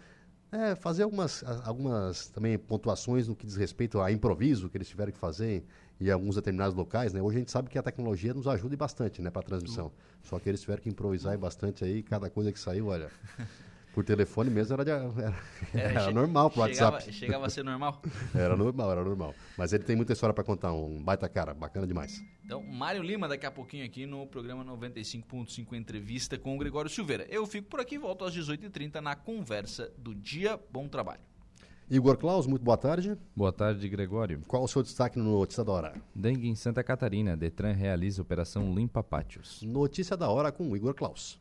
é, 0.53 0.75
fazer 0.75 1.03
algumas, 1.03 1.43
algumas 1.65 2.29
também 2.29 2.59
pontuações 2.59 3.29
no 3.29 3.35
que 3.35 3.47
diz 3.47 3.57
respeito 3.57 4.01
a 4.01 4.13
improviso 4.13 4.69
que 4.69 4.77
eles 4.77 4.89
tiveram 4.89 5.13
que 5.13 5.19
fazer 5.19 5.65
em 6.01 6.11
alguns 6.11 6.37
determinados 6.37 6.75
locais, 6.75 7.13
né? 7.13 7.23
Hoje 7.23 7.37
a 7.37 7.41
gente 7.41 7.51
sabe 7.51 7.69
que 7.71 7.79
a 7.79 7.83
tecnologia 7.83 8.35
nos 8.35 8.47
ajuda 8.47 8.77
bastante, 8.77 9.23
né, 9.23 9.31
para 9.31 9.43
transmissão. 9.43 9.91
Só 10.23 10.39
que 10.39 10.49
eles 10.49 10.61
tiveram 10.61 10.83
que 10.83 10.89
improvisar 10.89 11.37
bastante 11.39 11.85
aí, 11.85 12.03
cada 12.03 12.29
coisa 12.29 12.53
que 12.53 12.59
saiu, 12.61 12.87
olha, 12.89 13.11
por 13.97 14.05
telefone 14.05 14.51
mesmo 14.51 14.75
era, 14.75 14.85
de- 14.85 14.91
era, 14.91 15.35
era 15.73 16.05
che- 16.05 16.13
normal 16.13 16.51
pro 16.51 16.67
chegava- 16.69 16.97
WhatsApp. 16.97 17.13
chegava 17.15 17.47
a 17.47 17.49
ser 17.51 17.65
normal? 17.65 18.03
era 18.35 18.55
normal, 18.55 18.93
era 18.93 19.03
normal. 19.03 19.35
Mas 19.57 19.73
ele 19.73 19.85
tem 19.85 19.97
muita 19.97 20.13
história 20.13 20.35
para 20.35 20.45
contar, 20.45 20.71
um 20.75 21.03
baita 21.03 21.27
cara, 21.31 21.55
bacana 21.55 21.87
demais. 21.87 22.23
Então, 22.45 22.63
Mário 22.63 23.03
Lima 23.03 23.27
daqui 23.27 23.47
a 23.47 23.51
pouquinho 23.51 23.87
aqui 23.87 24.05
no 24.05 24.27
programa 24.27 24.63
95.5 24.67 25.73
Entrevista 25.73 26.37
com 26.39 26.55
o 26.55 26.59
Gregório 26.59 26.91
Silveira. 26.91 27.27
Eu 27.31 27.47
fico 27.47 27.69
por 27.69 27.81
aqui, 27.81 27.97
volto 27.97 28.27
às 28.27 28.35
18h30 28.37 29.01
na 29.01 29.17
conversa 29.17 29.91
do 29.97 30.15
dia. 30.15 30.61
Bom 30.71 30.87
trabalho. 30.89 31.23
Igor 31.89 32.19
Klaus, 32.19 32.47
muito 32.47 32.63
boa 32.63 32.77
tarde. 32.77 33.17
Boa 33.35 33.53
tarde, 33.53 33.89
Gregório. 33.89 34.43
Qual 34.47 34.63
o 34.63 34.69
seu 34.69 34.83
destaque 34.83 35.19
no 35.19 35.39
Notícia 35.39 35.65
da 35.65 35.73
Hora? 35.73 35.95
Dengue 36.15 36.49
em 36.49 36.55
Santa 36.55 36.85
Catarina. 36.85 37.35
Detran 37.35 37.73
realiza 37.73 38.21
operação 38.21 38.75
Limpa 38.75 39.03
Pátios. 39.03 39.63
Notícia 39.63 40.17
da 40.19 40.29
Hora 40.29 40.53
com 40.53 40.69
o 40.71 40.77
Igor 40.77 40.93
Klaus. 40.95 41.41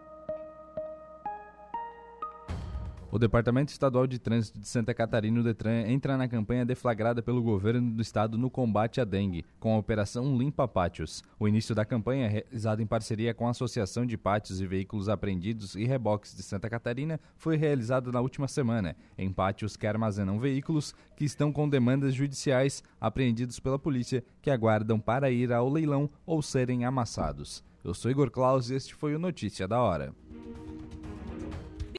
O 3.13 3.19
Departamento 3.19 3.73
Estadual 3.73 4.07
de 4.07 4.17
Trânsito 4.17 4.57
de 4.57 4.65
Santa 4.65 4.93
Catarina, 4.93 5.41
o 5.41 5.43
Detran, 5.43 5.83
entra 5.85 6.15
na 6.15 6.29
campanha 6.29 6.65
deflagrada 6.65 7.21
pelo 7.21 7.43
governo 7.43 7.91
do 7.91 8.01
estado 8.01 8.37
no 8.37 8.49
combate 8.49 9.01
à 9.01 9.03
dengue, 9.03 9.43
com 9.59 9.75
a 9.75 9.77
Operação 9.77 10.37
Limpa 10.37 10.65
Pátios. 10.65 11.21
O 11.37 11.45
início 11.45 11.75
da 11.75 11.83
campanha, 11.83 12.29
realizado 12.29 12.81
em 12.81 12.87
parceria 12.87 13.33
com 13.33 13.45
a 13.45 13.51
Associação 13.51 14.05
de 14.05 14.17
Pátios 14.17 14.61
e 14.61 14.65
Veículos 14.65 15.09
Apreendidos 15.09 15.75
e 15.75 15.83
Reboques 15.83 16.33
de 16.33 16.41
Santa 16.41 16.69
Catarina, 16.69 17.19
foi 17.35 17.57
realizado 17.57 18.13
na 18.13 18.21
última 18.21 18.47
semana, 18.47 18.95
em 19.17 19.29
pátios 19.29 19.75
que 19.75 19.85
armazenam 19.85 20.39
veículos 20.39 20.95
que 21.17 21.25
estão 21.25 21.51
com 21.51 21.67
demandas 21.67 22.13
judiciais 22.13 22.81
apreendidos 22.99 23.59
pela 23.59 23.77
polícia 23.77 24.23
que 24.41 24.49
aguardam 24.49 25.01
para 25.01 25.29
ir 25.29 25.51
ao 25.51 25.67
leilão 25.67 26.09
ou 26.25 26.41
serem 26.41 26.85
amassados. 26.85 27.61
Eu 27.83 27.93
sou 27.93 28.09
Igor 28.09 28.31
Claus 28.31 28.69
e 28.69 28.75
este 28.75 28.95
foi 28.95 29.13
o 29.13 29.19
Notícia 29.19 29.67
da 29.67 29.81
Hora. 29.81 30.13